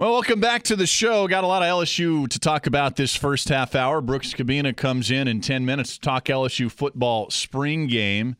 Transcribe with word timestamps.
Well, 0.00 0.12
welcome 0.12 0.40
back 0.40 0.62
to 0.62 0.76
the 0.76 0.86
show. 0.86 1.28
Got 1.28 1.44
a 1.44 1.46
lot 1.46 1.62
of 1.62 1.68
LSU 1.68 2.26
to 2.26 2.38
talk 2.38 2.66
about 2.66 2.96
this 2.96 3.14
first 3.14 3.50
half 3.50 3.74
hour. 3.74 4.00
Brooks 4.00 4.32
Kubena 4.32 4.74
comes 4.74 5.10
in 5.10 5.28
in 5.28 5.42
10 5.42 5.66
minutes 5.66 5.92
to 5.96 6.00
talk 6.00 6.24
LSU 6.24 6.72
football 6.72 7.28
spring 7.28 7.86
game. 7.86 8.36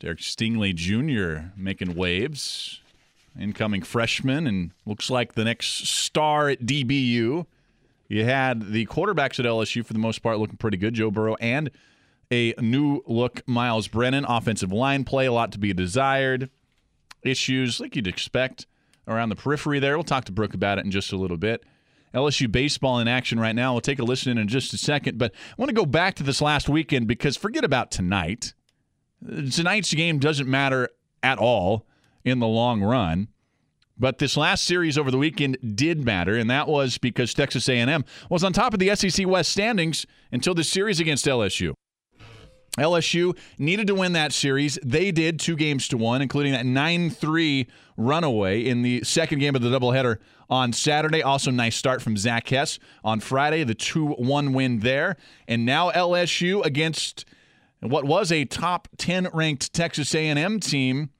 Derek 0.00 0.18
Stingley 0.18 0.74
Jr. 0.74 1.52
making 1.56 1.94
waves, 1.94 2.80
incoming 3.38 3.82
freshman, 3.82 4.48
and 4.48 4.72
looks 4.84 5.08
like 5.08 5.34
the 5.34 5.44
next 5.44 5.86
star 5.86 6.48
at 6.48 6.62
DBU. 6.62 7.46
You 8.08 8.24
had 8.24 8.72
the 8.72 8.86
quarterbacks 8.86 9.38
at 9.38 9.46
LSU 9.46 9.86
for 9.86 9.92
the 9.92 10.00
most 10.00 10.20
part 10.20 10.40
looking 10.40 10.56
pretty 10.56 10.78
good. 10.78 10.94
Joe 10.94 11.12
Burrow 11.12 11.36
and 11.36 11.70
a 12.32 12.54
new 12.60 13.04
look 13.06 13.40
Myles 13.46 13.86
Brennan. 13.86 14.24
Offensive 14.24 14.72
line 14.72 15.04
play, 15.04 15.26
a 15.26 15.32
lot 15.32 15.52
to 15.52 15.60
be 15.60 15.72
desired. 15.72 16.50
Issues 17.22 17.78
like 17.78 17.94
you'd 17.94 18.08
expect 18.08 18.66
around 19.06 19.28
the 19.28 19.36
periphery 19.36 19.78
there. 19.78 19.96
We'll 19.96 20.04
talk 20.04 20.24
to 20.26 20.32
Brooke 20.32 20.54
about 20.54 20.78
it 20.78 20.84
in 20.84 20.90
just 20.90 21.12
a 21.12 21.16
little 21.16 21.36
bit. 21.36 21.64
LSU 22.14 22.50
baseball 22.50 22.98
in 22.98 23.08
action 23.08 23.38
right 23.38 23.54
now. 23.54 23.72
We'll 23.72 23.80
take 23.82 23.98
a 23.98 24.04
listen 24.04 24.38
in 24.38 24.48
just 24.48 24.72
a 24.72 24.78
second, 24.78 25.18
but 25.18 25.32
I 25.34 25.54
want 25.58 25.68
to 25.68 25.74
go 25.74 25.84
back 25.84 26.14
to 26.16 26.22
this 26.22 26.40
last 26.40 26.68
weekend 26.68 27.06
because 27.06 27.36
forget 27.36 27.64
about 27.64 27.90
tonight. 27.90 28.54
Tonight's 29.52 29.92
game 29.92 30.18
doesn't 30.18 30.48
matter 30.48 30.88
at 31.22 31.38
all 31.38 31.86
in 32.24 32.38
the 32.38 32.46
long 32.46 32.82
run. 32.82 33.28
But 33.98 34.18
this 34.18 34.36
last 34.36 34.64
series 34.64 34.98
over 34.98 35.10
the 35.10 35.16
weekend 35.16 35.56
did 35.74 36.04
matter, 36.04 36.36
and 36.36 36.50
that 36.50 36.68
was 36.68 36.98
because 36.98 37.32
Texas 37.32 37.66
A&M 37.66 38.04
was 38.28 38.44
on 38.44 38.52
top 38.52 38.74
of 38.74 38.78
the 38.78 38.94
SEC 38.94 39.26
West 39.26 39.50
standings 39.50 40.06
until 40.30 40.54
the 40.54 40.64
series 40.64 41.00
against 41.00 41.24
LSU. 41.24 41.72
LSU 42.78 43.36
needed 43.58 43.86
to 43.86 43.94
win 43.94 44.12
that 44.12 44.32
series. 44.32 44.78
They 44.82 45.10
did 45.10 45.40
two 45.40 45.56
games 45.56 45.88
to 45.88 45.96
one, 45.96 46.22
including 46.22 46.52
that 46.52 46.66
9 46.66 47.10
3 47.10 47.66
runaway 47.96 48.60
in 48.64 48.82
the 48.82 49.02
second 49.04 49.38
game 49.38 49.54
of 49.54 49.62
the 49.62 49.68
doubleheader 49.68 50.18
on 50.50 50.72
Saturday. 50.72 51.22
Also, 51.22 51.50
nice 51.50 51.76
start 51.76 52.02
from 52.02 52.16
Zach 52.16 52.48
Hess 52.48 52.78
on 53.02 53.20
Friday, 53.20 53.64
the 53.64 53.74
2 53.74 54.06
1 54.06 54.52
win 54.52 54.80
there. 54.80 55.16
And 55.48 55.64
now 55.64 55.90
LSU 55.90 56.64
against 56.64 57.24
what 57.80 58.04
was 58.04 58.32
a 58.32 58.44
top 58.44 58.88
10 58.98 59.28
ranked 59.32 59.72
Texas 59.72 60.14
A&M 60.14 60.60
team 60.60 61.10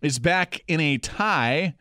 is 0.00 0.18
back 0.18 0.62
in 0.68 0.80
a 0.80 0.98
tie. 0.98 1.58
It 1.58 1.74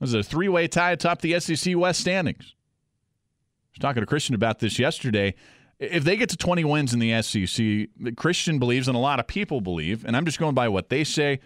was 0.00 0.14
a 0.14 0.22
three 0.22 0.48
way 0.48 0.68
tie 0.68 0.92
atop 0.92 1.20
the 1.20 1.38
SEC 1.40 1.76
West 1.76 2.00
standings. 2.00 2.54
I 2.54 3.68
was 3.74 3.78
talking 3.80 4.02
to 4.02 4.06
Christian 4.06 4.34
about 4.34 4.60
this 4.60 4.78
yesterday. 4.78 5.34
If 5.78 6.04
they 6.04 6.16
get 6.16 6.28
to 6.30 6.36
20 6.36 6.64
wins 6.64 6.94
in 6.94 7.00
the 7.00 7.20
SEC, 7.22 8.16
Christian 8.16 8.58
believes, 8.58 8.88
and 8.88 8.96
a 8.96 9.00
lot 9.00 9.18
of 9.18 9.26
people 9.26 9.60
believe, 9.60 10.04
and 10.04 10.16
I'm 10.16 10.24
just 10.24 10.38
going 10.38 10.54
by 10.54 10.68
what 10.68 10.88
they 10.88 11.04
say, 11.04 11.40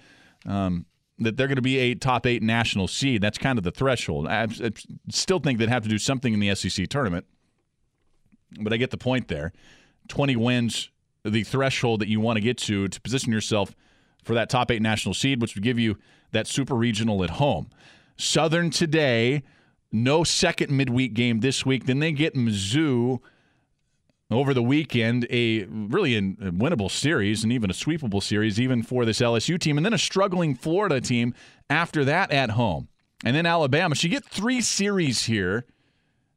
um, 0.46 0.86
that 1.18 1.36
they're 1.36 1.48
going 1.48 1.56
to 1.56 1.62
be 1.62 1.78
a 1.78 1.94
top 1.94 2.26
eight 2.26 2.42
national 2.42 2.88
seed. 2.88 3.22
That's 3.22 3.38
kind 3.38 3.58
of 3.58 3.64
the 3.64 3.70
threshold. 3.70 4.28
I, 4.28 4.44
I 4.44 4.70
still 5.10 5.40
think 5.40 5.58
they'd 5.58 5.68
have 5.68 5.82
to 5.82 5.88
do 5.88 5.98
something 5.98 6.32
in 6.32 6.40
the 6.40 6.54
SEC 6.54 6.88
tournament, 6.88 7.26
but 8.60 8.72
I 8.72 8.76
get 8.76 8.90
the 8.90 8.98
point 8.98 9.28
there. 9.28 9.52
20 10.08 10.36
wins, 10.36 10.90
the 11.24 11.42
threshold 11.42 12.00
that 12.00 12.08
you 12.08 12.20
want 12.20 12.36
to 12.36 12.41
get 12.41 12.58
to 12.58 12.88
to 12.88 13.00
position 13.00 13.32
yourself 13.32 13.74
for 14.24 14.34
that 14.34 14.48
top 14.50 14.70
eight 14.70 14.82
national 14.82 15.14
seed, 15.14 15.41
which 15.41 15.54
would 15.54 15.64
give 15.64 15.78
you 15.78 15.97
that 16.32 16.47
super 16.47 16.74
regional 16.74 17.24
at 17.24 17.30
home. 17.30 17.70
Southern 18.16 18.70
today, 18.70 19.42
no 19.91 20.24
second 20.24 20.70
midweek 20.70 21.14
game 21.14 21.41
this 21.41 21.64
week. 21.64 21.86
Then 21.86 21.98
they 21.98 22.12
get 22.12 22.34
Mizzou 22.34 23.20
over 24.31 24.53
the 24.53 24.62
weekend, 24.62 25.27
a 25.31 25.65
really 25.65 26.15
a 26.16 26.21
winnable 26.21 26.91
series 26.91 27.43
and 27.43 27.53
even 27.53 27.71
a 27.71 27.75
sweepable 27.75 28.22
series, 28.22 28.61
even 28.61 28.83
for 28.83 29.05
this 29.05 29.21
LSU 29.21 29.59
team, 29.59 29.77
and 29.77 29.87
then 29.87 29.94
a 29.94 29.99
struggling 29.99 30.55
Florida 30.55 31.00
team 31.00 31.34
after 31.71 32.05
that 32.05 32.31
at 32.31 32.50
home. 32.50 32.89
And 33.25 33.34
then 33.34 33.47
Alabama. 33.47 33.94
So 33.97 34.06
you 34.06 34.11
get 34.11 34.25
three 34.25 34.61
series 34.61 35.25
here. 35.25 35.65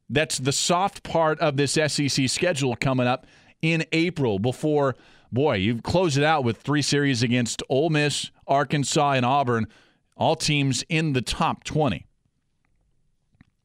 That's 0.08 0.38
the 0.38 0.52
soft 0.52 1.02
part 1.02 1.38
of 1.40 1.56
this 1.56 1.72
SEC 1.72 2.28
schedule 2.28 2.76
coming 2.76 3.06
up 3.06 3.26
in 3.60 3.84
April 3.92 4.38
before, 4.38 4.96
boy, 5.30 5.56
you 5.56 5.80
close 5.80 6.16
it 6.16 6.24
out 6.24 6.44
with 6.44 6.58
three 6.58 6.82
series 6.82 7.22
against 7.22 7.62
Ole 7.68 7.90
Miss, 7.90 8.30
Arkansas, 8.46 9.12
and 9.12 9.24
Auburn, 9.24 9.68
all 10.16 10.34
teams 10.34 10.84
in 10.88 11.12
the 11.12 11.22
top 11.22 11.62
20. 11.64 12.06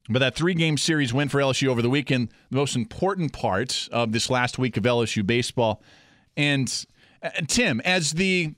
But 0.10 0.20
that 0.20 0.36
three 0.36 0.54
game 0.54 0.78
series 0.78 1.14
win 1.14 1.30
for 1.30 1.40
LSU 1.40 1.68
over 1.68 1.82
the 1.82 1.90
weekend, 1.90 2.30
the 2.50 2.56
most 2.58 2.76
important 2.76 3.34
part 3.34 3.90
of 3.92 4.12
this 4.12 4.30
last 4.30 4.58
week 4.58 4.78
of 4.78 4.84
LSU 4.84 5.26
baseball. 5.26 5.82
And 6.36 6.86
uh, 7.22 7.30
Tim, 7.48 7.82
as 7.82 8.14
the 8.14 8.54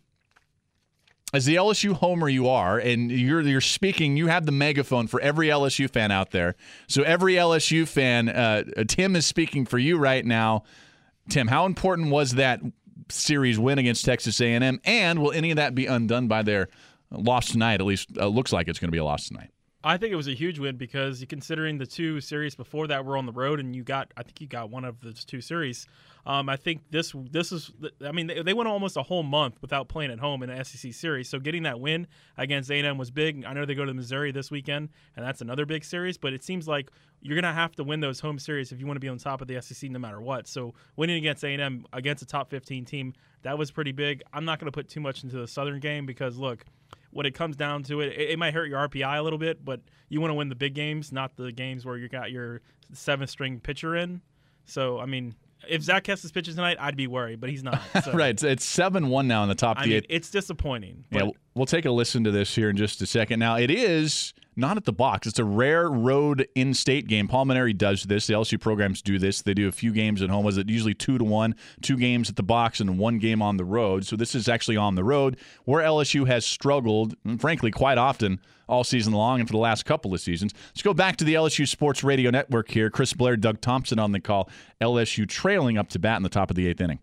as 1.34 1.46
the 1.46 1.56
LSU 1.56 1.94
homer 1.94 2.28
you 2.28 2.48
are, 2.48 2.78
and 2.78 3.12
you're 3.12 3.42
you're 3.42 3.62
speaking, 3.62 4.18
you 4.18 4.28
have 4.28 4.46
the 4.46 4.52
megaphone 4.52 5.08
for 5.08 5.20
every 5.22 5.48
LSU 5.48 5.90
fan 5.90 6.12
out 6.12 6.32
there. 6.32 6.56
So 6.88 7.04
every 7.04 7.36
LSU 7.36 7.88
fan, 7.88 8.30
uh, 8.30 8.64
Tim 8.88 9.16
is 9.16 9.26
speaking 9.26 9.66
for 9.66 9.78
you 9.78 9.98
right 9.98 10.26
now. 10.26 10.64
Tim, 11.30 11.48
how 11.48 11.66
important 11.66 12.10
was 12.10 12.32
that 12.34 12.62
series 13.10 13.60
win 13.60 13.78
against 13.78 14.06
Texas 14.06 14.42
A&M, 14.42 14.80
and 14.84 15.20
will 15.20 15.32
any 15.32 15.52
of 15.52 15.58
that 15.58 15.76
be 15.76 15.86
undone 15.86 16.28
by 16.28 16.42
their 16.42 16.68
loss 17.12 17.52
tonight? 17.52 17.76
At 17.76 17.86
least 17.86 18.10
uh, 18.18 18.28
looks 18.28 18.52
like 18.52 18.68
it's 18.68 18.80
going 18.80 18.88
to 18.88 18.92
be 18.92 18.98
a 18.98 19.04
loss 19.04 19.28
tonight. 19.28 19.52
I 19.82 19.96
think 19.96 20.12
it 20.12 20.18
was 20.18 20.28
a 20.28 20.34
huge 20.34 20.60
win 20.60 20.76
because 20.76 21.24
considering 21.30 21.78
the 21.78 21.86
two 21.86 22.20
series 22.20 22.54
before 22.54 22.88
that 22.88 23.06
were 23.06 23.16
on 23.16 23.26
the 23.26 23.32
road, 23.32 23.62
and 23.62 23.74
you 23.74 23.84
got, 23.84 24.12
I 24.18 24.24
think 24.24 24.42
you 24.42 24.48
got 24.48 24.70
one 24.70 24.84
of 24.84 25.00
those 25.00 25.24
two 25.24 25.40
series. 25.40 25.88
Um, 26.26 26.50
I 26.50 26.58
think 26.58 26.82
this 26.92 27.16
this 27.32 27.54
is, 27.54 27.72
I 28.06 28.12
mean, 28.12 28.28
they, 28.28 28.42
they, 28.42 28.54
went 28.54 28.68
almost 28.68 28.98
a 28.98 29.04
whole 29.04 29.24
month 29.24 29.56
without 29.62 29.88
playing 29.88 30.12
at 30.12 30.20
home 30.20 30.44
in 30.44 30.50
the 30.50 30.64
SEC 30.66 30.94
series. 30.94 31.30
So 31.30 31.40
getting 31.40 31.64
that 31.64 31.80
win 31.80 32.08
against 32.38 32.70
A&M 32.70 32.98
was 32.98 33.10
big. 33.10 33.46
I 33.46 33.54
know 33.54 33.66
they 33.66 33.74
go 33.74 33.86
to 33.86 33.94
Missouri 33.94 34.34
this 34.34 34.52
weekend, 34.52 34.90
and 35.16 35.26
that's 35.26 35.40
another 35.40 35.66
big 35.66 35.86
series. 35.86 36.18
But 36.18 36.34
it 36.34 36.44
seems 36.44 36.68
like 36.68 36.92
you're 37.22 37.40
gonna 37.40 37.54
have 37.54 37.74
to 37.78 37.86
win 37.86 38.02
those 38.02 38.20
home 38.20 38.38
series 38.38 38.74
if 38.74 38.82
you 38.82 38.86
want 38.86 38.98
to 38.98 39.02
be 39.02 39.08
on 39.08 39.18
top 39.18 39.40
of 39.40 39.48
the 39.48 39.62
SEC 39.62 39.90
no 39.90 40.00
matter 40.00 40.20
what. 40.20 40.46
So 40.46 40.74
winning 40.98 41.16
against 41.16 41.42
A&M 41.46 41.86
against 41.94 42.22
a 42.22 42.26
top 42.26 42.50
15 42.50 42.84
team 42.84 43.14
that 43.44 43.58
was 43.58 43.72
pretty 43.72 43.94
big. 43.94 44.24
I'm 44.34 44.44
not 44.44 44.60
gonna 44.60 44.74
put 44.74 44.90
too 44.90 45.00
much 45.00 45.24
into 45.24 45.38
the 45.38 45.48
Southern 45.48 45.80
game 45.80 46.06
because 46.06 46.38
look 46.38 46.66
when 47.12 47.26
it 47.26 47.34
comes 47.34 47.56
down 47.56 47.84
to 47.84 48.02
it, 48.02 48.08
it, 48.14 48.32
it 48.32 48.40
might 48.40 48.54
hurt 48.54 48.70
your 48.70 48.88
RPI 48.88 49.18
a 49.18 49.22
little 49.22 49.40
bit, 49.40 49.64
but 49.64 49.82
you 50.10 50.22
want 50.22 50.32
to 50.32 50.36
win 50.36 50.50
the 50.50 50.56
big 50.56 50.74
games, 50.74 51.12
not 51.12 51.36
the 51.36 51.52
games 51.52 51.86
where 51.86 51.98
you 51.98 52.08
got 52.10 52.32
your 52.32 52.62
seventh 52.94 53.30
string 53.30 53.60
pitcher 53.60 53.96
in. 53.96 54.22
So, 54.66 55.00
I 55.00 55.06
mean, 55.06 55.36
if 55.68 55.82
Zach 55.82 56.06
Hess 56.08 56.30
pitches 56.32 56.56
tonight, 56.56 56.78
I'd 56.80 56.96
be 56.96 57.08
worried, 57.08 57.42
but 57.42 57.50
he's 57.50 57.64
not. 57.64 57.82
So. 58.04 58.12
right. 58.14 58.42
It's 58.42 58.66
7 58.66 59.10
1 59.10 59.28
now 59.28 59.44
in 59.44 59.50
the 59.50 59.56
top 59.56 59.78
I 59.80 59.86
mean, 59.86 60.04
It's 60.10 60.30
disappointing. 60.30 61.06
Yeah, 61.12 61.30
we'll 61.56 61.66
take 61.66 61.86
a 61.86 61.92
listen 61.92 62.24
to 62.24 62.32
this 62.32 62.54
here 62.54 62.70
in 62.70 62.78
just 62.78 63.02
a 63.02 63.06
second. 63.06 63.40
Now, 63.40 63.56
it 63.58 63.72
is 63.72 64.34
not 64.60 64.78
at 64.78 64.86
the 64.86 64.94
box. 64.94 65.26
It's 65.26 65.40
a 65.40 65.44
rare 65.44 65.90
road 65.90 66.48
in-state 66.54 67.08
game. 67.08 67.28
Paul 67.28 67.46
Mainieri 67.46 67.76
does 67.76 68.04
this. 68.04 68.28
The 68.28 68.34
LSU 68.34 68.60
programs 68.60 69.02
do 69.02 69.18
this. 69.18 69.42
They 69.42 69.54
do 69.54 69.68
a 69.68 69.72
few 69.72 69.92
games 69.94 70.22
at 70.22 70.30
home. 70.30 70.46
Was 70.46 70.58
it 70.58 70.70
usually 70.70 70.94
two 70.94 71.18
to 71.18 71.24
one, 71.24 71.56
two 71.82 71.98
games 71.98 72.30
at 72.30 72.36
the 72.36 72.44
box 72.44 72.80
and 72.80 73.00
one 73.00 73.18
game 73.18 73.42
on 73.42 73.58
the 73.58 73.66
road? 73.66 74.06
So 74.06 74.16
this 74.16 74.36
is 74.36 74.48
actually 74.48 74.78
on 74.78 74.96
the 74.96 75.04
road 75.04 75.38
where 75.66 75.84
LSU 75.84 76.28
has 76.28 76.46
struggled, 76.46 77.16
frankly, 77.40 77.72
quite 77.72 77.98
often 77.98 78.40
all 78.68 78.84
season 78.84 79.14
long 79.14 79.40
and 79.40 79.50
for 79.50 79.54
the 79.54 79.58
last 79.58 79.86
couple 79.86 80.14
of 80.14 80.22
seasons. 80.22 80.54
Let's 80.70 80.84
go 80.84 80.94
back 80.94 81.18
to 81.18 81.24
the 81.24 81.34
LSU 81.34 81.68
Sports 81.68 82.04
Radio 82.04 82.30
Network 82.30 82.70
here. 82.70 82.90
Chris 82.90 83.14
Blair, 83.14 83.36
Doug 83.36 83.62
Thompson 83.62 83.98
on 83.98 84.12
the 84.12 84.20
call. 84.20 84.50
LSU 84.80 85.28
trailing 85.28 85.78
up 85.78 85.90
to 85.90 86.00
bat 86.00 86.18
in 86.18 86.24
the 86.24 86.30
top 86.30 86.50
of 86.50 86.56
the 86.56 86.68
eighth 86.68 86.82
inning. 86.82 87.00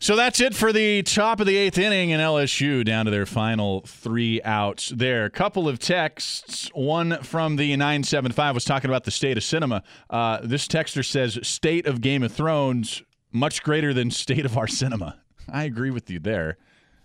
So 0.00 0.16
that's 0.16 0.40
it 0.40 0.54
for 0.54 0.72
the 0.72 1.02
top 1.02 1.40
of 1.40 1.46
the 1.46 1.56
eighth 1.56 1.78
inning 1.78 2.10
in 2.10 2.20
LSU 2.20 2.84
down 2.84 3.06
to 3.06 3.10
their 3.10 3.24
final 3.24 3.80
three 3.82 4.42
outs 4.42 4.90
there. 4.90 5.24
A 5.24 5.30
couple 5.30 5.68
of 5.68 5.78
texts. 5.78 6.68
One 6.74 7.22
from 7.22 7.56
the 7.56 7.70
975 7.74 8.54
was 8.54 8.64
talking 8.64 8.90
about 8.90 9.04
the 9.04 9.10
state 9.10 9.38
of 9.38 9.44
cinema. 9.44 9.82
Uh, 10.10 10.40
this 10.42 10.68
texter 10.68 11.04
says, 11.04 11.38
State 11.42 11.86
of 11.86 12.00
Game 12.00 12.22
of 12.22 12.32
Thrones, 12.32 13.02
much 13.32 13.62
greater 13.62 13.94
than 13.94 14.10
state 14.10 14.44
of 14.44 14.58
our 14.58 14.66
cinema. 14.66 15.20
I 15.52 15.64
agree 15.64 15.90
with 15.90 16.10
you 16.10 16.18
there. 16.18 16.58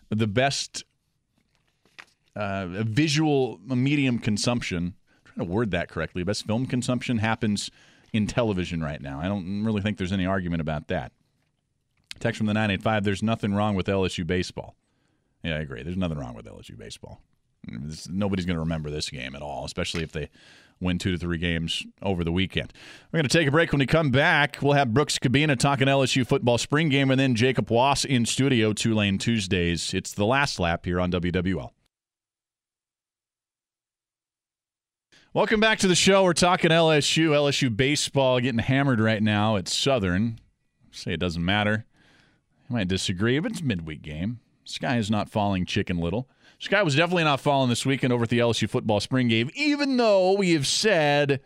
The 0.09 0.27
best 0.27 0.83
uh, 2.35 2.67
visual 2.67 3.59
medium 3.65 4.19
consumption, 4.19 4.95
I'm 5.25 5.33
trying 5.33 5.47
to 5.47 5.53
word 5.53 5.71
that 5.71 5.89
correctly, 5.89 6.23
best 6.23 6.45
film 6.45 6.65
consumption 6.65 7.19
happens 7.19 7.71
in 8.11 8.27
television 8.27 8.81
right 8.81 9.01
now. 9.01 9.19
I 9.19 9.27
don't 9.27 9.63
really 9.63 9.81
think 9.81 9.97
there's 9.97 10.11
any 10.11 10.25
argument 10.25 10.61
about 10.61 10.87
that. 10.87 11.11
Text 12.19 12.37
from 12.37 12.47
the 12.47 12.53
985 12.53 13.03
There's 13.03 13.23
nothing 13.23 13.53
wrong 13.53 13.75
with 13.75 13.87
LSU 13.87 14.25
baseball. 14.25 14.75
Yeah, 15.43 15.55
I 15.55 15.59
agree. 15.59 15.83
There's 15.83 15.97
nothing 15.97 16.17
wrong 16.17 16.35
with 16.35 16.45
LSU 16.45 16.77
baseball. 16.77 17.21
This, 17.67 18.09
nobody's 18.09 18.45
going 18.45 18.55
to 18.55 18.61
remember 18.61 18.89
this 18.89 19.09
game 19.09 19.35
at 19.35 19.41
all, 19.41 19.65
especially 19.65 20.03
if 20.03 20.11
they 20.11 20.29
win 20.81 20.97
two 20.97 21.11
to 21.11 21.17
three 21.17 21.37
games 21.37 21.85
over 22.01 22.23
the 22.23 22.31
weekend. 22.31 22.73
We're 23.11 23.17
going 23.17 23.29
to 23.29 23.37
take 23.37 23.47
a 23.47 23.51
break. 23.51 23.71
When 23.71 23.79
we 23.79 23.85
come 23.85 24.11
back, 24.11 24.57
we'll 24.61 24.73
have 24.73 24.93
Brooks 24.93 25.19
Kubena 25.19 25.57
talking 25.57 25.87
LSU 25.87 26.25
football 26.25 26.57
spring 26.57 26.89
game, 26.89 27.11
and 27.11 27.19
then 27.19 27.35
Jacob 27.35 27.69
Wass 27.69 28.05
in 28.05 28.25
studio, 28.25 28.73
Tulane 28.73 29.17
Tuesdays. 29.17 29.93
It's 29.93 30.13
the 30.13 30.25
last 30.25 30.59
lap 30.59 30.85
here 30.85 30.99
on 30.99 31.11
WWL. 31.11 31.71
Welcome 35.33 35.59
back 35.59 35.79
to 35.79 35.87
the 35.87 35.95
show. 35.95 36.23
We're 36.23 36.33
talking 36.33 36.71
LSU, 36.71 37.29
LSU 37.29 37.75
baseball 37.75 38.39
getting 38.39 38.59
hammered 38.59 38.99
right 38.99 39.21
now 39.21 39.57
at 39.57 39.67
Southern. 39.67 40.39
Say 40.91 41.13
it 41.13 41.19
doesn't 41.19 41.45
matter. 41.45 41.85
You 42.69 42.75
might 42.75 42.87
disagree, 42.87 43.39
but 43.39 43.51
it's 43.51 43.63
midweek 43.63 44.01
game. 44.01 44.39
Sky 44.63 44.97
is 44.97 45.09
not 45.09 45.29
falling 45.29 45.65
chicken 45.65 45.97
little. 45.97 46.29
Sky 46.59 46.83
was 46.83 46.95
definitely 46.95 47.23
not 47.23 47.39
falling 47.39 47.69
this 47.69 47.85
weekend 47.85 48.13
over 48.13 48.23
at 48.23 48.29
the 48.29 48.39
LSU 48.39 48.69
football 48.69 48.99
spring 48.99 49.27
game, 49.27 49.49
even 49.55 49.97
though 49.97 50.33
we 50.33 50.53
have 50.53 50.67
said 50.67 51.39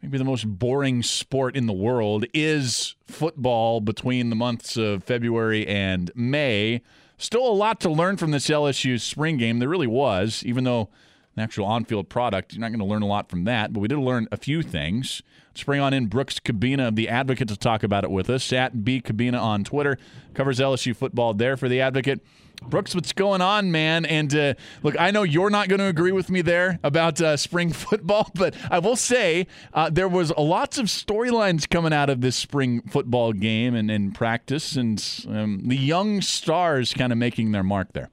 maybe 0.00 0.16
the 0.16 0.24
most 0.24 0.46
boring 0.46 1.02
sport 1.02 1.56
in 1.56 1.66
the 1.66 1.72
world 1.72 2.24
is 2.32 2.94
football 3.06 3.80
between 3.80 4.30
the 4.30 4.36
months 4.36 4.76
of 4.76 5.02
February 5.02 5.66
and 5.66 6.12
May. 6.14 6.82
Still 7.18 7.46
a 7.46 7.52
lot 7.52 7.80
to 7.80 7.90
learn 7.90 8.16
from 8.16 8.30
this 8.30 8.48
LSU 8.48 9.00
spring 9.00 9.38
game. 9.38 9.58
There 9.58 9.68
really 9.68 9.86
was, 9.86 10.44
even 10.44 10.64
though 10.64 10.88
the 11.34 11.42
actual 11.42 11.66
on 11.66 11.84
field 11.84 12.08
product, 12.08 12.52
you're 12.52 12.60
not 12.60 12.68
going 12.68 12.78
to 12.78 12.84
learn 12.84 13.02
a 13.02 13.06
lot 13.06 13.28
from 13.28 13.44
that, 13.44 13.72
but 13.72 13.80
we 13.80 13.88
did 13.88 13.98
learn 13.98 14.28
a 14.30 14.36
few 14.36 14.62
things. 14.62 15.22
Let's 15.50 15.64
bring 15.64 15.80
on 15.80 15.92
in 15.92 16.06
Brooks 16.06 16.38
Kubena 16.38 16.88
of 16.88 16.94
The 16.94 17.08
Advocate 17.08 17.48
to 17.48 17.56
talk 17.56 17.82
about 17.82 18.04
it 18.04 18.10
with 18.10 18.30
us. 18.30 18.52
At 18.52 18.84
B 18.84 19.00
Kubena 19.00 19.40
on 19.40 19.64
Twitter, 19.64 19.98
covers 20.32 20.60
LSU 20.60 20.94
football 20.94 21.34
there 21.34 21.56
for 21.56 21.68
The 21.68 21.80
Advocate. 21.80 22.20
Brooks, 22.62 22.94
what's 22.94 23.12
going 23.12 23.40
on, 23.40 23.72
man? 23.72 24.04
And 24.04 24.32
uh, 24.32 24.54
look, 24.84 24.94
I 24.98 25.10
know 25.10 25.24
you're 25.24 25.50
not 25.50 25.68
going 25.68 25.80
to 25.80 25.86
agree 25.86 26.12
with 26.12 26.30
me 26.30 26.40
there 26.40 26.78
about 26.84 27.20
uh, 27.20 27.36
spring 27.36 27.72
football, 27.72 28.30
but 28.34 28.54
I 28.70 28.78
will 28.78 28.94
say 28.94 29.48
uh, 29.74 29.90
there 29.90 30.08
was 30.08 30.30
lots 30.38 30.78
of 30.78 30.86
storylines 30.86 31.68
coming 31.68 31.92
out 31.92 32.10
of 32.10 32.20
this 32.20 32.36
spring 32.36 32.82
football 32.82 33.32
game 33.32 33.74
and, 33.74 33.90
and 33.90 34.14
practice, 34.14 34.76
and 34.76 35.02
um, 35.28 35.62
the 35.66 35.76
young 35.76 36.20
stars 36.20 36.94
kind 36.94 37.10
of 37.10 37.18
making 37.18 37.50
their 37.50 37.64
mark 37.64 37.92
there. 37.92 38.10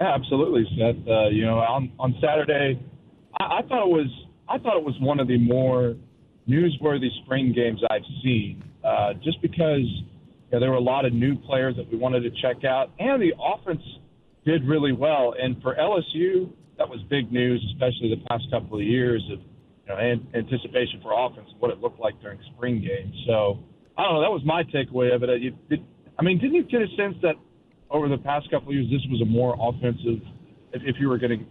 Yeah, 0.00 0.14
absolutely, 0.14 0.64
Seth. 0.78 1.06
Uh, 1.06 1.28
you 1.28 1.44
know, 1.44 1.58
on 1.58 1.92
on 1.98 2.14
Saturday, 2.20 2.80
I, 3.38 3.58
I 3.58 3.62
thought 3.62 3.82
it 3.82 3.90
was 3.90 4.08
I 4.48 4.58
thought 4.58 4.76
it 4.76 4.84
was 4.84 4.96
one 5.00 5.20
of 5.20 5.28
the 5.28 5.38
more 5.38 5.94
newsworthy 6.48 7.08
spring 7.24 7.52
games 7.52 7.80
I've 7.90 8.06
seen, 8.22 8.62
uh, 8.82 9.14
just 9.22 9.40
because 9.42 9.84
know, 10.52 10.60
there 10.60 10.70
were 10.70 10.76
a 10.76 10.80
lot 10.80 11.04
of 11.04 11.12
new 11.12 11.36
players 11.36 11.76
that 11.76 11.90
we 11.90 11.98
wanted 11.98 12.20
to 12.20 12.30
check 12.42 12.64
out, 12.64 12.90
and 12.98 13.20
the 13.20 13.32
offense 13.40 13.82
did 14.44 14.64
really 14.64 14.92
well. 14.92 15.34
And 15.38 15.60
for 15.62 15.74
LSU, 15.74 16.50
that 16.78 16.88
was 16.88 17.00
big 17.10 17.30
news, 17.32 17.64
especially 17.74 18.14
the 18.14 18.24
past 18.28 18.44
couple 18.50 18.78
of 18.78 18.84
years 18.84 19.22
of 19.32 19.40
you 19.40 19.94
know, 19.94 19.98
anticipation 20.34 21.00
for 21.02 21.12
offense, 21.12 21.48
what 21.58 21.70
it 21.70 21.80
looked 21.80 22.00
like 22.00 22.20
during 22.20 22.38
spring 22.54 22.80
games. 22.80 23.14
So 23.26 23.58
I 23.96 24.04
don't 24.04 24.14
know. 24.14 24.20
That 24.20 24.32
was 24.32 24.42
my 24.44 24.62
takeaway 24.64 25.14
of 25.14 25.22
it. 25.22 25.42
You, 25.42 25.56
did, 25.68 25.84
I 26.18 26.22
mean, 26.22 26.38
didn't 26.38 26.54
you 26.54 26.62
get 26.64 26.82
a 26.82 26.88
sense 26.96 27.16
that 27.22 27.34
over 27.90 28.08
the 28.08 28.18
past 28.18 28.50
couple 28.50 28.68
of 28.68 28.74
years, 28.74 28.86
this 28.90 29.02
was 29.10 29.20
a 29.22 29.24
more 29.24 29.56
offensive? 29.60 30.22
If, 30.72 30.82
if 30.84 30.96
you 31.00 31.08
were 31.08 31.18
going 31.18 31.38
to 31.38 31.44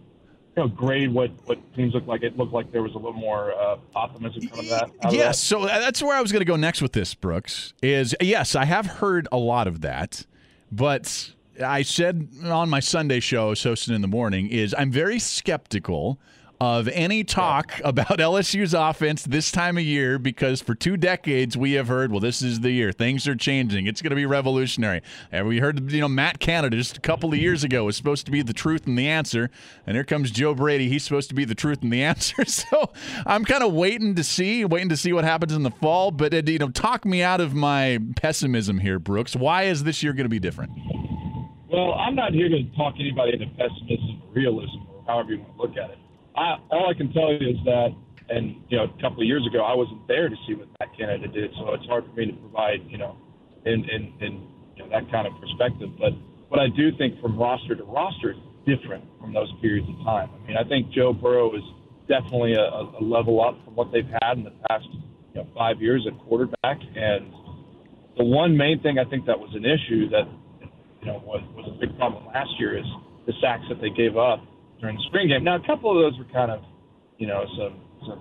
you 0.58 0.64
know, 0.64 0.68
grade 0.68 1.12
what 1.12 1.30
what 1.44 1.58
teams 1.76 1.94
look 1.94 2.06
like. 2.06 2.22
It 2.22 2.36
looked 2.36 2.52
like 2.52 2.72
there 2.72 2.82
was 2.82 2.94
a 2.94 2.98
little 2.98 3.12
more 3.12 3.52
uh, 3.52 3.76
optimism 3.94 4.48
coming 4.48 4.72
of 4.72 4.80
that. 4.80 5.12
yes, 5.12 5.14
that. 5.14 5.34
so 5.34 5.66
that's 5.66 6.02
where 6.02 6.16
I 6.16 6.20
was 6.20 6.32
going 6.32 6.40
to 6.40 6.46
go 6.46 6.56
next 6.56 6.82
with 6.82 6.92
this, 6.92 7.14
Brooks. 7.14 7.74
Is 7.80 8.14
yes, 8.20 8.56
I 8.56 8.64
have 8.64 8.86
heard 8.86 9.28
a 9.30 9.36
lot 9.36 9.68
of 9.68 9.82
that, 9.82 10.26
but 10.72 11.32
I 11.64 11.82
said 11.82 12.28
on 12.44 12.68
my 12.68 12.80
Sunday 12.80 13.20
show, 13.20 13.54
Sosin 13.54 13.94
in 13.94 14.02
the 14.02 14.08
Morning, 14.08 14.48
is 14.48 14.74
I'm 14.76 14.90
very 14.90 15.20
skeptical 15.20 16.18
of 16.60 16.88
any 16.88 17.22
talk 17.22 17.80
about 17.84 18.06
LSU's 18.18 18.74
offense 18.74 19.22
this 19.22 19.52
time 19.52 19.78
of 19.78 19.84
year 19.84 20.18
because 20.18 20.60
for 20.60 20.74
two 20.74 20.96
decades 20.96 21.56
we 21.56 21.72
have 21.72 21.88
heard, 21.88 22.10
well, 22.10 22.20
this 22.20 22.42
is 22.42 22.60
the 22.60 22.70
year. 22.70 22.92
Things 22.92 23.28
are 23.28 23.36
changing. 23.36 23.86
It's 23.86 24.02
going 24.02 24.10
to 24.10 24.16
be 24.16 24.26
revolutionary. 24.26 25.02
And 25.30 25.46
we 25.46 25.60
heard, 25.60 25.90
you 25.92 26.00
know, 26.00 26.08
Matt 26.08 26.40
Canada 26.40 26.76
just 26.76 26.96
a 26.96 27.00
couple 27.00 27.32
of 27.32 27.38
years 27.38 27.62
ago 27.62 27.84
was 27.84 27.96
supposed 27.96 28.26
to 28.26 28.32
be 28.32 28.42
the 28.42 28.52
truth 28.52 28.86
and 28.86 28.98
the 28.98 29.08
answer. 29.08 29.50
And 29.86 29.96
here 29.96 30.04
comes 30.04 30.30
Joe 30.30 30.54
Brady. 30.54 30.88
He's 30.88 31.04
supposed 31.04 31.28
to 31.28 31.34
be 31.34 31.44
the 31.44 31.54
truth 31.54 31.82
and 31.82 31.92
the 31.92 32.02
answer. 32.04 32.44
So 32.58 32.90
I'm 33.24 33.44
kind 33.44 33.62
of 33.62 33.72
waiting 33.72 34.14
to 34.16 34.24
see, 34.24 34.64
waiting 34.64 34.88
to 34.88 34.96
see 34.96 35.12
what 35.12 35.24
happens 35.24 35.52
in 35.52 35.62
the 35.62 35.70
fall. 35.70 36.10
But, 36.10 36.34
uh, 36.34 36.42
you 36.44 36.58
know, 36.58 36.70
talk 36.70 37.04
me 37.04 37.22
out 37.22 37.40
of 37.40 37.54
my 37.54 37.98
pessimism 38.16 38.80
here, 38.80 38.98
Brooks. 38.98 39.36
Why 39.36 39.64
is 39.64 39.84
this 39.84 40.02
year 40.02 40.12
going 40.12 40.24
to 40.24 40.30
be 40.30 40.40
different? 40.40 40.72
Well, 41.70 41.94
I'm 41.94 42.16
not 42.16 42.32
here 42.32 42.48
to 42.48 42.64
talk 42.76 42.94
anybody 42.98 43.34
into 43.34 43.46
pessimism 43.56 44.22
or 44.24 44.32
realism 44.34 44.78
or 44.88 45.04
however 45.06 45.32
you 45.32 45.40
want 45.40 45.56
to 45.56 45.62
look 45.62 45.76
at 45.76 45.90
it. 45.90 45.98
I, 46.38 46.58
all 46.70 46.88
I 46.88 46.94
can 46.94 47.12
tell 47.12 47.32
you 47.32 47.50
is 47.50 47.58
that, 47.64 47.90
and 48.30 48.62
you 48.68 48.76
know, 48.76 48.84
a 48.84 49.02
couple 49.02 49.20
of 49.20 49.26
years 49.26 49.44
ago, 49.46 49.64
I 49.64 49.74
wasn't 49.74 50.06
there 50.06 50.28
to 50.28 50.36
see 50.46 50.54
what 50.54 50.68
Matt 50.78 50.96
Canada 50.96 51.26
did, 51.26 51.50
so 51.58 51.74
it's 51.74 51.86
hard 51.86 52.04
for 52.06 52.12
me 52.12 52.26
to 52.26 52.32
provide, 52.32 52.86
you 52.88 52.98
know, 52.98 53.16
in 53.66 53.84
in, 53.90 54.12
in 54.20 54.32
you 54.76 54.84
know, 54.84 54.90
that 54.90 55.10
kind 55.10 55.26
of 55.26 55.32
perspective. 55.40 55.90
But 55.98 56.12
what 56.48 56.60
I 56.60 56.68
do 56.68 56.96
think 56.96 57.20
from 57.20 57.36
roster 57.36 57.74
to 57.74 57.82
roster 57.84 58.32
is 58.32 58.38
different 58.66 59.04
from 59.20 59.34
those 59.34 59.50
periods 59.60 59.88
of 59.88 59.96
time. 60.04 60.30
I 60.30 60.46
mean, 60.46 60.56
I 60.56 60.62
think 60.62 60.92
Joe 60.92 61.12
Burrow 61.12 61.54
is 61.56 61.64
definitely 62.06 62.54
a, 62.54 62.62
a 62.62 63.02
level 63.02 63.42
up 63.42 63.58
from 63.64 63.74
what 63.74 63.90
they've 63.92 64.08
had 64.22 64.38
in 64.38 64.44
the 64.44 64.54
past, 64.68 64.86
you 65.34 65.42
know, 65.42 65.46
five 65.56 65.82
years 65.82 66.06
at 66.06 66.18
quarterback. 66.26 66.78
And 66.94 67.32
the 68.16 68.24
one 68.24 68.56
main 68.56 68.80
thing 68.80 68.98
I 68.98 69.04
think 69.04 69.26
that 69.26 69.38
was 69.38 69.50
an 69.54 69.64
issue 69.64 70.08
that, 70.10 70.28
you 71.00 71.06
know, 71.06 71.22
was 71.26 71.42
was 71.56 71.66
a 71.66 71.76
big 71.80 71.96
problem 71.98 72.26
last 72.26 72.50
year 72.58 72.78
is 72.78 72.86
the 73.26 73.32
sacks 73.40 73.64
that 73.68 73.80
they 73.80 73.90
gave 73.90 74.16
up 74.16 74.40
during 74.80 74.96
the 74.96 75.04
spring 75.08 75.28
game. 75.28 75.44
Now, 75.44 75.56
a 75.56 75.66
couple 75.66 75.90
of 75.90 75.98
those 75.98 76.18
were 76.18 76.30
kind 76.32 76.50
of, 76.50 76.62
you 77.18 77.26
know, 77.26 77.44
some 77.56 77.74
some 78.06 78.20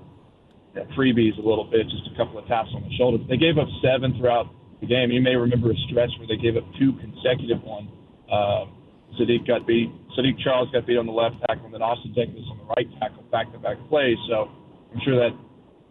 freebies 0.98 1.38
a 1.38 1.46
little 1.46 1.66
bit, 1.66 1.90
just 1.90 2.06
a 2.14 2.16
couple 2.18 2.38
of 2.38 2.46
taps 2.48 2.70
on 2.76 2.84
the 2.84 2.94
shoulder. 2.98 3.18
They 3.30 3.38
gave 3.38 3.58
up 3.58 3.68
seven 3.82 4.14
throughout 4.18 4.50
the 4.82 4.88
game. 4.88 5.10
You 5.10 5.22
may 5.22 5.36
remember 5.36 5.72
a 5.72 5.80
stretch 5.90 6.12
where 6.20 6.28
they 6.28 6.38
gave 6.38 6.58
up 6.58 6.66
two 6.78 6.94
consecutive 7.02 7.62
ones. 7.64 7.90
Um, 8.30 8.78
Saahdiq 9.18 9.48
got 9.48 9.66
beat. 9.66 9.90
Saahdiq 10.14 10.38
Charles 10.44 10.70
got 10.72 10.86
beat 10.86 10.98
on 10.98 11.06
the 11.06 11.16
left 11.16 11.42
tackle, 11.48 11.66
and 11.66 11.74
then 11.74 11.82
Austin 11.82 12.14
Jenkins 12.14 12.46
on 12.52 12.58
the 12.58 12.70
right 12.78 12.88
tackle, 13.00 13.24
back-to-back 13.32 13.78
plays. 13.90 14.18
So 14.30 14.50
I'm 14.94 15.02
sure 15.02 15.18
that 15.18 15.34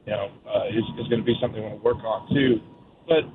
you 0.06 0.12
know 0.12 0.30
uh, 0.46 0.70
is, 0.70 0.84
is 1.00 1.08
going 1.08 1.22
to 1.22 1.26
be 1.26 1.34
something 1.40 1.58
we 1.58 1.66
want 1.66 1.80
to 1.80 1.84
work 1.84 2.02
on 2.04 2.28
too. 2.30 2.60
But 3.08 3.26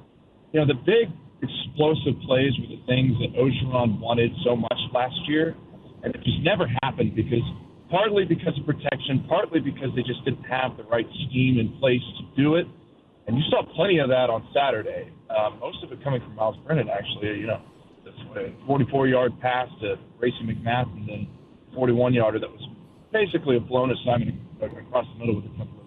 you 0.53 0.59
know, 0.59 0.67
the 0.67 0.79
big 0.85 1.11
explosive 1.41 2.15
plays 2.23 2.53
were 2.61 2.69
the 2.69 2.81
things 2.85 3.17
that 3.19 3.33
Orgeron 3.35 3.99
wanted 3.99 4.31
so 4.45 4.55
much 4.55 4.79
last 4.93 5.17
year 5.27 5.55
and 6.03 6.15
it 6.15 6.23
just 6.23 6.41
never 6.43 6.67
happened 6.81 7.15
because 7.15 7.43
partly 7.89 8.25
because 8.25 8.57
of 8.57 8.65
protection, 8.65 9.25
partly 9.27 9.59
because 9.59 9.89
they 9.95 10.01
just 10.01 10.23
didn't 10.23 10.43
have 10.43 10.77
the 10.77 10.83
right 10.85 11.05
scheme 11.27 11.59
in 11.59 11.77
place 11.79 12.01
to 12.17 12.23
do 12.41 12.55
it. 12.55 12.65
And 13.27 13.37
you 13.37 13.43
saw 13.51 13.61
plenty 13.75 13.99
of 13.99 14.09
that 14.09 14.31
on 14.31 14.47
Saturday. 14.55 15.11
Um, 15.29 15.59
most 15.59 15.83
of 15.83 15.91
it 15.91 16.03
coming 16.03 16.21
from 16.21 16.35
Myles 16.35 16.55
Brennan, 16.65 16.89
actually. 16.89 17.37
You 17.37 17.47
know, 17.47 17.61
the 18.03 18.11
44-yard 18.67 19.39
pass 19.41 19.67
to 19.81 19.95
Racey 20.19 20.41
McMath, 20.43 20.89
and 20.97 21.07
then 21.07 21.27
41-yarder 21.77 22.39
that 22.39 22.49
was 22.49 22.63
basically 23.13 23.57
a 23.57 23.59
blown 23.59 23.91
assignment 23.91 24.39
across 24.61 25.05
the 25.13 25.19
middle 25.19 25.35
with 25.35 25.45
a 25.45 25.57
couple 25.57 25.77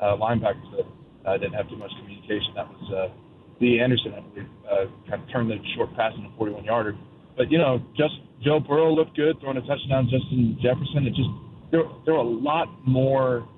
of 0.00 0.20
uh, 0.20 0.22
linebackers 0.22 0.70
that 0.76 0.86
uh, 1.28 1.38
didn't 1.38 1.54
have 1.54 1.68
too 1.68 1.76
much 1.76 1.90
communication. 2.00 2.52
That 2.54 2.68
was 2.68 2.84
uh, 2.92 3.14
Lee 3.60 3.80
Anderson, 3.80 4.14
I 4.14 4.20
believe, 4.20 4.48
uh, 4.70 4.84
kind 5.08 5.22
of 5.22 5.28
turned 5.32 5.50
the 5.50 5.56
short 5.74 5.94
pass 5.96 6.12
into 6.16 6.28
a 6.28 6.36
41-yarder. 6.38 6.96
But 7.36 7.50
you 7.50 7.58
know, 7.58 7.82
just 7.96 8.14
Joe 8.42 8.60
Burrow 8.60 8.92
looked 8.92 9.16
good 9.16 9.40
throwing 9.40 9.56
a 9.56 9.62
touchdown. 9.62 10.08
Justin 10.10 10.58
Jefferson. 10.62 11.06
It 11.06 11.14
just 11.14 11.30
there 11.70 11.82
there 12.04 12.14
were 12.14 12.20
a 12.20 12.22
lot 12.22 12.68
more 12.86 13.48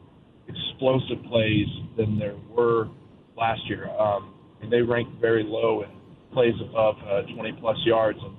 explosive 0.49 1.23
plays 1.29 1.67
than 1.97 2.19
there 2.19 2.37
were 2.51 2.89
last 3.37 3.61
year. 3.69 3.89
Um, 3.91 4.35
and 4.63 4.73
they 4.73 4.81
ranked 4.81 5.21
very 5.21 5.45
low 5.45 5.83
in 5.83 5.91
plays 6.33 6.55
above 6.61 6.97
uh, 7.07 7.23
20 7.35 7.53
plus 7.61 7.77
yards. 7.85 8.19
And 8.23 8.35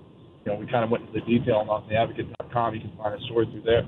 you 0.45 0.51
know, 0.51 0.59
we 0.59 0.65
kind 0.67 0.83
of 0.83 0.89
went 0.89 1.07
into 1.07 1.19
the 1.19 1.25
detail 1.25 1.65
on 1.69 1.83
theadvocate.com. 1.89 2.75
You 2.75 2.81
can 2.81 2.97
find 2.97 3.19
a 3.19 3.23
story 3.25 3.47
through 3.51 3.63
there. 3.63 3.87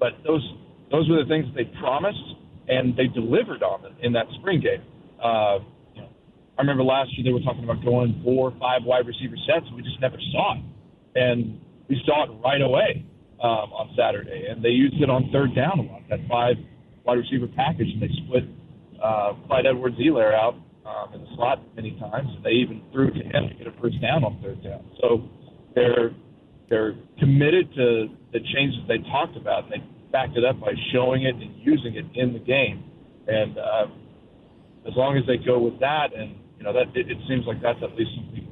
But 0.00 0.18
those 0.26 0.42
those 0.90 1.08
were 1.08 1.22
the 1.22 1.28
things 1.28 1.46
that 1.46 1.54
they 1.54 1.70
promised, 1.78 2.36
and 2.68 2.96
they 2.96 3.06
delivered 3.06 3.62
on 3.62 3.82
them 3.82 3.96
in 4.02 4.12
that 4.12 4.26
spring 4.40 4.60
game. 4.60 4.82
Uh, 5.22 5.62
you 5.94 6.02
know, 6.02 6.08
I 6.58 6.62
remember 6.62 6.82
last 6.82 7.16
year 7.16 7.24
they 7.24 7.32
were 7.32 7.40
talking 7.40 7.64
about 7.64 7.84
going 7.84 8.20
four 8.24 8.50
or 8.50 8.54
five 8.58 8.82
wide 8.84 9.06
receiver 9.06 9.36
sets, 9.46 9.64
and 9.66 9.76
we 9.76 9.82
just 9.82 10.00
never 10.00 10.18
saw 10.32 10.58
it 10.58 10.71
and 11.14 11.60
we 11.88 12.00
saw 12.06 12.24
it 12.24 12.30
right 12.44 12.62
away 12.62 13.04
um, 13.42 13.72
on 13.72 13.94
Saturday. 13.96 14.46
And 14.48 14.64
they 14.64 14.70
used 14.70 15.00
it 15.02 15.10
on 15.10 15.30
third 15.32 15.54
down 15.54 15.78
a 15.78 15.82
lot, 15.82 16.02
that 16.08 16.20
five 16.28 16.56
wide 17.04 17.18
receiver 17.18 17.48
package, 17.56 17.88
and 17.92 18.02
they 18.02 18.10
split 18.24 18.44
uh, 19.02 19.34
Clyde 19.46 19.66
Edwards-Helaire 19.66 20.34
out 20.34 20.54
um, 20.86 21.14
in 21.14 21.20
the 21.20 21.26
slot 21.34 21.60
many 21.74 21.98
times. 21.98 22.28
And 22.36 22.44
they 22.44 22.56
even 22.62 22.82
threw 22.92 23.10
to 23.10 23.20
him 23.20 23.48
to 23.48 23.54
get 23.54 23.66
a 23.66 23.72
first 23.80 24.00
down 24.00 24.24
on 24.24 24.40
third 24.42 24.62
down. 24.62 24.84
So 25.00 25.28
they're 25.74 26.12
they're 26.70 26.94
committed 27.18 27.74
to 27.74 28.08
the 28.32 28.40
changes 28.54 28.80
they 28.88 28.98
talked 29.10 29.36
about. 29.36 29.64
And 29.64 29.72
they 29.72 29.82
backed 30.12 30.36
it 30.36 30.44
up 30.44 30.60
by 30.60 30.72
showing 30.92 31.24
it 31.24 31.34
and 31.34 31.54
using 31.58 31.96
it 31.96 32.06
in 32.14 32.32
the 32.32 32.38
game. 32.38 32.84
And 33.26 33.58
uh, 33.58 33.86
as 34.86 34.94
long 34.96 35.16
as 35.16 35.26
they 35.26 35.36
go 35.36 35.58
with 35.58 35.78
that, 35.80 36.14
and 36.16 36.36
you 36.58 36.64
know 36.64 36.72
that 36.72 36.94
it, 36.94 37.10
it 37.10 37.18
seems 37.28 37.44
like 37.46 37.60
that's 37.60 37.82
at 37.82 37.94
least 37.96 38.10
something 38.16 38.51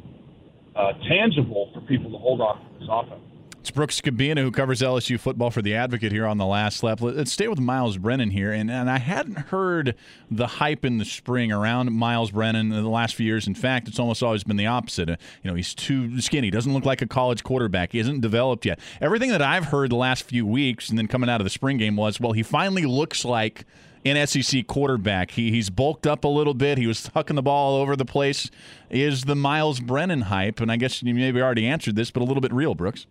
uh, 0.77 0.93
tangible 1.09 1.71
for 1.75 1.81
people 1.83 2.11
to 2.11 2.19
hold 2.19 2.41
on 2.41 2.59
to 2.59 2.79
this 2.81 2.89
offense. 2.91 3.21
It's 3.61 3.71
Brooks 3.71 4.01
Kubena 4.01 4.39
who 4.39 4.51
covers 4.51 4.81
LSU 4.81 5.21
football 5.21 5.51
for 5.51 5.61
the 5.61 5.75
Advocate 5.75 6.13
here 6.13 6.25
on 6.25 6.39
the 6.39 6.47
last 6.47 6.83
lap. 6.83 7.03
Let's 7.03 7.31
stay 7.31 7.47
with 7.47 7.61
Myles 7.61 7.99
Brennan 7.99 8.31
here, 8.31 8.53
and 8.53 8.71
and 8.71 8.89
I 8.89 8.97
hadn't 8.99 9.37
heard 9.37 9.97
the 10.31 10.47
hype 10.47 10.83
in 10.83 10.97
the 10.97 11.05
spring 11.05 11.53
around 11.53 11.93
Myles 11.93 12.31
Brennan 12.31 12.73
in 12.73 12.83
the 12.83 12.89
last 12.89 13.15
few 13.15 13.27
years. 13.27 13.47
In 13.47 13.55
fact, 13.55 13.87
it's 13.87 13.99
almost 13.99 14.23
always 14.23 14.45
been 14.45 14.57
the 14.57 14.67
opposite. 14.67 15.11
Uh, 15.11 15.17
you 15.43 15.51
know, 15.51 15.55
he's 15.55 15.75
too 15.75 16.23
skinny, 16.23 16.51
doesn't 16.51 16.73
look 16.73 16.87
like 16.87 17.03
a 17.03 17.07
college 17.07 17.45
quarterback, 17.45 17.93
he 17.93 17.99
isn't 17.99 18.21
developed 18.23 18.65
yet. 18.65 18.81
Everything 18.99 19.29
that 19.31 19.43
I've 19.43 19.67
heard 19.67 19.91
the 19.91 19.97
last 19.97 20.23
few 20.23 20.47
weeks, 20.47 20.89
and 20.89 20.97
then 20.97 21.07
coming 21.07 21.29
out 21.29 21.43
of 21.43 21.45
the 21.45 21.51
spring 21.51 21.77
game 21.77 21.97
was, 21.97 22.19
well, 22.19 22.33
he 22.33 22.43
finally 22.43 22.87
looks 22.87 23.27
like 23.27 23.67
an 24.05 24.27
SEC 24.27 24.67
quarterback. 24.67 25.33
He, 25.33 25.51
he's 25.51 25.69
bulked 25.71 26.07
up 26.07 26.25
a 26.25 26.29
little 26.29 26.55
bit. 26.55 26.79
He 26.79 26.87
was 26.87 27.03
tucking 27.03 27.37
the 27.37 27.43
ball 27.43 27.75
all 27.75 27.83
over 27.83 27.97
the 27.97 28.05
place. 28.05 28.51
Is 28.89 29.25
the 29.25 29.35
Myles 29.37 29.81
Brennan 29.81 30.23
hype, 30.23 30.61
and 30.61 30.71
I 30.73 30.77
guess 30.77 31.03
you 31.03 31.15
maybe 31.15 31.41
already 31.41 31.67
answered 31.67 31.97
this, 31.97 32.11
but 32.11 32.23
a 32.23 32.25
little 32.25 32.41
bit 32.41 32.53
real, 32.53 32.75
Brooks? 32.75 33.07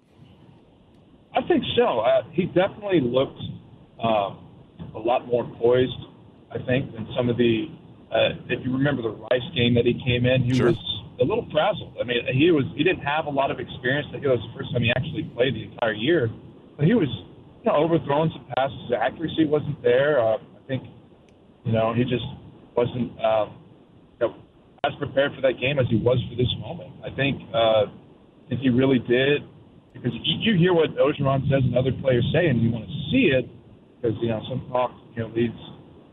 I 1.36 1.41
think 1.48 1.63
so. 1.75 2.00
Uh, 2.00 2.24
he 2.31 2.46
definitely 2.46 3.01
looked 3.01 3.39
um, 4.03 4.39
a 4.96 5.00
lot 5.00 5.27
more 5.27 5.46
poised, 5.60 5.93
I 6.51 6.58
think, 6.65 6.93
than 6.93 7.08
some 7.15 7.29
of 7.29 7.38
the. 7.38 7.67
Uh, 8.12 8.29
if 8.50 8.65
you 8.65 8.74
remember 8.74 9.03
the 9.03 9.10
Rice 9.12 9.46
game 9.55 9.75
that 9.75 9.86
he 9.86 9.93
came 10.03 10.25
in, 10.25 10.41
he 10.43 10.55
Sure. 10.55 10.67
was 10.74 10.77
a 11.22 11.24
little 11.24 11.48
frazzled. 11.51 11.93
I 12.01 12.03
mean, 12.05 12.17
he 12.34 12.50
was 12.50 12.65
he 12.75 12.84
didn't 12.84 13.03
have 13.03 13.27
a 13.27 13.29
lot 13.29 13.51
of 13.51 13.60
experience. 13.60 14.08
I 14.10 14.13
think 14.13 14.24
it 14.24 14.29
was 14.29 14.39
the 14.51 14.58
first 14.58 14.74
time 14.74 14.81
he 14.81 14.89
actually 14.96 15.24
played 15.36 15.53
the 15.53 15.63
entire 15.65 15.93
year, 15.93 16.31
but 16.75 16.86
he 16.88 16.96
was 16.96 17.08
you 17.08 17.65
know 17.72 17.75
overthrowing 17.77 18.31
some 18.34 18.46
passes. 18.58 18.79
The 18.89 18.98
accuracy 18.98 19.46
wasn't 19.46 19.79
there. 19.84 20.19
Uh, 20.19 20.38
think 20.70 20.86
you 21.66 21.74
know 21.74 21.94
he 21.98 22.06
just 22.06 22.24
wasn't 22.78 23.10
um, 23.20 23.58
you 24.22 24.30
know, 24.30 24.36
as 24.86 24.94
prepared 25.02 25.34
for 25.34 25.42
that 25.42 25.60
game 25.60 25.82
as 25.82 25.90
he 25.90 25.98
was 25.98 26.22
for 26.30 26.38
this 26.38 26.54
moment. 26.62 26.94
I 27.02 27.10
think 27.18 27.42
uh, 27.52 27.90
I 27.90 28.46
think 28.48 28.62
he 28.62 28.70
really 28.70 29.02
did 29.02 29.42
because 29.92 30.14
you, 30.14 30.56
hear 30.56 30.72
what 30.72 30.94
Orgeron 30.96 31.42
says 31.50 31.66
and 31.66 31.76
other 31.76 31.92
players 32.00 32.24
say, 32.32 32.48
and 32.48 32.62
you 32.62 32.70
want 32.70 32.86
to 32.86 32.94
see 33.10 33.34
it 33.34 33.50
because 33.98 34.16
you 34.22 34.30
know 34.30 34.40
some 34.48 34.70
talk 34.70 34.94
you 35.18 35.26
know 35.26 35.34
leads 35.34 35.60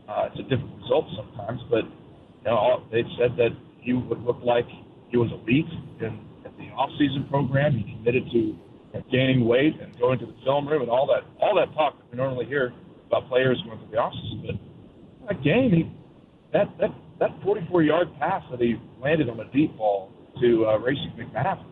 uh, 0.09 0.33
to 0.33 0.41
different 0.49 0.73
results 0.81 1.13
sometimes. 1.15 1.61
But 1.69 1.85
you 1.85 2.49
know 2.49 2.57
all, 2.57 2.83
they've 2.91 3.07
said 3.21 3.37
that 3.37 3.53
he 3.79 3.93
would 3.93 4.25
look 4.25 4.41
like 4.43 4.65
he 5.07 5.15
was 5.15 5.31
elite 5.31 5.69
in, 6.01 6.19
in 6.43 6.51
the 6.57 6.73
off-season 6.75 7.29
program. 7.29 7.77
He 7.77 7.85
committed 7.95 8.25
to 8.33 8.37
you 8.37 8.57
know, 8.93 9.03
gaining 9.13 9.45
weight 9.47 9.79
and 9.79 9.93
going 10.01 10.19
to 10.19 10.25
the 10.25 10.35
film 10.43 10.67
room 10.67 10.81
and 10.81 10.89
all 10.89 11.05
that 11.07 11.23
all 11.39 11.55
that 11.55 11.71
talk 11.77 11.95
that 11.95 12.11
we 12.11 12.17
normally 12.17 12.45
hear 12.49 12.73
about 13.07 13.27
players 13.29 13.61
going 13.65 13.79
through 13.79 13.91
the 13.91 13.97
off-season. 13.97 14.59
But 15.19 15.27
that 15.27 15.43
game, 15.43 15.71
he 15.71 15.91
that 16.53 16.67
that 16.79 16.91
that 17.19 17.31
44-yard 17.41 18.09
pass 18.19 18.43
that 18.51 18.61
he 18.61 18.75
landed 19.01 19.29
on 19.29 19.39
a 19.39 19.51
deep 19.51 19.75
ball 19.77 20.11
to 20.39 20.67
uh, 20.67 20.77
Racey 20.77 21.11
McMath 21.17 21.63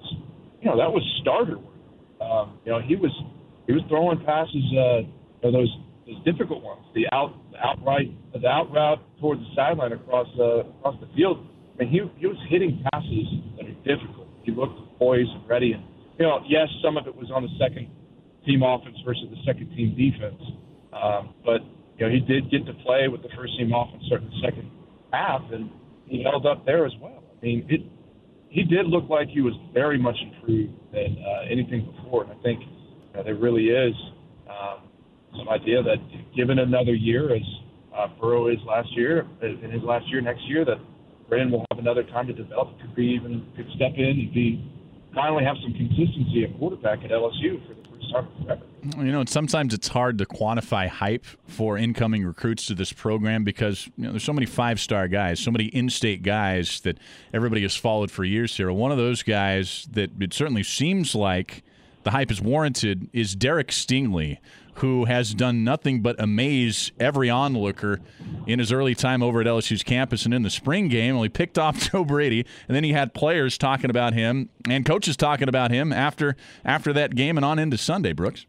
you 0.65 0.71
know, 0.71 0.77
that 0.77 0.89
was 0.89 1.05
starter 1.21 1.61
work. 1.61 1.77
Um, 2.19 2.57
you 2.65 2.71
know, 2.71 2.81
he 2.81 2.95
was 2.95 3.13
he 3.67 3.73
was 3.73 3.83
throwing 3.87 4.17
passes, 4.25 4.65
uh, 4.73 5.05
you 5.05 5.43
know, 5.45 5.51
those 5.53 5.69
those 6.09 6.17
difficult 6.25 6.63
ones, 6.63 6.81
the 6.95 7.05
out 7.13 7.37
the 7.53 7.61
outright 7.61 8.09
the 8.33 8.41
out 8.47 8.73
route 8.73 8.97
towards 9.21 9.41
the 9.41 9.51
sideline 9.55 9.93
across 9.93 10.27
uh, 10.39 10.65
across 10.81 10.97
the 10.99 11.07
field. 11.15 11.45
I 11.77 11.83
mean, 11.83 11.89
he 11.93 12.01
he 12.17 12.25
was 12.25 12.41
hitting 12.49 12.81
passes 12.91 13.29
that 13.57 13.69
are 13.69 13.77
difficult. 13.85 14.25
He 14.41 14.51
looked 14.51 14.81
poised 14.97 15.29
and 15.29 15.47
ready, 15.47 15.73
and 15.73 15.83
you 16.17 16.25
know, 16.25 16.41
yes, 16.49 16.65
some 16.81 16.97
of 16.97 17.05
it 17.05 17.15
was 17.15 17.29
on 17.29 17.43
the 17.43 17.53
second 17.61 17.85
team 18.43 18.63
offense 18.63 18.97
versus 19.05 19.29
the 19.29 19.41
second 19.45 19.69
team 19.77 19.93
defense, 19.93 20.41
um, 20.95 21.33
but 21.43 21.61
you 21.97 22.05
know, 22.05 22.11
he 22.11 22.19
did 22.19 22.49
get 22.49 22.65
to 22.65 22.73
play 22.83 23.07
with 23.07 23.21
the 23.21 23.29
first 23.35 23.57
team 23.57 23.71
offense 23.73 24.03
starting 24.07 24.29
the 24.29 24.41
second 24.47 24.71
half, 25.11 25.41
and 25.51 25.69
he 26.07 26.23
held 26.23 26.45
up 26.45 26.65
there 26.65 26.85
as 26.85 26.93
well. 27.01 27.23
I 27.41 27.45
mean, 27.45 27.65
it 27.69 27.81
he 28.49 28.63
did 28.63 28.87
look 28.87 29.09
like 29.09 29.27
he 29.27 29.41
was 29.41 29.53
very 29.73 29.97
much 29.97 30.15
improved 30.21 30.71
than 30.93 31.17
uh, 31.19 31.51
anything 31.51 31.91
before. 31.91 32.23
And 32.23 32.31
I 32.31 32.41
think 32.41 32.61
you 32.61 33.13
know, 33.13 33.23
there 33.23 33.35
really 33.35 33.67
is 33.67 33.93
um, 34.47 34.87
some 35.37 35.49
idea 35.49 35.83
that 35.83 35.97
given 36.35 36.59
another 36.59 36.93
year, 36.93 37.35
as 37.35 37.41
uh, 37.93 38.07
Burrow 38.19 38.47
is 38.47 38.57
last 38.65 38.87
year, 38.95 39.27
in 39.41 39.71
his 39.71 39.83
last 39.83 40.07
year 40.07 40.21
next 40.21 40.47
year, 40.47 40.63
that 40.63 40.77
Brennan 41.27 41.51
will 41.51 41.65
have 41.71 41.79
another 41.79 42.03
time 42.03 42.27
to 42.27 42.33
develop. 42.33 42.79
Could 42.79 42.95
be 42.95 43.07
even 43.19 43.45
could 43.57 43.67
step 43.75 43.91
in 43.97 44.23
and 44.23 44.33
be 44.33 44.63
finally 45.13 45.43
have 45.43 45.55
some 45.61 45.73
consistency 45.73 46.45
at 46.47 46.57
quarterback 46.57 46.99
at 47.03 47.11
LSU 47.11 47.59
for 47.67 47.73
the. 47.73 47.84
You 48.97 49.11
know, 49.11 49.25
sometimes 49.25 49.73
it's 49.73 49.87
hard 49.87 50.17
to 50.19 50.25
quantify 50.25 50.87
hype 50.87 51.25
for 51.47 51.77
incoming 51.77 52.25
recruits 52.25 52.67
to 52.67 52.75
this 52.75 52.93
program 52.93 53.43
because 53.43 53.87
you 53.97 54.05
know, 54.05 54.11
there's 54.11 54.23
so 54.23 54.33
many 54.33 54.45
five 54.45 54.79
star 54.79 55.07
guys, 55.07 55.39
so 55.39 55.51
many 55.51 55.65
in 55.65 55.89
state 55.89 56.21
guys 56.21 56.81
that 56.81 56.99
everybody 57.33 57.63
has 57.63 57.75
followed 57.75 58.11
for 58.11 58.23
years 58.23 58.55
here. 58.55 58.71
One 58.71 58.91
of 58.91 58.97
those 58.97 59.23
guys 59.23 59.87
that 59.91 60.11
it 60.19 60.33
certainly 60.33 60.63
seems 60.63 61.15
like 61.15 61.63
the 62.03 62.11
hype 62.11 62.29
is 62.29 62.39
warranted 62.41 63.09
is 63.11 63.35
Derek 63.35 63.69
Stingley, 63.69 64.37
who 64.75 65.05
has 65.05 65.33
done 65.33 65.63
nothing 65.63 66.01
but 66.01 66.19
amaze 66.19 66.91
every 66.99 67.29
onlooker 67.29 67.99
in 68.45 68.59
his 68.59 68.71
early 68.71 68.95
time 68.95 69.23
over 69.23 69.41
at 69.41 69.47
LSU's 69.47 69.83
campus 69.83 70.25
and 70.25 70.33
in 70.33 70.41
the 70.41 70.49
spring 70.49 70.87
game. 70.87 71.15
Only 71.15 71.29
picked 71.29 71.57
off 71.57 71.79
Joe 71.91 72.03
Brady, 72.03 72.45
and 72.67 72.75
then 72.75 72.83
he 72.83 72.93
had 72.93 73.13
players 73.13 73.57
talking 73.57 73.89
about 73.89 74.13
him 74.13 74.49
and 74.69 74.85
coaches 74.85 75.15
talking 75.15 75.47
about 75.47 75.71
him 75.71 75.93
after 75.93 76.35
after 76.63 76.91
that 76.93 77.15
game 77.15 77.37
and 77.37 77.45
on 77.45 77.59
into 77.59 77.77
Sunday. 77.77 78.13
Brooks. 78.13 78.45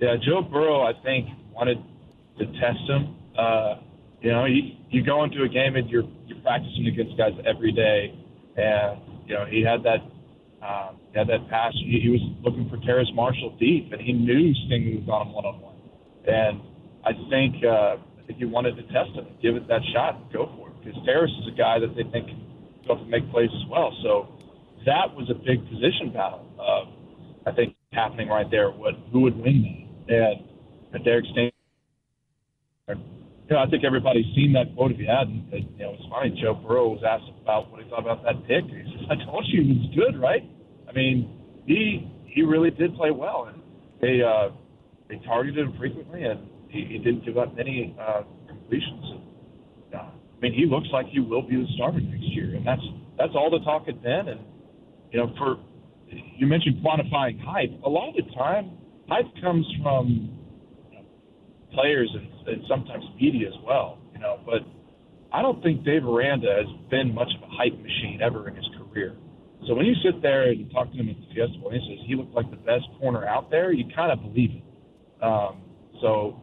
Yeah, 0.00 0.16
Joe 0.16 0.42
Burrow, 0.42 0.82
I 0.82 0.92
think, 1.02 1.28
wanted 1.52 1.78
to 2.38 2.46
test 2.60 2.80
him. 2.88 3.16
Uh, 3.38 3.76
you 4.20 4.32
know, 4.32 4.44
you, 4.46 4.74
you 4.90 5.02
go 5.02 5.22
into 5.24 5.42
a 5.42 5.48
game 5.48 5.76
and 5.76 5.88
you're 5.88 6.08
you're 6.26 6.40
practicing 6.40 6.86
against 6.88 7.16
guys 7.16 7.32
every 7.46 7.72
day, 7.72 8.18
and 8.56 9.00
you 9.26 9.34
know 9.34 9.44
he 9.44 9.62
had 9.62 9.82
that 9.84 10.00
um, 10.66 10.96
he 10.98 11.03
had 11.14 11.28
that 11.28 11.48
pass. 11.48 11.72
He, 11.74 12.00
he 12.02 12.10
was 12.10 12.20
looking 12.42 12.68
for 12.68 12.76
Terrace 12.84 13.10
Marshall 13.14 13.56
deep, 13.58 13.92
and 13.92 14.00
he 14.00 14.12
knew 14.12 14.52
Stingley 14.66 14.98
was 14.98 15.08
on 15.08 15.28
him 15.28 15.34
one 15.34 15.46
on 15.46 15.60
one. 15.62 15.78
And 16.26 16.60
I 17.06 17.12
think 17.30 17.62
uh, 17.62 18.02
I 18.02 18.22
think 18.26 18.38
he 18.38 18.44
wanted 18.44 18.76
to 18.76 18.84
test 18.90 19.14
him, 19.14 19.26
give 19.40 19.56
it 19.56 19.68
that 19.68 19.80
shot, 19.94 20.16
and 20.16 20.32
go 20.32 20.50
for 20.56 20.68
it. 20.68 20.74
Because 20.82 20.98
Terrace 21.06 21.32
is 21.42 21.52
a 21.52 21.56
guy 21.56 21.78
that 21.78 21.94
they 21.94 22.02
think 22.10 22.28
can 22.28 22.40
go 22.86 22.94
up 22.94 23.00
and 23.00 23.10
make 23.10 23.30
plays 23.30 23.50
as 23.52 23.64
well. 23.70 23.94
So 24.02 24.28
that 24.86 25.14
was 25.14 25.30
a 25.30 25.38
big 25.38 25.62
position 25.70 26.10
battle. 26.12 26.44
Uh, 26.58 27.48
I 27.48 27.54
think 27.54 27.76
happening 27.92 28.28
right 28.28 28.50
there. 28.50 28.70
What 28.70 28.94
who 29.12 29.20
would 29.20 29.36
win 29.36 29.86
that? 30.08 30.34
And 30.92 31.04
Derek 31.04 31.24
Stingley. 31.30 31.52
You 32.88 33.56
know, 33.56 33.60
I 33.60 33.68
think 33.68 33.84
everybody's 33.84 34.24
seen 34.34 34.54
that 34.54 34.74
quote. 34.74 34.92
If 34.92 34.98
you 34.98 35.06
hadn't, 35.06 35.52
it, 35.52 35.68
you 35.76 35.84
know, 35.84 35.92
it's 35.92 36.08
funny. 36.08 36.32
Joe 36.40 36.54
Burrow 36.54 36.96
was 36.96 37.04
asked 37.04 37.28
about 37.42 37.70
what 37.70 37.82
he 37.82 37.88
thought 37.90 38.00
about 38.00 38.24
that 38.24 38.40
pick. 38.48 38.64
He 38.72 38.88
says, 38.96 39.04
"I 39.12 39.20
told 39.28 39.44
you 39.52 39.62
he 39.62 39.72
was 39.84 39.92
good, 39.92 40.20
right?" 40.20 40.42
I 40.94 40.96
mean, 40.96 41.28
he 41.66 42.08
he 42.26 42.42
really 42.42 42.70
did 42.70 42.94
play 42.94 43.10
well, 43.10 43.50
and 43.50 43.60
they 44.00 44.22
uh, 44.22 44.50
they 45.08 45.16
targeted 45.26 45.66
him 45.66 45.74
frequently, 45.76 46.22
and 46.22 46.48
he, 46.68 46.84
he 46.88 46.98
didn't 46.98 47.24
give 47.24 47.36
up 47.36 47.54
many 47.56 47.96
uh, 48.00 48.22
completions. 48.46 49.04
And, 49.10 49.94
uh, 49.94 49.98
I 49.98 50.40
mean, 50.40 50.54
he 50.54 50.66
looks 50.66 50.86
like 50.92 51.06
he 51.06 51.18
will 51.18 51.42
be 51.42 51.56
the 51.56 51.66
starter 51.74 52.00
next 52.00 52.22
year, 52.22 52.54
and 52.54 52.64
that's 52.64 52.82
that's 53.18 53.32
all 53.34 53.50
the 53.50 53.64
talk 53.64 53.86
had 53.86 54.02
been. 54.02 54.28
And 54.28 54.40
you 55.10 55.18
know, 55.18 55.34
for 55.36 55.56
you 56.36 56.46
mentioned 56.46 56.76
quantifying 56.84 57.40
hype. 57.42 57.70
A 57.84 57.88
lot 57.88 58.10
of 58.10 58.14
the 58.14 58.32
time, 58.34 58.78
hype 59.08 59.26
comes 59.42 59.66
from 59.82 60.30
you 60.92 60.98
know, 60.98 61.04
players 61.72 62.10
and, 62.14 62.54
and 62.54 62.64
sometimes 62.68 63.04
media 63.20 63.48
as 63.48 63.54
well. 63.66 63.98
You 64.12 64.20
know, 64.20 64.38
but 64.46 64.62
I 65.32 65.42
don't 65.42 65.60
think 65.60 65.84
Dave 65.84 66.04
Aranda 66.04 66.54
has 66.54 66.88
been 66.88 67.12
much 67.12 67.32
of 67.36 67.42
a 67.42 67.50
hype 67.50 67.76
machine 67.82 68.20
ever 68.22 68.48
in 68.48 68.54
his 68.54 68.68
career. 68.78 69.16
So 69.66 69.74
when 69.74 69.86
you 69.86 69.94
sit 70.04 70.20
there 70.20 70.50
and 70.50 70.70
talk 70.70 70.90
to 70.92 70.96
him 70.96 71.08
at 71.08 71.16
the 71.16 71.34
Fiesta 71.34 71.58
Bowl, 71.58 71.70
and 71.70 71.80
he 71.80 71.88
says 71.88 72.04
he 72.06 72.14
looked 72.14 72.34
like 72.34 72.50
the 72.50 72.56
best 72.56 72.84
corner 73.00 73.26
out 73.26 73.50
there, 73.50 73.72
you 73.72 73.84
kind 73.94 74.12
of 74.12 74.20
believe 74.20 74.50
it. 74.50 74.64
Um, 75.24 75.62
so, 76.00 76.42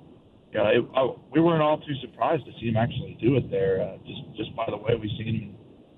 know, 0.54 0.66
it, 0.68 0.86
I, 0.96 1.08
we 1.32 1.40
weren't 1.42 1.62
all 1.62 1.78
too 1.80 1.94
surprised 2.02 2.46
to 2.46 2.52
see 2.60 2.68
him 2.68 2.78
actually 2.78 3.18
do 3.22 3.38
it 3.38 3.50
there, 3.52 3.82
uh, 3.82 3.98
just 4.06 4.22
just 4.38 4.56
by 4.56 4.66
the 4.70 4.78
way 4.78 4.96
we've 5.00 5.12
seen 5.18 5.54
him 5.54 5.56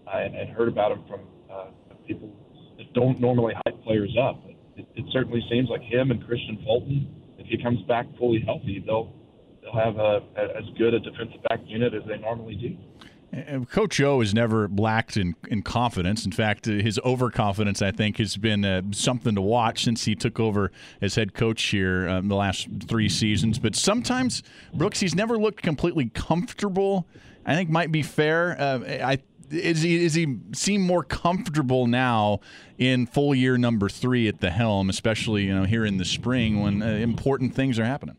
uh, 0.07 0.17
and, 0.17 0.35
and 0.35 0.49
heard 0.49 0.67
about 0.67 0.91
him 0.91 1.03
from 1.07 1.21
uh, 1.51 1.71
people 2.07 2.29
that 2.77 2.91
don't 2.93 3.19
normally 3.19 3.53
hype 3.65 3.81
players 3.83 4.15
up. 4.19 4.43
It, 4.75 4.87
it 4.95 5.05
certainly 5.11 5.41
seems 5.49 5.69
like 5.69 5.81
him 5.81 6.11
and 6.11 6.21
Kristian 6.23 6.63
Fulton, 6.65 7.07
if 7.37 7.47
he 7.47 7.61
comes 7.61 7.81
back 7.87 8.05
fully 8.17 8.43
healthy, 8.45 8.83
they'll 8.85 9.13
they'll 9.61 9.79
have 9.79 9.95
a, 9.97 10.19
a, 10.35 10.57
as 10.57 10.65
good 10.77 10.93
a 10.93 10.99
defensive 10.99 11.41
back 11.47 11.59
unit 11.65 11.93
as 11.93 12.03
they 12.07 12.17
normally 12.17 12.55
do. 12.55 12.75
Coach 13.69 13.99
O 13.99 14.19
has 14.19 14.33
never 14.33 14.67
lacked 14.67 15.17
in, 15.17 15.35
in 15.47 15.63
confidence. 15.63 16.23
In 16.23 16.31
fact, 16.31 16.67
uh, 16.67 16.71
his 16.71 16.99
overconfidence, 17.03 17.81
I 17.81 17.91
think, 17.91 18.17
has 18.17 18.37
been 18.37 18.63
uh, 18.63 18.83
something 18.91 19.33
to 19.33 19.41
watch 19.41 19.85
since 19.85 20.05
he 20.05 20.13
took 20.13 20.39
over 20.39 20.71
as 21.01 21.15
head 21.15 21.33
coach 21.33 21.63
here 21.63 22.07
um, 22.07 22.27
the 22.27 22.35
last 22.35 22.67
three 22.87 23.09
seasons. 23.09 23.57
But 23.57 23.75
sometimes, 23.75 24.43
Brooks, 24.73 24.99
he's 24.99 25.15
never 25.15 25.37
looked 25.37 25.63
completely 25.63 26.09
comfortable. 26.09 27.07
I 27.45 27.55
think 27.55 27.69
might 27.69 27.91
be 27.91 28.03
fair. 28.03 28.55
Uh, 28.59 28.79
I 29.03 29.17
is 29.49 29.81
he 29.81 30.03
is 30.03 30.13
he 30.13 30.39
seem 30.53 30.81
more 30.81 31.03
comfortable 31.03 31.87
now 31.87 32.39
in 32.77 33.05
full 33.05 33.35
year 33.35 33.57
number 33.57 33.89
three 33.89 34.27
at 34.27 34.41
the 34.41 34.51
helm, 34.51 34.89
especially 34.89 35.45
you 35.45 35.55
know 35.55 35.65
here 35.65 35.85
in 35.85 35.97
the 35.97 36.05
spring 36.05 36.61
when 36.61 36.81
uh, 36.81 36.87
important 36.87 37.55
things 37.55 37.79
are 37.79 37.85
happening. 37.85 38.15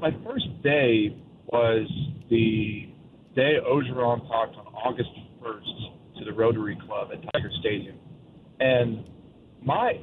My 0.00 0.14
first 0.24 0.62
day 0.62 1.16
was 1.54 1.88
the 2.30 2.88
day 3.36 3.58
Orgeron 3.64 4.26
talked 4.26 4.56
on 4.56 4.66
August 4.74 5.10
1st 5.40 6.18
to 6.18 6.24
the 6.24 6.32
Rotary 6.32 6.76
Club 6.84 7.10
at 7.12 7.22
Tiger 7.32 7.50
Stadium. 7.60 7.96
And 8.58 9.04
my 9.62 10.00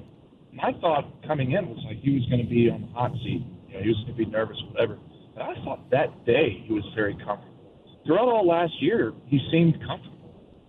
my 0.54 0.72
thought 0.80 1.12
coming 1.28 1.52
in 1.52 1.68
was 1.68 1.84
like 1.86 1.98
he 2.00 2.12
was 2.12 2.26
going 2.30 2.42
to 2.42 2.50
be 2.50 2.70
on 2.70 2.82
the 2.82 2.88
hot 2.88 3.12
seat. 3.24 3.46
You 3.68 3.74
know, 3.74 3.84
he 3.84 3.90
was 3.90 3.98
going 4.06 4.18
to 4.18 4.26
be 4.26 4.26
nervous, 4.26 4.58
whatever. 4.72 4.98
But 5.36 5.44
I 5.44 5.56
thought 5.66 5.90
that 5.92 6.26
day 6.26 6.64
he 6.66 6.74
was 6.74 6.84
very 6.96 7.16
comfortable. 7.16 8.00
Throughout 8.06 8.30
all 8.30 8.48
last 8.48 8.74
year, 8.80 9.14
he 9.28 9.40
seemed 9.52 9.76
comfortable. 9.86 10.18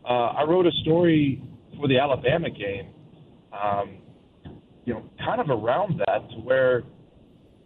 Uh, 0.05 0.35
I 0.35 0.43
wrote 0.45 0.67
a 0.67 0.73
story 0.83 1.43
for 1.77 1.87
the 1.87 1.99
Alabama 1.99 2.51
game, 2.51 2.89
um, 3.53 3.99
you 4.85 4.95
know, 4.95 5.05
kind 5.25 5.41
of 5.41 5.49
around 5.49 6.01
that 6.07 6.29
to 6.31 6.37
where 6.37 6.83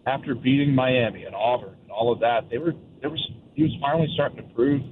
after 0.06 0.34
beating 0.34 0.74
Miami 0.74 1.24
and 1.24 1.34
Auburn 1.34 1.76
and 1.82 1.90
all 1.90 2.12
of 2.12 2.20
that, 2.20 2.48
they 2.50 2.58
were 2.58 2.72
there 3.06 3.14
was 3.14 3.30
he 3.54 3.62
was 3.62 3.72
finally 3.80 4.10
starting 4.14 4.38
to 4.38 4.54
prove 4.54 4.82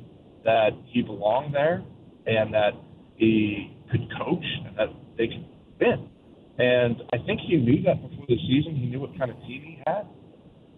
that 0.44 0.70
he 0.86 1.02
belonged 1.02 1.52
there 1.52 1.82
and 2.26 2.54
that 2.54 2.70
he 3.16 3.76
could 3.90 4.06
coach 4.16 4.46
and 4.66 4.78
that 4.78 4.88
they 5.18 5.26
could 5.26 5.44
win. 5.80 6.08
And 6.56 7.02
I 7.12 7.18
think 7.26 7.40
he 7.42 7.56
knew 7.56 7.82
that 7.82 7.98
before 8.00 8.24
the 8.28 8.38
season. 8.46 8.76
He 8.76 8.86
knew 8.86 9.00
what 9.00 9.18
kind 9.18 9.32
of 9.32 9.36
team 9.42 9.62
he 9.66 9.82
had. 9.84 10.06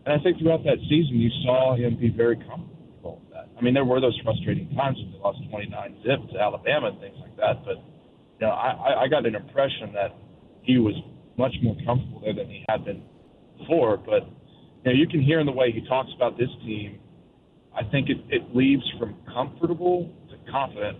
And 0.06 0.18
I 0.18 0.22
think 0.24 0.40
throughout 0.40 0.64
that 0.64 0.80
season, 0.88 1.20
you 1.20 1.28
saw 1.44 1.76
him 1.76 2.00
be 2.00 2.08
very 2.08 2.36
comfortable 2.36 3.20
with 3.20 3.30
that. 3.36 3.52
I 3.52 3.60
mean, 3.60 3.74
there 3.74 3.84
were 3.84 4.00
those 4.00 4.18
frustrating 4.24 4.72
times 4.74 4.96
when 4.96 5.12
they 5.12 5.18
lost 5.18 5.38
29 5.50 5.96
zip 6.02 6.32
to 6.32 6.40
Alabama 6.40 6.88
and 6.88 7.00
things 7.00 7.16
like 7.20 7.36
that. 7.36 7.64
But, 7.66 7.76
you 8.40 8.46
know, 8.48 8.50
I, 8.56 9.04
I 9.04 9.08
got 9.08 9.26
an 9.26 9.34
impression 9.34 9.92
that 9.92 10.16
he 10.62 10.78
was 10.78 10.94
much 11.36 11.52
more 11.62 11.76
comfortable 11.84 12.22
there 12.24 12.32
than 12.32 12.48
he 12.48 12.64
had 12.68 12.86
been 12.86 13.02
before. 13.58 13.98
But, 13.98 14.24
you 14.84 14.86
know, 14.88 14.96
you 14.96 15.06
can 15.06 15.20
hear 15.20 15.38
in 15.38 15.46
the 15.46 15.52
way 15.52 15.70
he 15.70 15.86
talks 15.86 16.08
about 16.16 16.38
this 16.38 16.48
team, 16.64 16.98
I 17.76 17.84
think 17.84 18.08
it, 18.08 18.18
it 18.28 18.54
leaves 18.54 18.82
from 18.98 19.14
comfortable 19.32 20.10
to 20.30 20.50
confident 20.50 20.98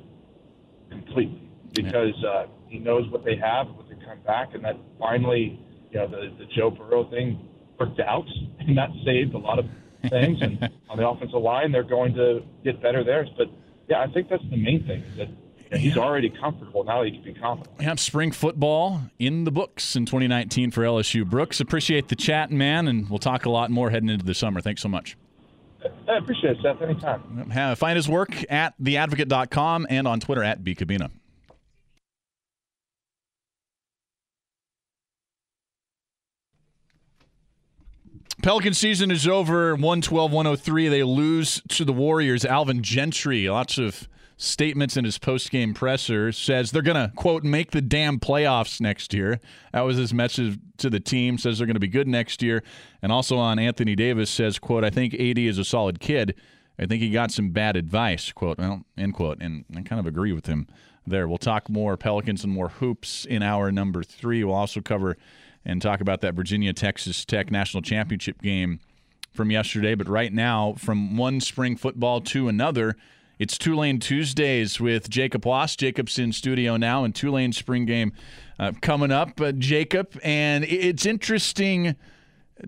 completely 0.91 1.51
because 1.73 2.15
uh, 2.25 2.47
he 2.69 2.79
knows 2.79 3.11
what 3.11 3.25
they 3.25 3.37
have, 3.37 3.69
what 3.69 3.89
they 3.89 3.97
come 4.05 4.19
back, 4.27 4.55
and 4.55 4.65
that 4.65 4.77
finally, 4.99 5.61
you 5.91 5.99
know, 5.99 6.07
the, 6.07 6.35
the 6.39 6.45
Joe 6.55 6.71
Burrow 6.71 7.09
thing 7.11 7.49
worked 7.79 8.01
out, 8.01 8.27
and 8.61 8.77
that 8.77 8.91
saved 9.05 9.35
a 9.35 9.39
lot 9.39 9.59
of 9.59 9.67
things. 10.11 10.41
and 10.43 10.71
on 10.89 10.99
the 10.99 11.09
offensive 11.09 11.41
line, 11.41 11.73
they're 11.73 11.83
going 11.83 12.15
to 12.15 12.43
get 12.65 12.83
better 12.83 13.03
there. 13.05 13.27
But 13.37 13.49
yeah, 13.89 14.03
I 14.03 14.13
think 14.13 14.29
that's 14.29 14.45
the 14.51 14.57
main 14.57 14.87
thing 14.87 15.03
that 15.17 15.29
know, 15.71 15.79
he's 15.79 15.97
already 15.97 16.31
comfortable. 16.31 16.85
Now 16.85 17.03
he 17.03 17.13
can 17.13 17.23
be 17.23 17.35
confident. 17.35 17.79
We 17.79 17.85
have 17.85 18.01
spring 18.01 18.33
football 18.33 19.03
in 19.19 19.45
the 19.45 19.51
books 19.51 19.97
in 19.97 20.07
2019 20.07 20.71
for 20.71 20.83
LSU. 20.83 21.29
Brooks, 21.29 21.61
appreciate 21.61 22.09
the 22.09 22.17
chat, 22.17 22.51
man, 22.51 22.89
and 22.89 23.09
we'll 23.09 23.19
talk 23.19 23.45
a 23.45 23.51
lot 23.51 23.71
more 23.71 23.91
heading 23.91 24.09
into 24.09 24.25
the 24.25 24.35
summer. 24.35 24.61
Thanks 24.61 24.83
so 24.83 24.89
much. 24.89 25.17
I 26.09 26.19
appreciate 26.19 26.57
it, 26.57 26.63
Seth. 26.63 26.83
Anytime. 26.83 27.77
Find 27.77 27.97
his 27.97 28.09
work 28.09 28.51
at 28.51 28.75
theadvocate.com 28.81 29.87
and 29.91 30.09
on 30.09 30.21
Twitter 30.21 30.43
at 30.43 30.63
bkubena. 30.63 31.11
Pelican 38.43 38.75
season 38.75 39.11
is 39.11 39.27
over 39.27 39.75
112 39.75 40.31
103. 40.31 40.89
They 40.89 41.03
lose 41.03 41.61
to 41.69 41.85
the 41.85 41.93
Warriors. 41.93 42.45
Alvin 42.45 42.83
Gentry, 42.83 43.49
lots 43.49 43.77
of 43.77 44.09
statements 44.37 44.97
in 44.97 45.05
his 45.05 45.19
post-game 45.19 45.73
presser 45.73 46.31
says 46.31 46.71
they're 46.71 46.83
going 46.83 47.09
to 47.09 47.15
quote 47.17 47.43
make 47.43 47.71
the 47.71 47.81
damn 47.81 48.19
playoffs 48.19 48.81
next 48.81 49.15
year. 49.15 49.41
That 49.73 49.83
was 49.83 49.97
his 49.97 50.13
message 50.13 50.59
to 50.79 50.91
the 50.91 51.01
team. 51.01 51.39
Says 51.39 51.59
they're 51.59 51.67
going 51.67 51.75
to 51.75 51.81
be 51.81 51.89
good 51.89 52.09
next 52.09 52.43
year, 52.43 52.63
and 53.03 53.11
also 53.11 53.37
on 53.37 53.59
Anthony 53.59 53.95
Davis 53.95 54.31
says 54.31 54.59
quote 54.59 54.85
I 54.85 54.91
think 54.91 55.15
AD 55.15 55.39
is 55.39 55.59
a 55.59 55.65
solid 55.65 56.01
kid. 56.01 56.35
I 56.79 56.85
think 56.85 57.03
he 57.03 57.11
got 57.11 57.31
some 57.31 57.51
bad 57.51 57.77
advice 57.77 58.33
quote 58.33 58.59
well 58.59 58.85
end 58.99 59.15
quote 59.15 59.39
and 59.41 59.65
I 59.75 59.83
kind 59.83 59.99
of 59.99 60.07
agree 60.07 60.33
with 60.33 60.47
him 60.47 60.67
there. 61.07 61.27
We'll 61.27 61.39
talk 61.39 61.71
more 61.71 61.97
Pelicans 61.97 62.45
and 62.45 62.53
more 62.53 62.69
hoops 62.69 63.25
in 63.25 63.43
hour 63.43 63.73
number 63.73 64.03
three. 64.03 64.45
We'll 64.45 64.55
also 64.55 64.81
cover 64.81 65.17
and 65.65 65.81
talk 65.81 66.01
about 66.01 66.21
that 66.21 66.35
Virginia 66.35 66.73
Texas 66.73 67.25
Tech 67.25 67.51
national 67.51 67.83
championship 67.83 68.43
game 68.43 68.81
from 69.33 69.51
yesterday. 69.51 69.95
But 69.95 70.09
right 70.09 70.33
now, 70.33 70.75
from 70.79 71.17
one 71.17 71.41
spring 71.41 71.77
football 71.77 72.21
to 72.23 72.49
another, 72.49 72.97
it's 73.39 73.59
Tulane 73.59 73.99
Tuesdays 73.99 74.81
with 74.81 75.11
Jacob 75.11 75.45
Wass. 75.45 75.77
Jacob's 75.77 76.19
in 76.19 76.33
studio 76.33 76.77
now, 76.77 77.05
and 77.05 77.15
Tulane 77.15 77.53
spring 77.53 77.85
game 77.85 78.13
uh, 78.59 78.73
coming 78.81 79.11
up. 79.11 79.41
Uh, 79.41 79.53
Jacob, 79.53 80.19
and 80.23 80.65
it's 80.65 81.05
interesting 81.05 81.97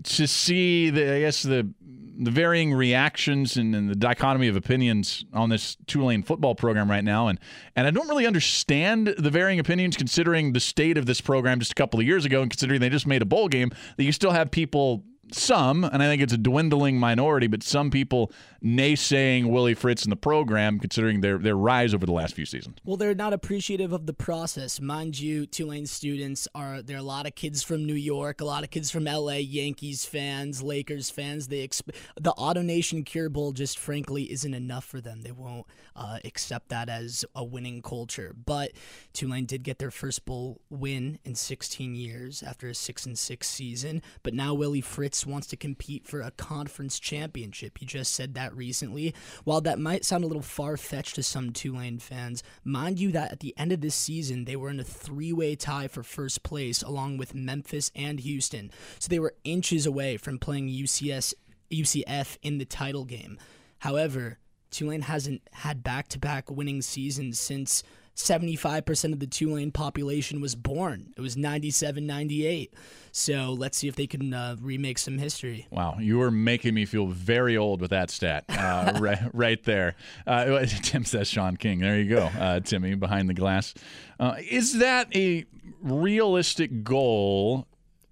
to 0.03 0.27
see 0.27 0.89
the 0.89 1.15
I 1.15 1.19
guess 1.21 1.41
the 1.43 1.73
the 2.21 2.31
varying 2.31 2.73
reactions 2.73 3.55
and, 3.55 3.73
and, 3.73 3.89
the 3.89 3.95
dichotomy 3.95 4.49
of 4.49 4.57
opinions 4.57 5.23
on 5.33 5.49
this 5.49 5.77
Tulane 5.87 6.21
football 6.21 6.53
program 6.53 6.89
right 6.91 7.03
now, 7.03 7.29
and 7.29 7.39
and 7.75 7.87
I 7.87 7.91
don't 7.91 8.07
really 8.07 8.27
understand 8.27 9.15
the 9.17 9.31
varying 9.31 9.59
opinions 9.59 9.97
considering 9.97 10.53
the 10.53 10.59
state 10.59 10.97
of 10.97 11.07
this 11.07 11.21
program 11.21 11.59
just 11.59 11.71
a 11.71 11.75
couple 11.75 11.99
of 11.99 12.05
years 12.05 12.25
ago, 12.25 12.41
and 12.41 12.51
considering 12.51 12.79
they 12.81 12.89
just 12.89 13.07
made 13.07 13.21
a 13.21 13.25
bowl 13.25 13.47
game. 13.47 13.71
That 13.97 14.03
you 14.03 14.11
still 14.11 14.31
have 14.31 14.51
people 14.51 15.03
some, 15.33 15.83
and 15.83 16.01
I 16.01 16.07
think 16.07 16.21
it's 16.21 16.33
a 16.33 16.37
dwindling 16.37 16.99
minority, 16.99 17.47
but 17.47 17.63
some 17.63 17.91
people 17.91 18.31
naysaying 18.63 19.49
Willie 19.49 19.73
Fritz 19.73 20.03
in 20.03 20.09
the 20.09 20.15
program, 20.15 20.79
considering 20.79 21.21
their 21.21 21.37
their 21.37 21.55
rise 21.55 21.93
over 21.93 22.05
the 22.05 22.11
last 22.11 22.35
few 22.35 22.45
seasons. 22.45 22.77
Well, 22.83 22.97
they're 22.97 23.15
not 23.15 23.33
appreciative 23.33 23.93
of 23.93 24.05
the 24.05 24.13
process, 24.13 24.81
mind 24.81 25.19
you. 25.19 25.45
Tulane 25.45 25.85
students 25.85 26.47
are 26.53 26.81
there 26.81 26.97
are 26.97 26.99
a 26.99 27.03
lot 27.03 27.25
of 27.25 27.35
kids 27.35 27.63
from 27.63 27.85
New 27.85 27.93
York, 27.93 28.41
a 28.41 28.45
lot 28.45 28.63
of 28.63 28.69
kids 28.69 28.91
from 28.91 29.07
L.A. 29.07 29.39
Yankees 29.39 30.05
fans, 30.05 30.61
Lakers 30.61 31.09
fans. 31.09 31.47
They 31.47 31.67
exp- 31.67 31.95
the 32.19 32.33
AutoNation 32.33 33.05
Cure 33.05 33.29
Bowl 33.29 33.51
just 33.51 33.77
frankly 33.79 34.31
isn't 34.31 34.53
enough 34.53 34.85
for 34.85 35.01
them. 35.01 35.21
They 35.21 35.31
won't 35.31 35.65
uh, 35.95 36.19
accept 36.25 36.69
that 36.69 36.89
as 36.89 37.25
a 37.35 37.43
winning 37.43 37.81
culture. 37.81 38.35
But 38.45 38.71
Tulane 39.13 39.45
did 39.45 39.63
get 39.63 39.79
their 39.79 39.91
first 39.91 40.25
bowl 40.25 40.61
win 40.69 41.19
in 41.23 41.35
16 41.35 41.95
years 41.95 42.43
after 42.43 42.69
a 42.69 42.75
six 42.75 43.05
and 43.05 43.17
six 43.17 43.47
season. 43.47 44.01
But 44.23 44.33
now 44.33 44.53
Willie 44.53 44.81
Fritz 44.81 45.18
wants 45.25 45.47
to 45.47 45.57
compete 45.57 46.05
for 46.05 46.21
a 46.21 46.31
conference 46.31 46.99
championship. 46.99 47.77
He 47.77 47.85
just 47.85 48.13
said 48.13 48.33
that 48.33 48.55
recently. 48.55 49.13
While 49.43 49.61
that 49.61 49.79
might 49.79 50.05
sound 50.05 50.23
a 50.23 50.27
little 50.27 50.41
far 50.41 50.77
fetched 50.77 51.15
to 51.15 51.23
some 51.23 51.51
Tulane 51.51 51.99
fans, 51.99 52.43
mind 52.63 52.99
you 52.99 53.11
that 53.11 53.31
at 53.31 53.39
the 53.39 53.53
end 53.57 53.71
of 53.71 53.81
this 53.81 53.95
season, 53.95 54.45
they 54.45 54.55
were 54.55 54.69
in 54.69 54.79
a 54.79 54.83
three 54.83 55.33
way 55.33 55.55
tie 55.55 55.87
for 55.87 56.03
first 56.03 56.43
place 56.43 56.81
along 56.81 57.17
with 57.17 57.35
Memphis 57.35 57.91
and 57.95 58.19
Houston. 58.19 58.71
So 58.99 59.07
they 59.09 59.19
were 59.19 59.35
inches 59.43 59.85
away 59.85 60.17
from 60.17 60.39
playing 60.39 60.69
UCS, 60.69 61.33
UCF 61.71 62.37
in 62.41 62.57
the 62.57 62.65
title 62.65 63.05
game. 63.05 63.37
However, 63.79 64.39
Tulane 64.71 65.01
hasn't 65.01 65.41
had 65.51 65.83
back 65.83 66.07
to 66.09 66.19
back 66.19 66.51
winning 66.51 66.81
seasons 66.81 67.39
since 67.39 67.83
75% 68.19 69.13
of 69.13 69.19
the 69.19 69.27
Tulane 69.27 69.71
population 69.71 70.41
was 70.41 70.53
born. 70.53 71.13
It 71.15 71.21
was 71.21 71.37
97, 71.37 72.05
98. 72.05 72.73
So 73.13 73.55
let's 73.57 73.77
see 73.77 73.87
if 73.87 73.95
they 73.95 74.07
can 74.07 74.33
uh, 74.33 74.57
remake 74.61 74.97
some 74.97 75.17
history. 75.17 75.67
Wow, 75.71 75.97
you 75.99 76.21
are 76.21 76.29
making 76.29 76.73
me 76.73 76.85
feel 76.85 77.07
very 77.07 77.55
old 77.55 77.79
with 77.79 77.91
that 77.91 78.09
stat 78.09 78.43
uh, 78.49 78.93
right, 78.99 79.19
right 79.33 79.63
there. 79.63 79.95
Uh, 80.27 80.65
Tim 80.83 81.05
says 81.05 81.29
Sean 81.29 81.55
King. 81.55 81.79
There 81.79 81.97
you 81.97 82.09
go, 82.09 82.25
uh, 82.37 82.59
Timmy, 82.59 82.95
behind 82.95 83.29
the 83.29 83.33
glass. 83.33 83.73
Uh, 84.19 84.35
is 84.49 84.79
that 84.79 85.15
a 85.15 85.45
realistic 85.81 86.83
goal 86.83 87.67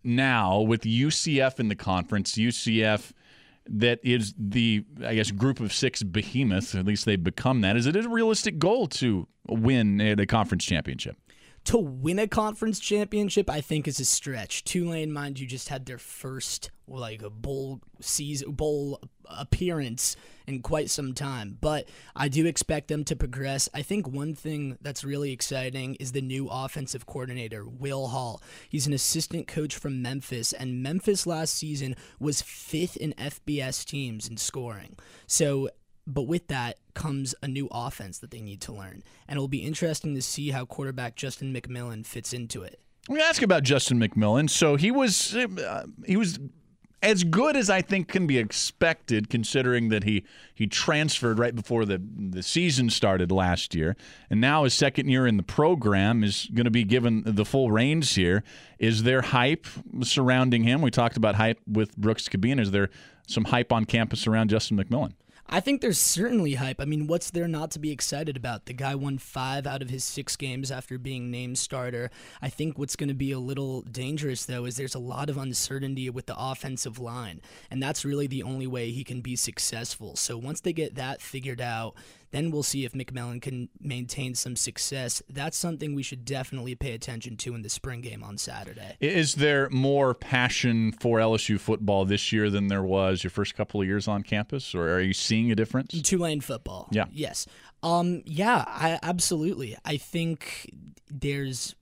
now 0.05 0.61
with 0.61 0.81
UCF 0.83 1.59
in 1.59 1.67
the 1.67 1.75
conference? 1.75 2.35
UCF 2.35 3.11
that 3.69 3.99
is 4.03 4.33
the 4.37 4.85
I 5.05 5.15
guess 5.15 5.31
group 5.31 5.59
of 5.59 5.73
six 5.73 6.03
behemoths. 6.03 6.75
At 6.75 6.85
least 6.85 7.05
they've 7.05 7.23
become 7.23 7.61
that. 7.61 7.77
Is 7.77 7.85
it 7.85 7.95
a 7.95 8.09
realistic 8.09 8.59
goal 8.59 8.87
to 8.87 9.27
win 9.47 9.97
the 9.97 10.25
conference 10.25 10.65
championship? 10.65 11.17
To 11.67 11.77
win 11.77 12.17
a 12.17 12.29
conference 12.29 12.79
championship, 12.79 13.49
I 13.49 13.59
think 13.59 13.89
is 13.89 13.99
a 13.99 14.05
stretch. 14.05 14.63
Tulane, 14.63 15.11
mind 15.11 15.37
you, 15.37 15.45
just 15.45 15.67
had 15.67 15.85
their 15.85 15.97
first 15.97 16.71
like 16.87 17.21
a 17.21 17.29
bowl 17.29 17.81
season 17.99 18.53
bowl 18.53 19.01
appearance 19.29 20.15
in 20.47 20.61
quite 20.61 20.89
some 20.89 21.13
time. 21.13 21.57
But 21.59 21.89
i 22.15 22.29
do 22.29 22.45
expect 22.45 22.87
them 22.87 23.03
to 23.03 23.17
progress. 23.17 23.67
I 23.73 23.81
think 23.81 24.07
one 24.07 24.33
thing 24.33 24.77
that's 24.81 25.03
really 25.03 25.33
exciting 25.33 25.95
is 25.95 26.13
the 26.13 26.21
new 26.21 26.47
offensive 26.49 27.05
coordinator 27.05 27.67
will 27.67 28.07
hall. 28.07 28.41
He's 28.69 28.87
an 28.87 28.93
assistant 28.93 29.45
coach 29.49 29.75
from 29.75 30.01
memphis 30.01 30.53
and 30.53 30.81
memphis 30.81 31.27
last 31.27 31.53
season 31.53 31.97
was 32.17 32.41
fifth 32.41 32.95
in 32.95 33.13
fbs 33.17 33.83
teams 33.83 34.29
in 34.29 34.37
scoring. 34.37 34.95
So 35.25 35.69
but 36.07 36.23
with 36.23 36.47
that 36.47 36.77
comes 36.95 37.35
a 37.43 37.47
new 37.47 37.67
offense 37.71 38.17
that 38.19 38.31
they 38.31 38.41
need 38.41 38.61
to 38.61 38.71
learn 38.71 39.03
and 39.27 39.37
it'll 39.37 39.47
be 39.47 39.59
interesting 39.59 40.15
to 40.15 40.21
see 40.21 40.49
how 40.49 40.65
quarterback 40.65 41.15
justin 41.15 41.53
mcmillan 41.53 42.05
fits 42.05 42.33
into 42.33 42.63
it 42.63 42.79
let 43.09 43.15
me 43.15 43.21
ask 43.21 43.41
about 43.41 43.63
Justin 43.63 43.99
McMillan. 43.99 44.49
So 44.49 44.75
he 44.75 44.91
was 44.91 45.33
uh, 45.33 45.85
he 46.05 46.17
was 46.17 46.39
as 47.01 47.23
good 47.23 47.55
as 47.55 47.69
I 47.69 47.81
think 47.81 48.09
can 48.09 48.27
be 48.27 48.37
expected, 48.37 49.29
considering 49.29 49.89
that 49.89 50.03
he 50.03 50.25
he 50.53 50.67
transferred 50.67 51.39
right 51.39 51.55
before 51.55 51.85
the 51.85 52.01
the 52.01 52.43
season 52.43 52.89
started 52.89 53.31
last 53.31 53.73
year, 53.73 53.95
and 54.29 54.41
now 54.41 54.65
his 54.65 54.73
second 54.73 55.07
year 55.07 55.25
in 55.25 55.37
the 55.37 55.43
program 55.43 56.23
is 56.23 56.49
going 56.53 56.65
to 56.65 56.71
be 56.71 56.83
given 56.83 57.23
the 57.25 57.45
full 57.45 57.71
reins 57.71 58.15
here. 58.15 58.43
Is 58.77 59.03
there 59.03 59.21
hype 59.21 59.67
surrounding 60.01 60.63
him? 60.63 60.81
We 60.81 60.91
talked 60.91 61.15
about 61.15 61.35
hype 61.35 61.59
with 61.65 61.95
Brooks 61.95 62.27
Kubena. 62.27 62.59
Is 62.59 62.71
there 62.71 62.89
some 63.25 63.45
hype 63.45 63.71
on 63.71 63.85
campus 63.85 64.27
around 64.27 64.49
Justin 64.49 64.77
McMillan? 64.77 65.13
I 65.49 65.61
think 65.61 65.79
there's 65.79 65.97
certainly 65.97 66.55
hype. 66.55 66.81
I 66.81 66.85
mean, 66.85 67.07
what's 67.07 67.31
there 67.31 67.47
not 67.47 67.71
to 67.71 67.79
be 67.79 67.91
excited 67.91 68.35
about? 68.35 68.65
The 68.65 68.73
guy 68.73 68.95
won 68.95 69.17
five 69.17 69.65
out 69.65 69.81
of 69.81 69.89
his 69.89 70.03
six 70.03 70.35
games 70.35 70.71
after 70.71 70.97
being 70.97 71.31
named 71.31 71.57
starter. 71.57 72.11
I 72.41 72.49
think 72.49 72.77
what's 72.77 72.97
going 72.97 73.07
to 73.07 73.15
be 73.15 73.31
a 73.31 73.39
little 73.39 73.81
dangerous, 73.83 74.43
though, 74.43 74.65
is 74.65 74.75
there's 74.75 74.95
a 74.95 74.99
lot 74.99 75.29
of 75.29 75.37
uncertainty 75.37 76.09
with 76.09 76.25
the 76.25 76.37
offensive 76.37 76.99
line. 76.99 77.39
And 77.71 77.81
that's 77.81 78.03
really 78.03 78.27
the 78.27 78.43
only 78.43 78.67
way 78.67 78.91
he 78.91 79.05
can 79.05 79.21
be 79.21 79.37
successful. 79.37 80.17
So 80.17 80.37
once 80.37 80.59
they 80.59 80.73
get 80.73 80.95
that 80.95 81.21
figured 81.21 81.61
out, 81.61 81.95
then 82.31 82.51
we'll 82.51 82.63
see 82.63 82.85
if 82.85 82.93
McMillan 82.93 83.41
can 83.41 83.69
maintain 83.79 84.35
some 84.35 84.55
success. 84.55 85.21
That's 85.29 85.57
something 85.57 85.95
we 85.95 86.03
should 86.03 86.25
definitely 86.25 86.75
pay 86.75 86.93
attention 86.93 87.37
to 87.37 87.55
in 87.55 87.61
the 87.61 87.69
spring 87.69 88.01
game 88.01 88.23
on 88.23 88.37
Saturday. 88.37 88.97
Is 88.99 89.35
there 89.35 89.69
more 89.69 90.13
passion 90.13 90.91
for 90.91 91.19
LSU 91.19 91.59
football 91.59 92.05
this 92.05 92.31
year 92.31 92.49
than 92.49 92.67
there 92.67 92.83
was 92.83 93.23
your 93.23 93.31
first 93.31 93.55
couple 93.55 93.81
of 93.81 93.87
years 93.87 94.07
on 94.07 94.23
campus, 94.23 94.75
or 94.75 94.89
are 94.89 95.01
you 95.01 95.13
seeing 95.13 95.51
a 95.51 95.55
difference? 95.55 96.01
Tulane 96.01 96.41
football. 96.41 96.87
Yeah. 96.91 97.05
Yes. 97.11 97.47
Um. 97.83 98.23
Yeah. 98.25 98.63
I 98.67 98.99
absolutely. 99.03 99.77
I 99.85 99.97
think 99.97 100.71
there's 101.09 101.75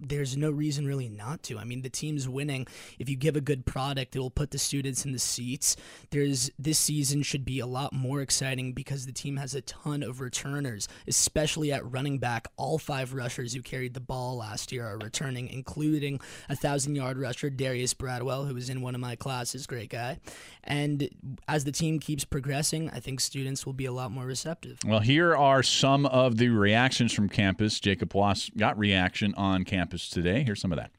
there's 0.00 0.36
no 0.36 0.50
reason 0.50 0.86
really 0.86 1.08
not 1.08 1.42
to. 1.44 1.58
I 1.58 1.64
mean, 1.64 1.82
the 1.82 1.90
team's 1.90 2.28
winning. 2.28 2.66
If 2.98 3.08
you 3.08 3.16
give 3.16 3.36
a 3.36 3.40
good 3.40 3.66
product, 3.66 4.14
it 4.16 4.18
will 4.18 4.30
put 4.30 4.50
the 4.50 4.58
students 4.58 5.04
in 5.04 5.12
the 5.12 5.18
seats. 5.18 5.76
There's 6.10 6.50
this 6.58 6.78
season 6.78 7.22
should 7.22 7.44
be 7.44 7.60
a 7.60 7.66
lot 7.66 7.92
more 7.92 8.20
exciting 8.20 8.72
because 8.72 9.06
the 9.06 9.12
team 9.12 9.36
has 9.36 9.54
a 9.54 9.60
ton 9.62 10.02
of 10.02 10.20
returners, 10.20 10.88
especially 11.06 11.72
at 11.72 11.90
running 11.90 12.18
back. 12.18 12.48
All 12.56 12.78
five 12.78 13.14
rushers 13.14 13.54
who 13.54 13.62
carried 13.62 13.94
the 13.94 14.00
ball 14.00 14.36
last 14.36 14.72
year 14.72 14.86
are 14.86 14.98
returning, 14.98 15.48
including 15.48 16.20
a 16.48 16.56
thousand 16.56 16.94
yard 16.94 17.18
rusher 17.18 17.50
Darius 17.50 17.94
Bradwell, 17.94 18.46
who 18.46 18.54
was 18.54 18.70
in 18.70 18.80
one 18.80 18.94
of 18.94 19.00
my 19.00 19.16
classes. 19.16 19.66
Great 19.66 19.90
guy. 19.90 20.18
And 20.64 21.08
as 21.48 21.64
the 21.64 21.72
team 21.72 21.98
keeps 21.98 22.24
progressing, 22.24 22.90
I 22.90 23.00
think 23.00 23.20
students 23.20 23.64
will 23.64 23.72
be 23.72 23.86
a 23.86 23.92
lot 23.92 24.10
more 24.10 24.26
receptive. 24.26 24.78
Well, 24.84 25.00
here 25.00 25.34
are 25.34 25.62
some 25.62 26.06
of 26.06 26.36
the 26.36 26.48
reactions 26.48 27.12
from 27.12 27.28
campus. 27.28 27.80
Jacob 27.80 28.14
Wass 28.14 28.50
got 28.56 28.78
reaction 28.78 29.34
on 29.34 29.64
campus 29.64 29.87
today. 29.88 30.42
Here's 30.42 30.60
some 30.60 30.72
of 30.72 30.78
that. 30.78 30.90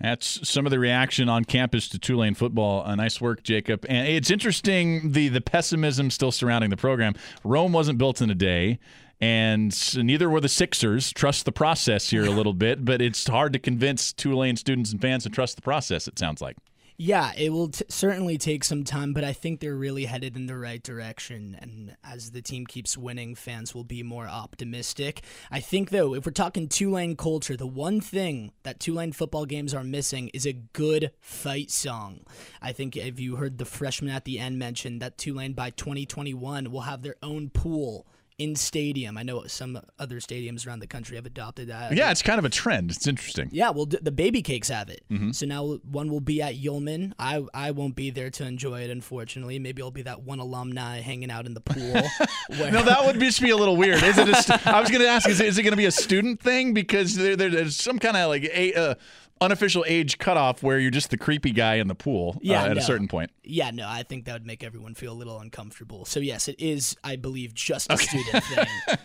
That's 0.00 0.46
some 0.48 0.66
of 0.66 0.70
the 0.70 0.78
reaction 0.78 1.28
on 1.28 1.44
campus 1.44 1.88
to 1.88 1.98
Tulane 1.98 2.34
football. 2.34 2.86
Uh, 2.86 2.94
nice 2.96 3.20
work, 3.20 3.42
Jacob. 3.42 3.86
And 3.88 4.06
it's 4.06 4.30
interesting 4.30 5.12
the 5.12 5.28
the 5.28 5.40
pessimism 5.40 6.10
still 6.10 6.30
surrounding 6.30 6.70
the 6.70 6.76
program. 6.76 7.14
Rome 7.44 7.72
wasn't 7.72 7.98
built 7.98 8.20
in 8.20 8.28
a 8.30 8.34
day, 8.34 8.78
and 9.20 9.74
neither 9.96 10.28
were 10.28 10.40
the 10.40 10.50
Sixers. 10.50 11.12
Trust 11.12 11.46
the 11.46 11.52
process 11.52 12.10
here 12.10 12.26
a 12.26 12.30
little 12.30 12.52
bit, 12.52 12.84
but 12.84 13.00
it's 13.00 13.26
hard 13.26 13.54
to 13.54 13.58
convince 13.58 14.12
Tulane 14.12 14.56
students 14.56 14.92
and 14.92 15.00
fans 15.00 15.22
to 15.22 15.30
trust 15.30 15.56
the 15.56 15.62
process. 15.62 16.06
It 16.06 16.18
sounds 16.18 16.42
like. 16.42 16.56
Yeah, 16.98 17.32
it 17.36 17.50
will 17.50 17.68
t- 17.68 17.84
certainly 17.90 18.38
take 18.38 18.64
some 18.64 18.82
time, 18.82 19.12
but 19.12 19.22
I 19.22 19.34
think 19.34 19.60
they're 19.60 19.76
really 19.76 20.06
headed 20.06 20.34
in 20.34 20.46
the 20.46 20.56
right 20.56 20.82
direction. 20.82 21.56
And 21.60 21.94
as 22.02 22.30
the 22.30 22.40
team 22.40 22.64
keeps 22.64 22.96
winning, 22.96 23.34
fans 23.34 23.74
will 23.74 23.84
be 23.84 24.02
more 24.02 24.26
optimistic. 24.26 25.22
I 25.50 25.60
think, 25.60 25.90
though, 25.90 26.14
if 26.14 26.24
we're 26.24 26.32
talking 26.32 26.68
Tulane 26.68 27.14
culture, 27.14 27.56
the 27.56 27.66
one 27.66 28.00
thing 28.00 28.52
that 28.62 28.80
Tulane 28.80 29.12
football 29.12 29.44
games 29.44 29.74
are 29.74 29.84
missing 29.84 30.28
is 30.32 30.46
a 30.46 30.54
good 30.54 31.10
fight 31.20 31.70
song. 31.70 32.20
I 32.62 32.72
think 32.72 32.96
if 32.96 33.20
you 33.20 33.36
heard 33.36 33.58
the 33.58 33.66
freshman 33.66 34.10
at 34.10 34.24
the 34.24 34.38
end 34.38 34.58
mention 34.58 34.98
that 35.00 35.18
Tulane 35.18 35.52
by 35.52 35.70
2021 35.70 36.70
will 36.70 36.82
have 36.82 37.02
their 37.02 37.16
own 37.22 37.50
pool 37.50 38.06
in 38.38 38.54
stadium. 38.54 39.16
I 39.16 39.22
know 39.22 39.44
some 39.46 39.80
other 39.98 40.16
stadiums 40.20 40.66
around 40.66 40.80
the 40.80 40.86
country 40.86 41.16
have 41.16 41.24
adopted 41.24 41.68
that. 41.68 41.96
Yeah, 41.96 42.10
it's 42.10 42.20
kind 42.22 42.38
of 42.38 42.44
a 42.44 42.50
trend. 42.50 42.90
It's 42.90 43.06
interesting. 43.06 43.48
Yeah, 43.50 43.70
well, 43.70 43.86
the 43.86 44.10
baby 44.12 44.42
cakes 44.42 44.68
have 44.68 44.90
it. 44.90 45.02
So 45.32 45.46
now 45.46 45.78
one 45.90 46.10
will 46.10 46.20
be 46.20 46.42
at 46.42 46.54
Yulman. 46.56 47.12
I 47.18 47.42
I 47.54 47.70
won't 47.70 47.96
be 47.96 48.10
there 48.10 48.28
to 48.30 48.44
enjoy 48.44 48.82
it, 48.82 48.90
unfortunately. 48.90 49.58
Maybe 49.58 49.80
I'll 49.82 49.90
be 49.90 50.02
that 50.02 50.22
one 50.22 50.38
alumni 50.38 51.00
hanging 51.00 51.30
out 51.30 51.46
in 51.46 51.54
the 51.54 51.60
pool. 51.62 52.02
where- 52.58 52.70
No, 52.72 52.82
that 52.82 53.04
would 53.06 53.18
just 53.18 53.40
be 53.40 53.50
a 53.50 53.56
little 53.56 53.76
weird. 53.76 54.02
Is 54.02 54.18
it? 54.18 54.28
A 54.28 54.34
st- 54.34 54.66
I 54.66 54.80
was 54.80 54.90
going 54.90 55.00
to 55.02 55.08
ask: 55.08 55.28
Is 55.28 55.40
it, 55.40 55.46
is 55.46 55.56
it 55.58 55.62
going 55.62 55.72
to 55.72 55.76
be 55.78 55.86
a 55.86 55.90
student 55.90 56.40
thing 56.40 56.74
because 56.74 57.14
there, 57.14 57.36
there- 57.36 57.50
there's 57.50 57.76
some 57.76 57.98
kind 57.98 58.16
of 58.16 58.28
like 58.28 58.44
a 58.44 58.74
uh, 58.74 58.94
unofficial 59.40 59.84
age 59.86 60.18
cutoff 60.18 60.62
where 60.62 60.78
you're 60.78 60.90
just 60.90 61.10
the 61.10 61.16
creepy 61.18 61.50
guy 61.52 61.74
in 61.76 61.88
the 61.88 61.94
pool 61.94 62.38
Yeah, 62.42 62.62
uh, 62.62 62.66
at 62.68 62.72
no. 62.76 62.78
a 62.80 62.82
certain 62.82 63.08
point? 63.08 63.30
yeah, 63.44 63.70
no, 63.70 63.86
I 63.88 64.02
think 64.02 64.24
that 64.24 64.32
would 64.32 64.46
make 64.46 64.64
everyone 64.64 64.94
feel 64.94 65.12
a 65.12 65.14
little 65.18 65.38
uncomfortable. 65.40 66.04
So 66.04 66.20
yes, 66.20 66.48
it 66.48 66.56
is, 66.58 66.96
I 67.04 67.16
believe, 67.16 67.54
just 67.54 67.90
a 67.92 67.96
student 67.98 68.44
thing. 68.44 68.66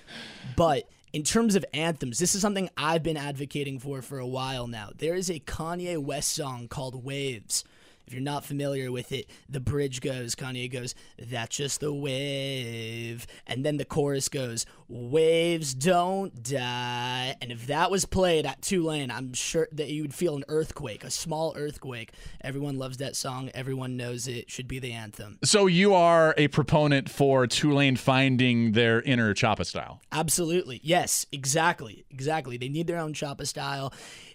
But 0.55 0.89
in 1.13 1.23
terms 1.23 1.55
of 1.55 1.65
anthems, 1.73 2.19
this 2.19 2.35
is 2.35 2.41
something 2.41 2.69
I've 2.77 3.03
been 3.03 3.17
advocating 3.17 3.79
for 3.79 4.01
for 4.01 4.19
a 4.19 4.27
while 4.27 4.67
now. 4.67 4.89
There 4.97 5.15
is 5.15 5.29
a 5.29 5.39
Kanye 5.39 5.97
West 5.97 6.33
song 6.33 6.67
called 6.67 7.03
Waves. 7.03 7.63
If 8.11 8.15
you're 8.15 8.23
not 8.23 8.43
familiar 8.43 8.91
with 8.91 9.13
it, 9.13 9.29
the 9.47 9.61
bridge 9.61 10.01
goes, 10.01 10.35
Kanye 10.35 10.69
goes, 10.69 10.95
that's 11.17 11.55
just 11.55 11.79
the 11.79 11.93
wave. 11.93 13.25
And 13.47 13.65
then 13.65 13.77
the 13.77 13.85
chorus 13.85 14.27
goes, 14.27 14.65
waves 14.89 15.73
don't 15.73 16.43
die. 16.43 17.37
And 17.41 17.53
if 17.53 17.67
that 17.67 17.89
was 17.89 18.03
played 18.03 18.45
at 18.45 18.61
Tulane, 18.61 19.11
I'm 19.11 19.31
sure 19.31 19.69
that 19.71 19.87
you 19.87 20.01
would 20.01 20.13
feel 20.13 20.35
an 20.35 20.43
earthquake, 20.49 21.05
a 21.05 21.09
small 21.09 21.53
earthquake. 21.55 22.11
Everyone 22.41 22.77
loves 22.77 22.97
that 22.97 23.15
song. 23.15 23.49
Everyone 23.53 23.95
knows 23.95 24.27
it. 24.27 24.51
Should 24.51 24.67
be 24.67 24.79
the 24.79 24.91
anthem. 24.91 25.39
So 25.45 25.67
you 25.67 25.93
are 25.93 26.35
a 26.37 26.49
proponent 26.49 27.09
for 27.09 27.47
Tulane 27.47 27.95
finding 27.95 28.73
their 28.73 29.01
inner 29.03 29.33
Choppa 29.33 29.65
style. 29.65 30.01
Absolutely. 30.11 30.81
Yes, 30.83 31.25
exactly. 31.31 32.03
Exactly. 32.11 32.57
They 32.57 32.67
need 32.67 32.87
their 32.87 32.99
own 32.99 33.13
Choppa 33.13 33.47
style. 33.47 33.93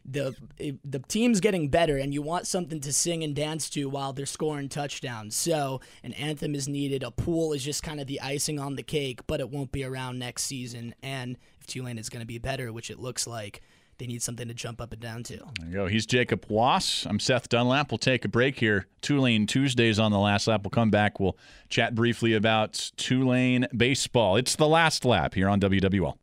The 0.09 0.37
the 0.85 1.01
team's 1.01 1.41
getting 1.41 1.69
better 1.69 1.97
and 1.97 2.15
you 2.15 2.23
want 2.23 2.47
something 2.47 2.81
to 2.81 2.93
sing 2.93 3.25
and 3.25 3.35
dance 3.35 3.69
to 3.71 3.89
while 3.89 4.13
they're 4.13 4.27
scoring 4.27 4.69
touchdowns. 4.69 5.35
So, 5.35 5.81
an 6.05 6.13
anthem 6.13 6.55
is 6.55 6.69
needed. 6.69 7.03
A 7.03 7.11
pool 7.11 7.53
is 7.53 7.65
just 7.65 7.83
kind 7.83 8.01
of 8.01 8.07
the 8.07 8.21
icing 8.21 8.59
on 8.59 8.77
the 8.77 8.83
cake, 8.83 9.27
but 9.27 9.41
it 9.41 9.51
won't 9.51 9.73
be 9.73 9.85
around 9.85 10.19
next 10.19 10.45
season 10.45 10.95
and 11.03 11.37
if 11.61 11.67
Tulane 11.67 11.99
is 11.99 12.09
going 12.09 12.21
to 12.21 12.27
be 12.27 12.39
better, 12.39 12.73
which 12.73 12.91
it 12.91 12.99
looks 12.99 13.27
like, 13.27 13.61
they 13.99 14.07
need 14.07 14.23
something 14.23 14.47
to 14.49 14.55
jump 14.55 14.81
up 14.81 14.93
and 14.93 15.01
down 15.01 15.23
to. 15.25 15.39
There 15.59 15.69
you 15.69 15.73
go. 15.73 15.87
He's 15.87 16.07
Jacob 16.07 16.47
Wass. 16.49 17.07
I'm 17.07 17.19
Seth 17.19 17.49
Dunlap. 17.49 17.91
We'll 17.91 17.99
take 17.99 18.25
a 18.25 18.29
break 18.29 18.59
here. 18.59 18.87
Tulane 19.01 19.47
Tuesdays 19.47 19.99
on 19.99 20.13
the 20.13 20.19
last 20.19 20.47
lap. 20.47 20.63
We'll 20.65 20.71
come 20.71 20.91
back. 20.91 21.19
We'll 21.19 21.37
chat 21.69 21.95
briefly 21.95 22.35
about 22.35 22.91
Tulane 22.97 23.67
baseball. 23.77 24.37
It's 24.37 24.57
the 24.57 24.69
last 24.69 25.05
lap 25.05 25.35
here 25.35 25.49
on 25.49 25.61
WWL. 25.61 26.17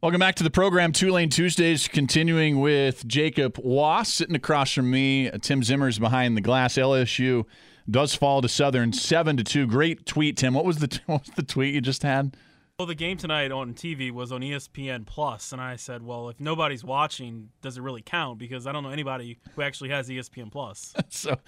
Welcome 0.00 0.20
back 0.20 0.36
to 0.36 0.44
the 0.44 0.50
program. 0.50 0.92
Tulane 0.92 1.28
Tuesdays, 1.28 1.88
continuing 1.88 2.60
with 2.60 3.04
Jacob 3.08 3.58
Wass 3.58 4.14
sitting 4.14 4.36
across 4.36 4.72
from 4.72 4.92
me. 4.92 5.28
Tim 5.42 5.64
Zimmer's 5.64 5.98
behind 5.98 6.36
the 6.36 6.40
glass. 6.40 6.74
LSU 6.74 7.44
does 7.90 8.14
fall 8.14 8.40
to 8.40 8.48
Southern 8.48 8.92
seven 8.92 9.36
to 9.38 9.42
two. 9.42 9.66
Great 9.66 10.06
tweet, 10.06 10.36
Tim. 10.36 10.54
What 10.54 10.64
was 10.64 10.78
the 10.78 11.00
what 11.06 11.26
was 11.26 11.34
the 11.34 11.42
tweet 11.42 11.74
you 11.74 11.80
just 11.80 12.04
had? 12.04 12.36
Well, 12.78 12.86
the 12.86 12.94
game 12.94 13.16
tonight 13.16 13.50
on 13.50 13.74
TV 13.74 14.12
was 14.12 14.30
on 14.30 14.40
ESPN 14.40 15.04
Plus, 15.04 15.50
and 15.50 15.60
I 15.60 15.74
said, 15.74 16.04
"Well, 16.04 16.28
if 16.28 16.38
nobody's 16.38 16.84
watching, 16.84 17.48
does 17.60 17.76
it 17.76 17.80
really 17.80 18.02
count? 18.02 18.38
Because 18.38 18.68
I 18.68 18.72
don't 18.72 18.84
know 18.84 18.90
anybody 18.90 19.38
who 19.56 19.62
actually 19.62 19.90
has 19.90 20.08
ESPN 20.08 20.52
Plus." 20.52 20.94
so 21.08 21.38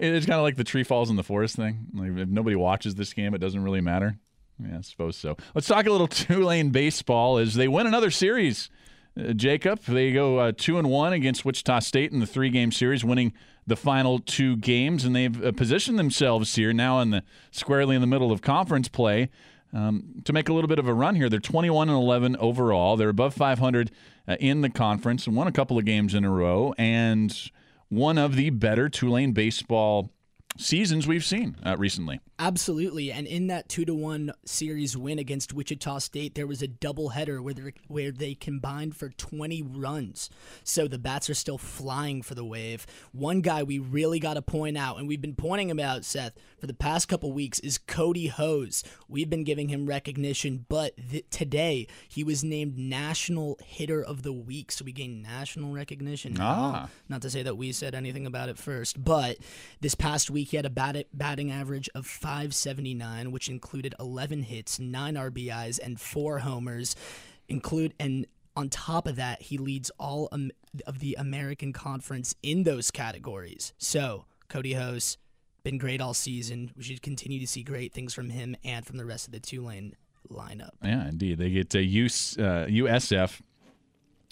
it's 0.00 0.26
kind 0.26 0.36
of 0.36 0.42
like 0.42 0.56
the 0.56 0.64
tree 0.64 0.82
falls 0.82 1.10
in 1.10 1.14
the 1.14 1.22
forest 1.22 1.54
thing. 1.54 1.86
Like 1.94 2.10
if 2.18 2.28
nobody 2.28 2.56
watches 2.56 2.96
this 2.96 3.12
game, 3.12 3.36
it 3.36 3.38
doesn't 3.38 3.62
really 3.62 3.80
matter. 3.80 4.18
Yeah, 4.62 4.78
I 4.78 4.80
suppose 4.82 5.16
so. 5.16 5.36
Let's 5.54 5.66
talk 5.66 5.86
a 5.86 5.90
little 5.90 6.08
Tulane 6.08 6.70
baseball 6.70 7.38
as 7.38 7.54
they 7.54 7.68
win 7.68 7.86
another 7.86 8.10
series. 8.10 8.70
Uh, 9.18 9.32
Jacob, 9.32 9.80
they 9.84 10.12
go 10.12 10.38
uh, 10.38 10.52
two 10.56 10.78
and 10.78 10.88
one 10.90 11.12
against 11.12 11.44
Wichita 11.44 11.80
State 11.80 12.12
in 12.12 12.20
the 12.20 12.26
three-game 12.26 12.72
series, 12.72 13.04
winning 13.04 13.32
the 13.66 13.76
final 13.76 14.18
two 14.18 14.56
games, 14.56 15.04
and 15.04 15.14
they've 15.14 15.44
uh, 15.44 15.52
positioned 15.52 15.98
themselves 15.98 16.54
here 16.54 16.72
now 16.72 17.00
in 17.00 17.10
the 17.10 17.22
squarely 17.50 17.94
in 17.94 18.00
the 18.00 18.06
middle 18.06 18.32
of 18.32 18.42
conference 18.42 18.88
play 18.88 19.30
um, 19.72 20.22
to 20.24 20.32
make 20.32 20.48
a 20.48 20.52
little 20.52 20.68
bit 20.68 20.78
of 20.78 20.88
a 20.88 20.94
run 20.94 21.14
here. 21.14 21.28
They're 21.28 21.40
21 21.40 21.88
and 21.88 21.96
11 21.96 22.36
overall. 22.36 22.96
They're 22.96 23.08
above 23.08 23.34
500 23.34 23.90
uh, 24.26 24.36
in 24.40 24.60
the 24.60 24.70
conference 24.70 25.26
and 25.26 25.36
won 25.36 25.46
a 25.46 25.52
couple 25.52 25.78
of 25.78 25.84
games 25.84 26.14
in 26.14 26.24
a 26.24 26.30
row, 26.30 26.74
and 26.78 27.36
one 27.88 28.18
of 28.18 28.36
the 28.36 28.50
better 28.50 28.88
Tulane 28.88 29.32
baseball 29.32 30.10
seasons 30.56 31.06
we've 31.06 31.24
seen 31.24 31.56
uh, 31.64 31.76
recently. 31.78 32.20
Absolutely, 32.40 33.12
and 33.12 33.26
in 33.26 33.48
that 33.48 33.68
two 33.68 33.84
to 33.84 33.94
one 33.94 34.32
series 34.46 34.96
win 34.96 35.18
against 35.18 35.52
Wichita 35.52 35.98
State, 35.98 36.34
there 36.34 36.46
was 36.46 36.62
a 36.62 36.68
doubleheader 36.68 37.42
where 37.42 37.72
where 37.86 38.10
they 38.10 38.34
combined 38.34 38.96
for 38.96 39.10
20 39.10 39.62
runs. 39.62 40.30
So 40.64 40.88
the 40.88 40.98
bats 40.98 41.28
are 41.28 41.34
still 41.34 41.58
flying 41.58 42.22
for 42.22 42.34
the 42.34 42.44
Wave. 42.44 42.86
One 43.12 43.42
guy 43.42 43.62
we 43.62 43.78
really 43.78 44.18
got 44.20 44.34
to 44.34 44.42
point 44.42 44.78
out, 44.78 44.98
and 44.98 45.06
we've 45.06 45.20
been 45.20 45.34
pointing 45.34 45.68
him 45.68 45.78
out, 45.78 46.06
Seth, 46.06 46.32
for 46.58 46.66
the 46.66 46.72
past 46.72 47.08
couple 47.08 47.30
weeks, 47.30 47.58
is 47.58 47.78
Kody 47.78 48.30
Hoese. 48.30 48.84
We've 49.06 49.28
been 49.28 49.44
giving 49.44 49.68
him 49.68 49.84
recognition, 49.84 50.64
but 50.70 50.94
th- 51.10 51.26
today 51.28 51.88
he 52.08 52.24
was 52.24 52.42
named 52.42 52.78
National 52.78 53.58
Hitter 53.62 54.02
of 54.02 54.22
the 54.22 54.32
Week, 54.32 54.72
so 54.72 54.86
we 54.86 54.92
gained 54.92 55.22
national 55.22 55.74
recognition. 55.74 56.38
Ah. 56.40 56.88
Not 57.06 57.20
to 57.20 57.28
say 57.28 57.42
that 57.42 57.58
we 57.58 57.72
said 57.72 57.94
anything 57.94 58.24
about 58.24 58.48
it 58.48 58.56
first, 58.56 59.04
but 59.04 59.36
this 59.82 59.94
past 59.94 60.30
week 60.30 60.48
he 60.48 60.56
had 60.56 60.64
a 60.64 60.70
bat- 60.70 61.06
batting 61.12 61.50
average 61.50 61.90
of 61.94 62.06
579, 62.30 63.32
which 63.32 63.48
included 63.48 63.92
11 63.98 64.44
hits, 64.44 64.78
9 64.78 65.14
RBIs, 65.14 65.80
and 65.82 66.00
4 66.00 66.38
homers. 66.38 66.94
Include 67.48 67.92
and 67.98 68.24
On 68.54 68.68
top 68.68 69.08
of 69.08 69.16
that, 69.16 69.42
he 69.42 69.58
leads 69.58 69.90
all 69.98 70.28
of 70.86 71.00
the 71.00 71.16
American 71.18 71.72
Conference 71.72 72.36
in 72.40 72.62
those 72.62 72.92
categories. 72.92 73.72
So, 73.78 74.26
Kody 74.48 74.76
Hoese, 74.76 75.16
been 75.64 75.76
great 75.76 76.00
all 76.00 76.14
season. 76.14 76.70
We 76.76 76.84
should 76.84 77.02
continue 77.02 77.40
to 77.40 77.48
see 77.48 77.64
great 77.64 77.92
things 77.92 78.14
from 78.14 78.30
him 78.30 78.54
and 78.62 78.86
from 78.86 78.96
the 78.96 79.04
rest 79.04 79.26
of 79.26 79.32
the 79.32 79.40
Tulane 79.40 79.96
lineup. 80.30 80.70
Yeah, 80.84 81.08
indeed. 81.08 81.38
They 81.38 81.50
get 81.50 81.74
uh, 81.74 81.80
US, 81.80 82.38
uh, 82.38 82.66
USF 82.68 83.40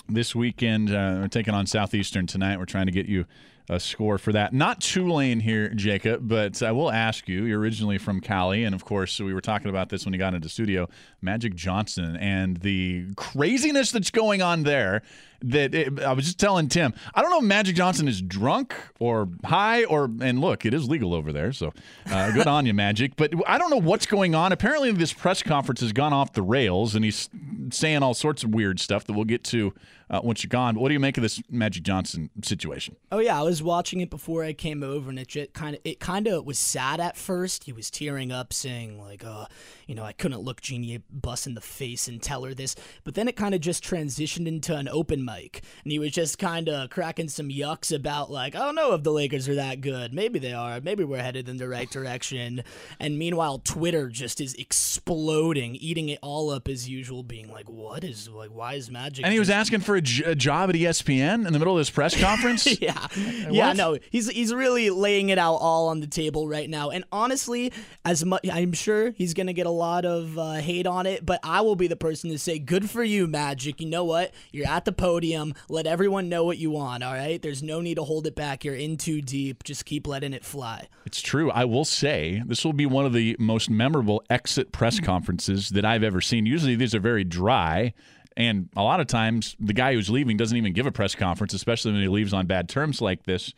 this 0.09 0.37
weekend. 0.37 0.91
Uh, 0.91 1.19
we're 1.23 1.29
taking 1.29 1.55
on 1.55 1.67
Southeastern 1.67 2.29
tonight. 2.29 2.59
We're 2.59 2.65
trying 2.65 2.87
to 2.87 2.93
get 2.93 3.07
you 3.07 3.25
a 3.69 3.79
score 3.79 4.17
for 4.17 4.33
that. 4.33 4.53
Not 4.53 4.81
Tulane 4.81 5.41
here, 5.41 5.69
Jacob, 5.69 6.27
but 6.27 6.63
I 6.63 6.73
will 6.73 6.91
ask 6.91 7.29
you. 7.29 7.45
You're 7.45 7.61
originally 7.61 7.99
from 7.99 8.21
Cali, 8.21 8.65
and 8.65 8.75
of 8.75 8.85
course, 8.85 9.21
we 9.21 9.35
were 9.35 9.43
talking 9.43 9.69
about 9.69 9.91
this 9.91 10.05
when 10.05 10.15
you 10.15 10.19
got 10.19 10.35
into 10.35 10.49
studio. 10.49 10.89
Magic 11.21 11.55
Johnson 11.55 12.17
and 12.17 12.59
the 12.59 13.07
craziness 13.17 13.91
that's 13.91 14.11
going 14.11 14.41
on 14.41 14.63
there. 14.63 15.03
That 15.41 15.73
it, 15.73 16.01
I 16.01 16.15
was 16.15 16.25
just 16.25 16.41
telling 16.41 16.69
Tim, 16.69 16.93
I 17.15 17.23
don't 17.23 17.31
know 17.31 17.39
if 17.39 17.45
Magic 17.45 17.77
Johnson 17.77 18.09
is 18.09 18.21
drunk 18.21 18.75
or 18.99 19.29
high, 19.45 19.85
or 19.85 20.11
and 20.21 20.41
look, 20.41 20.67
it 20.67 20.75
is 20.75 20.89
legal 20.89 21.15
over 21.15 21.33
there, 21.33 21.53
so 21.53 21.73
uh, 22.11 22.33
good 22.33 22.49
on 22.49 22.67
you, 22.67 22.75
Magic. 22.75 23.15
But 23.15 23.35
I 23.47 23.57
don't 23.57 23.71
know 23.71 23.81
what's 23.81 24.07
going 24.07 24.35
on. 24.35 24.51
Apparently, 24.51 24.91
this 24.91 25.13
press 25.13 25.43
conference 25.43 25.81
has 25.81 25.93
gone 25.93 26.13
off 26.13 26.33
the 26.33 26.43
rails, 26.43 26.97
and 26.97 27.05
he's 27.05 27.29
saying 27.71 28.03
all 28.03 28.15
sorts 28.15 28.43
of 28.43 28.53
weird 28.53 28.81
stuff 28.81 29.05
that 29.05 29.13
we'll 29.13 29.25
get 29.25 29.45
to 29.45 29.73
uh, 30.11 30.21
once 30.23 30.43
you're 30.43 30.49
gone. 30.49 30.75
But 30.75 30.81
what 30.81 30.89
do 30.89 30.95
you 30.95 31.01
make 31.01 31.17
of 31.17 31.23
this 31.23 31.43
Magic 31.51 31.83
Johnson 31.83 32.31
situation? 32.43 32.97
Oh 33.13 33.19
yeah, 33.19 33.39
I 33.39 33.43
was 33.43 33.63
watching 33.63 34.01
it 34.01 34.11
before 34.11 34.45
I 34.45 34.53
came 34.53 34.83
over, 34.83 35.11
and 35.11 35.19
it 35.19 35.53
kind 35.53 35.77
of 35.77 35.81
it 35.85 36.01
kind 36.01 36.27
of 36.27 36.45
was 36.47 36.59
sad 36.59 37.01
at 37.01 37.17
first. 37.17 37.65
He 37.65 37.73
was 37.73 37.91
tearing 37.91 38.33
up, 38.33 38.53
saying 38.53 38.99
like, 38.99 39.25
"Uh, 39.25 39.47
you 39.87 39.95
know, 39.95 40.05
I 40.05 40.13
couldn't 40.13 40.41
look 40.41 40.61
Jeanie 40.61 41.03
Buss 41.11 41.47
in 41.47 41.55
the 41.55 41.61
face 41.61 42.09
and 42.09 42.23
tell 42.23 42.45
her 42.45 42.55
this." 42.55 42.75
But 43.05 43.15
then 43.15 43.29
it 43.29 43.37
kind 43.37 43.55
of 43.55 43.61
just 43.61 43.85
transitioned 43.85 44.47
into 44.47 44.75
an 44.75 44.89
open 44.89 45.25
mic, 45.25 45.63
and 45.85 45.93
he 45.93 45.99
was 45.99 46.13
just 46.13 46.39
kind 46.39 46.69
of 46.69 46.91
cracking 46.91 47.29
some 47.29 47.49
yucks 47.49 47.95
about 47.95 48.31
like, 48.31 48.55
"I 48.55 48.61
don't 48.61 48.75
know 48.75 48.95
if 48.95 49.03
the 49.03 49.13
Lakers 49.13 49.49
are 49.49 49.57
that 49.57 49.81
good. 49.81 50.15
Maybe 50.15 50.39
they 50.39 50.53
are. 50.53 50.81
Maybe 50.81 51.05
we're 51.05 51.23
headed 51.23 51.49
in 51.49 51.59
the 51.59 51.69
right 51.69 51.91
direction." 51.91 52.63
And 52.99 53.19
meanwhile, 53.19 53.59
Twitter 53.59 54.09
just 54.09 54.41
is 54.41 54.55
exploding, 54.55 55.77
eating 55.77 56.09
it 56.09 56.19
all 56.23 56.51
up 56.51 56.69
as 56.69 56.89
usual, 56.89 57.23
being 57.23 57.53
like, 57.53 57.69
"What 57.69 58.05
is 58.05 58.29
like? 58.29 58.51
Why 58.51 58.75
is 58.75 58.91
Magic?" 58.91 59.25
And 59.25 59.33
he 59.33 59.39
was 59.39 59.51
asking 59.51 59.81
for 59.81 59.98
a, 59.99 60.01
j- 60.01 60.25
a 60.25 60.35
job 60.35 60.71
at 60.71 60.77
ESPN 60.77 61.47
in 61.47 61.53
the 61.53 61.59
middle 61.59 61.75
of 61.75 61.79
this 61.79 61.91
press 61.91 62.19
conference. 62.19 62.67
yeah, 62.81 63.07
yeah, 63.51 63.73
no, 63.73 63.99
he's 64.11 64.29
he's 64.31 64.55
really 64.55 64.91
laying 64.91 65.29
it 65.29 65.39
out 65.39 65.57
all 65.57 65.89
on 65.89 66.01
the 66.01 66.07
table 66.07 66.49
right 66.49 66.69
now. 66.69 66.91
And 66.91 67.05
honestly, 67.13 67.73
as 68.05 68.25
much 68.25 68.49
I'm 68.51 68.73
sure 68.73 69.11
he's 69.11 69.35
gonna 69.35 69.53
get 69.53 69.67
a 69.67 69.71
lot 69.71 70.05
of 70.05 70.39
uh, 70.39 70.55
hate 70.55 70.87
on 70.87 71.07
it, 71.07 71.25
but 71.27 71.41
I 71.43 71.61
will 71.61 71.77
be 71.77 71.87
the 71.87 71.97
person 71.97 72.31
to 72.31 72.39
say, 72.39 72.59
"Good 72.59 72.89
for 72.89 73.05
you, 73.05 73.27
Magic. 73.27 73.81
You 73.81 73.89
know 73.89 74.05
what? 74.05 74.33
You're 74.53 74.69
at 74.69 74.85
the 74.85 74.93
podium. 74.93 75.55
Let 75.69 75.87
everyone 75.87 76.29
know 76.29 76.45
what 76.45 76.59
you 76.59 76.71
want. 76.71 77.03
All 77.03 77.13
right. 77.15 77.41
There's 77.41 77.63
no 77.63 77.81
need 77.81 77.97
to 77.97 78.05
hold 78.05 78.27
it 78.27 78.35
back. 78.35 78.65
You're 78.65 78.75
in 78.75 78.97
too 78.97 79.21
deep. 79.21 79.65
Just 79.65 79.85
keep 79.85 80.07
letting 80.07 80.33
it 80.33 80.45
fly." 80.45 80.89
It's 81.05 81.21
true. 81.21 81.51
I 81.51 81.65
will 81.65 81.85
say 81.85 82.43
this 82.47 82.65
will 82.65 82.73
be 82.73 82.87
one 82.87 83.07
of 83.07 83.13
the 83.13 83.37
most 83.39 83.71
memorable 83.71 84.23
exit 84.31 84.73
press 84.73 85.01
conferences 85.01 85.71
that 85.71 85.85
I've 85.85 86.03
ever 86.03 86.21
seen. 86.21 86.47
Usually 86.47 86.75
these 86.75 86.95
are 86.95 87.01
very 87.01 87.25
dry. 87.25 87.95
And 88.39 88.69
a 88.77 88.83
lot 88.85 89.01
of 89.01 89.09
times, 89.09 89.57
the 89.59 89.73
guy 89.73 89.95
who's 89.95 90.09
leaving 90.09 90.37
doesn't 90.37 90.57
even 90.57 90.73
give 90.73 90.87
a 90.87 90.93
press 90.93 91.15
conference, 91.17 91.53
especially 91.55 91.91
when 91.93 92.01
he 92.03 92.09
leaves 92.09 92.33
on 92.33 92.47
bad 92.47 92.69
terms 92.69 93.01
like 93.03 93.25
this. 93.25 93.53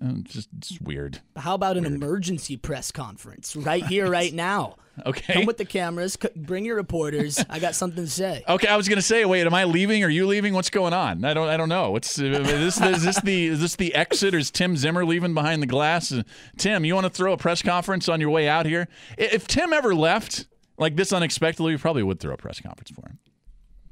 Uh, 0.00 0.12
It's 0.20 0.32
just 0.32 0.48
it's 0.56 0.80
weird. 0.80 1.20
How 1.36 1.54
about 1.54 1.76
an 1.76 1.84
emergency 1.84 2.56
press 2.56 2.92
conference 2.92 3.56
right 3.56 3.84
here, 3.84 4.08
right 4.08 4.32
now? 4.50 4.76
Okay. 5.04 5.32
Come 5.34 5.44
with 5.46 5.56
the 5.56 5.64
cameras. 5.64 6.16
Bring 6.36 6.64
your 6.64 6.76
reporters. 6.76 7.44
I 7.50 7.58
got 7.58 7.74
something 7.74 8.04
to 8.04 8.10
say. 8.10 8.44
Okay, 8.48 8.68
I 8.68 8.76
was 8.76 8.88
gonna 8.88 9.02
say, 9.02 9.24
wait, 9.24 9.44
am 9.48 9.52
I 9.54 9.64
leaving? 9.64 10.04
Are 10.04 10.08
you 10.08 10.28
leaving? 10.28 10.54
What's 10.54 10.70
going 10.70 10.92
on? 10.92 11.24
I 11.24 11.34
don't, 11.34 11.48
I 11.48 11.56
don't 11.56 11.68
know. 11.68 11.90
What's 11.90 12.16
uh, 12.20 12.24
is 12.26 12.76
this? 12.76 12.80
Is 12.80 13.02
this 13.04 13.20
the 13.20 13.46
is 13.46 13.60
this 13.60 13.74
the 13.74 13.92
exit? 13.96 14.32
Or 14.32 14.38
is 14.38 14.52
Tim 14.52 14.76
Zimmer 14.76 15.04
leaving 15.04 15.34
behind 15.34 15.60
the 15.60 15.66
glass? 15.66 16.12
Uh, 16.12 16.22
Tim, 16.56 16.84
you 16.84 16.94
want 16.94 17.04
to 17.06 17.10
throw 17.10 17.32
a 17.32 17.36
press 17.36 17.62
conference 17.62 18.08
on 18.08 18.20
your 18.20 18.30
way 18.30 18.48
out 18.48 18.66
here? 18.66 18.86
If 19.18 19.48
Tim 19.48 19.72
ever 19.72 19.92
left 19.92 20.46
like 20.78 20.94
this 20.94 21.12
unexpectedly, 21.12 21.72
we 21.72 21.78
probably 21.78 22.04
would 22.04 22.20
throw 22.20 22.34
a 22.34 22.36
press 22.36 22.60
conference 22.60 22.90
for 22.90 23.08
him. 23.08 23.18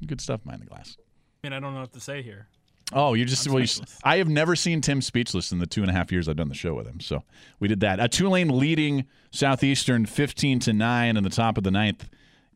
Good 0.05 0.21
stuff 0.21 0.43
behind 0.43 0.61
the 0.61 0.67
glass. 0.67 0.97
I 1.43 1.47
mean, 1.47 1.53
I 1.53 1.59
don't 1.59 1.73
know 1.73 1.81
what 1.81 1.93
to 1.93 1.99
say 1.99 2.21
here. 2.21 2.47
Oh, 2.91 3.13
you 3.13 3.25
just 3.25 3.47
well, 3.47 3.59
you. 3.59 3.67
I 4.03 4.17
have 4.17 4.27
never 4.27 4.55
seen 4.55 4.81
Tim 4.81 5.01
speechless 5.01 5.51
in 5.51 5.59
the 5.59 5.65
two 5.65 5.81
and 5.81 5.89
a 5.89 5.93
half 5.93 6.11
years 6.11 6.29
I've 6.29 6.35
done 6.35 6.49
the 6.49 6.55
show 6.55 6.75
with 6.75 6.85
him. 6.85 6.99
So 6.99 7.23
we 7.59 7.67
did 7.67 7.79
that. 7.79 7.99
Uh, 7.99 8.07
Tulane 8.07 8.49
leading 8.49 9.05
Southeastern 9.31 10.05
fifteen 10.05 10.59
to 10.59 10.73
nine 10.73 11.17
in 11.17 11.23
the 11.23 11.29
top 11.29 11.57
of 11.57 11.63
the 11.63 11.71
ninth 11.71 12.07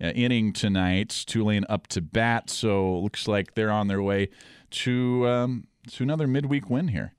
uh, 0.02 0.08
inning 0.08 0.54
tonight. 0.54 1.24
Tulane 1.26 1.66
up 1.70 1.88
to 1.88 2.02
bat, 2.02 2.50
so 2.50 3.00
looks 3.00 3.28
like 3.28 3.56
they're 3.56 3.72
on 3.72 3.88
their 3.88 4.02
way 4.02 4.30
to 4.72 5.28
um, 5.28 5.68
to 5.92 6.04
another 6.04 6.28
midweek 6.28 6.70
win 6.70 6.90
here. 6.90 7.14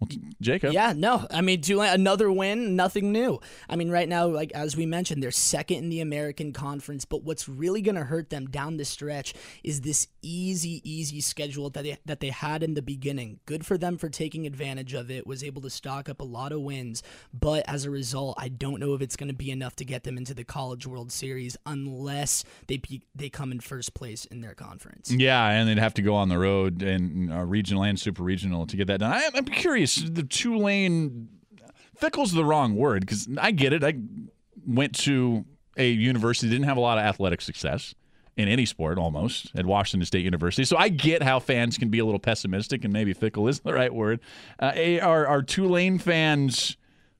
Well, 0.00 0.08
Jacob, 0.40 0.72
Yeah, 0.72 0.92
no. 0.96 1.26
I 1.30 1.40
mean, 1.40 1.60
Tulane, 1.60 1.92
another 1.92 2.30
win, 2.30 2.76
nothing 2.76 3.10
new. 3.10 3.40
I 3.68 3.76
mean, 3.76 3.90
right 3.90 4.08
now, 4.08 4.26
like 4.26 4.52
as 4.52 4.76
we 4.76 4.86
mentioned, 4.86 5.22
they're 5.22 5.30
second 5.30 5.78
in 5.78 5.88
the 5.88 6.00
American 6.00 6.52
Conference. 6.52 7.04
But 7.04 7.24
what's 7.24 7.48
really 7.48 7.82
going 7.82 7.96
to 7.96 8.04
hurt 8.04 8.30
them 8.30 8.46
down 8.46 8.76
the 8.76 8.84
stretch 8.84 9.34
is 9.64 9.80
this 9.80 10.06
easy, 10.22 10.80
easy 10.88 11.20
schedule 11.20 11.70
that 11.70 11.82
they 11.82 11.98
that 12.06 12.20
they 12.20 12.30
had 12.30 12.62
in 12.62 12.74
the 12.74 12.82
beginning. 12.82 13.40
Good 13.46 13.66
for 13.66 13.76
them 13.76 13.98
for 13.98 14.08
taking 14.08 14.46
advantage 14.46 14.94
of 14.94 15.10
it. 15.10 15.26
Was 15.26 15.42
able 15.42 15.62
to 15.62 15.70
stock 15.70 16.08
up 16.08 16.20
a 16.20 16.24
lot 16.24 16.52
of 16.52 16.60
wins, 16.60 17.02
but 17.32 17.64
as 17.68 17.84
a 17.84 17.90
result, 17.90 18.36
I 18.38 18.48
don't 18.48 18.78
know 18.78 18.94
if 18.94 19.02
it's 19.02 19.16
going 19.16 19.28
to 19.28 19.34
be 19.34 19.50
enough 19.50 19.74
to 19.76 19.84
get 19.84 20.04
them 20.04 20.16
into 20.16 20.34
the 20.34 20.44
College 20.44 20.86
World 20.86 21.10
Series 21.10 21.56
unless 21.66 22.44
they 22.68 22.76
be, 22.76 23.02
they 23.14 23.28
come 23.28 23.50
in 23.50 23.60
first 23.60 23.94
place 23.94 24.24
in 24.26 24.42
their 24.42 24.54
conference. 24.54 25.10
Yeah, 25.10 25.48
and 25.48 25.68
they'd 25.68 25.78
have 25.78 25.94
to 25.94 26.02
go 26.02 26.14
on 26.14 26.28
the 26.28 26.38
road 26.38 26.82
and 26.82 27.32
uh, 27.32 27.44
regional 27.44 27.82
and 27.82 27.98
super 27.98 28.22
regional 28.22 28.66
to 28.66 28.76
get 28.76 28.86
that 28.86 29.00
done. 29.00 29.12
I, 29.12 29.28
I'm 29.34 29.44
curious. 29.44 29.87
The 29.96 30.22
two 30.22 30.54
Tulane 30.54 31.28
fickle's 31.96 32.32
the 32.32 32.44
wrong 32.44 32.74
word 32.74 33.00
because 33.00 33.28
I 33.38 33.50
get 33.50 33.72
it. 33.72 33.84
I 33.84 33.94
went 34.66 34.96
to 35.00 35.44
a 35.76 35.88
university 35.88 36.50
didn't 36.50 36.66
have 36.66 36.76
a 36.76 36.80
lot 36.80 36.98
of 36.98 37.04
athletic 37.04 37.40
success 37.40 37.94
in 38.36 38.48
any 38.48 38.66
sport 38.66 38.98
almost 38.98 39.50
at 39.56 39.66
Washington 39.66 40.04
State 40.06 40.24
University, 40.24 40.64
so 40.64 40.76
I 40.76 40.88
get 40.88 41.22
how 41.22 41.40
fans 41.40 41.76
can 41.76 41.88
be 41.88 41.98
a 41.98 42.04
little 42.04 42.20
pessimistic 42.20 42.84
and 42.84 42.92
maybe 42.92 43.12
fickle 43.12 43.48
isn't 43.48 43.64
the 43.64 43.74
right 43.74 43.92
word. 43.92 44.20
Uh, 44.60 44.98
are 45.02 45.26
are 45.26 45.42
Tulane 45.42 45.98
fans 45.98 46.76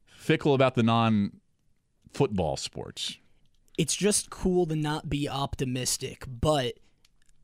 fickle 0.06 0.54
about 0.54 0.74
the 0.74 0.82
non 0.82 1.32
football 2.12 2.56
sports? 2.56 3.18
it's 3.78 3.94
just 3.94 4.28
cool 4.28 4.66
to 4.66 4.76
not 4.76 5.08
be 5.08 5.28
optimistic, 5.28 6.24
but 6.28 6.74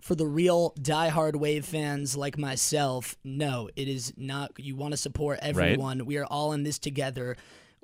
for 0.04 0.14
the 0.14 0.26
real 0.26 0.74
diehard 0.78 1.34
wave 1.34 1.64
fans 1.64 2.14
like 2.14 2.36
myself, 2.36 3.16
no, 3.24 3.70
it 3.74 3.88
is 3.88 4.12
not. 4.18 4.52
You 4.58 4.76
want 4.76 4.92
to 4.92 4.98
support 4.98 5.38
everyone. 5.40 6.04
We 6.04 6.18
are 6.18 6.26
all 6.26 6.52
in 6.52 6.62
this 6.62 6.78
together. 6.78 7.38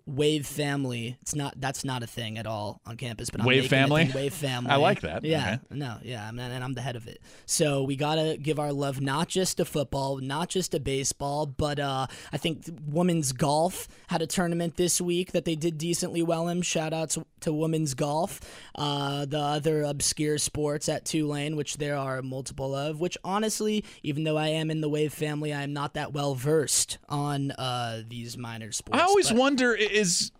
Wave 0.06 0.46
family. 0.46 1.16
It's 1.22 1.34
not. 1.34 1.54
That's 1.60 1.84
not 1.84 2.02
a 2.02 2.06
thing 2.06 2.38
at 2.38 2.46
all 2.46 2.80
on 2.86 2.96
campus. 2.96 3.30
But 3.30 3.40
I'm 3.40 3.46
Wave 3.46 3.62
making 3.64 3.64
it 3.64 3.66
a 3.66 3.82
family? 3.82 4.04
thing, 4.06 4.14
Wave 4.14 4.34
family. 4.46 4.70
I 4.70 4.76
like 4.76 5.00
that. 5.02 5.24
Yeah. 5.24 5.38
Okay. 5.54 5.60
No. 5.78 5.98
Yeah. 6.02 6.26
I'm, 6.26 6.38
and 6.38 6.62
I'm 6.64 6.74
the 6.74 6.80
head 6.80 6.96
of 6.96 7.06
it. 7.06 7.20
So 7.46 7.82
we 7.82 7.96
gotta 7.96 8.36
give 8.40 8.58
our 8.58 8.72
love 8.72 9.00
not 9.00 9.28
just 9.28 9.58
to 9.58 9.64
football, 9.64 10.18
not 10.18 10.48
just 10.48 10.72
to 10.72 10.80
baseball, 10.80 11.46
but 11.46 11.78
uh, 11.78 12.06
I 12.32 12.36
think 12.36 12.64
women's 12.86 13.32
golf 13.32 13.88
had 14.08 14.22
a 14.22 14.26
tournament 14.26 14.76
this 14.76 15.00
week 15.00 15.32
that 15.32 15.44
they 15.44 15.54
did 15.56 15.78
decently 15.78 16.22
well 16.22 16.48
in. 16.48 16.62
Shout 16.62 16.92
out 16.92 17.10
to, 17.10 17.24
to 17.40 17.52
women's 17.52 17.94
golf. 17.94 18.40
Uh, 18.74 19.24
the 19.26 19.38
other 19.38 19.82
obscure 19.82 20.38
sports 20.38 20.88
at 20.88 21.04
Tulane, 21.04 21.56
which 21.56 21.76
there 21.76 21.96
are 21.96 22.22
multiple 22.22 22.74
of. 22.74 23.00
Which 23.00 23.16
honestly, 23.24 23.84
even 24.02 24.24
though 24.24 24.36
I 24.36 24.48
am 24.48 24.70
in 24.70 24.80
the 24.80 24.88
Wave 24.88 25.12
family, 25.12 25.52
I 25.52 25.62
am 25.62 25.72
not 25.72 25.94
that 25.94 26.12
well 26.12 26.34
versed 26.34 26.98
on 27.08 27.50
uh, 27.52 28.02
these 28.08 28.36
minor 28.36 28.72
sports. 28.72 29.00
I 29.00 29.04
always 29.04 29.28
but- 29.28 29.38
wonder 29.38 29.74
is, 29.90 30.30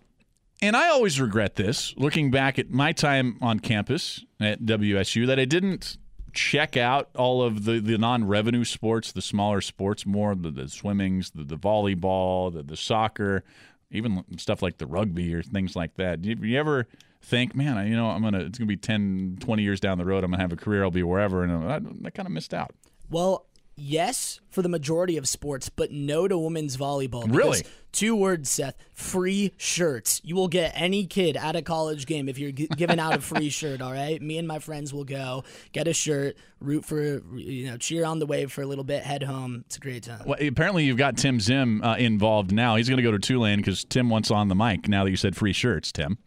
and 0.62 0.76
I 0.76 0.88
always 0.88 1.20
regret 1.20 1.56
this, 1.56 1.94
looking 1.96 2.30
back 2.30 2.58
at 2.58 2.70
my 2.70 2.92
time 2.92 3.38
on 3.40 3.60
campus 3.60 4.24
at 4.40 4.62
WSU, 4.62 5.26
that 5.26 5.38
I 5.38 5.44
didn't 5.44 5.96
check 6.32 6.76
out 6.76 7.08
all 7.16 7.42
of 7.42 7.64
the, 7.64 7.80
the 7.80 7.98
non-revenue 7.98 8.64
sports, 8.64 9.10
the 9.12 9.22
smaller 9.22 9.60
sports 9.60 10.06
more, 10.06 10.34
the, 10.34 10.50
the 10.50 10.68
swimmings, 10.68 11.30
the, 11.32 11.42
the 11.44 11.56
volleyball, 11.56 12.52
the, 12.52 12.62
the 12.62 12.76
soccer, 12.76 13.42
even 13.90 14.22
stuff 14.36 14.62
like 14.62 14.78
the 14.78 14.86
rugby 14.86 15.34
or 15.34 15.42
things 15.42 15.74
like 15.74 15.96
that. 15.96 16.22
Do 16.22 16.28
you, 16.28 16.36
you 16.42 16.58
ever 16.58 16.86
think, 17.20 17.54
man, 17.56 17.76
I- 17.76 17.88
you 17.88 17.96
know, 17.96 18.06
I'm 18.10 18.22
gonna 18.22 18.40
it's 18.40 18.58
gonna 18.58 18.68
be 18.68 18.76
10, 18.76 19.38
20 19.40 19.62
years 19.62 19.80
down 19.80 19.98
the 19.98 20.04
road, 20.04 20.22
I'm 20.22 20.30
gonna 20.30 20.42
have 20.42 20.52
a 20.52 20.56
career, 20.56 20.84
I'll 20.84 20.90
be 20.92 21.02
wherever, 21.02 21.42
and 21.42 21.52
I, 21.52 21.80
I 22.06 22.10
kind 22.10 22.26
of 22.26 22.32
missed 22.32 22.54
out. 22.54 22.72
Well, 23.10 23.46
yes, 23.76 24.40
for 24.50 24.62
the 24.62 24.68
majority 24.68 25.16
of 25.16 25.28
sports, 25.28 25.68
but 25.68 25.90
no 25.92 26.28
to 26.28 26.36
women's 26.38 26.76
volleyball. 26.76 27.24
Really? 27.34 27.62
Two 27.92 28.14
words, 28.14 28.48
Seth. 28.50 28.76
Free 28.92 29.52
shirts. 29.56 30.20
You 30.22 30.36
will 30.36 30.48
get 30.48 30.72
any 30.74 31.06
kid 31.06 31.36
at 31.36 31.56
a 31.56 31.62
college 31.62 32.06
game 32.06 32.28
if 32.28 32.38
you're 32.38 32.52
g- 32.52 32.68
giving 32.76 33.00
out 33.00 33.16
a 33.16 33.20
free 33.20 33.48
shirt. 33.50 33.80
All 33.82 33.92
right. 33.92 34.20
Me 34.22 34.38
and 34.38 34.46
my 34.46 34.60
friends 34.60 34.94
will 34.94 35.04
go 35.04 35.42
get 35.72 35.88
a 35.88 35.92
shirt, 35.92 36.36
root 36.60 36.84
for, 36.84 37.22
you 37.34 37.66
know, 37.70 37.76
cheer 37.76 38.04
on 38.04 38.18
the 38.20 38.26
wave 38.26 38.52
for 38.52 38.62
a 38.62 38.66
little 38.66 38.84
bit, 38.84 39.02
head 39.02 39.22
home. 39.24 39.64
It's 39.66 39.76
a 39.76 39.80
great 39.80 40.04
time. 40.04 40.22
Well, 40.24 40.38
apparently 40.40 40.84
you've 40.84 40.98
got 40.98 41.16
Tim 41.16 41.40
Zim 41.40 41.82
uh, 41.82 41.96
involved 41.96 42.52
now. 42.52 42.76
He's 42.76 42.88
going 42.88 42.98
to 42.98 43.02
go 43.02 43.12
to 43.12 43.18
Tulane 43.18 43.58
because 43.58 43.84
Tim 43.84 44.08
wants 44.08 44.30
on 44.30 44.48
the 44.48 44.54
mic. 44.54 44.88
Now 44.88 45.04
that 45.04 45.10
you 45.10 45.16
said 45.16 45.34
free 45.34 45.52
shirts, 45.52 45.90
Tim. 45.90 46.18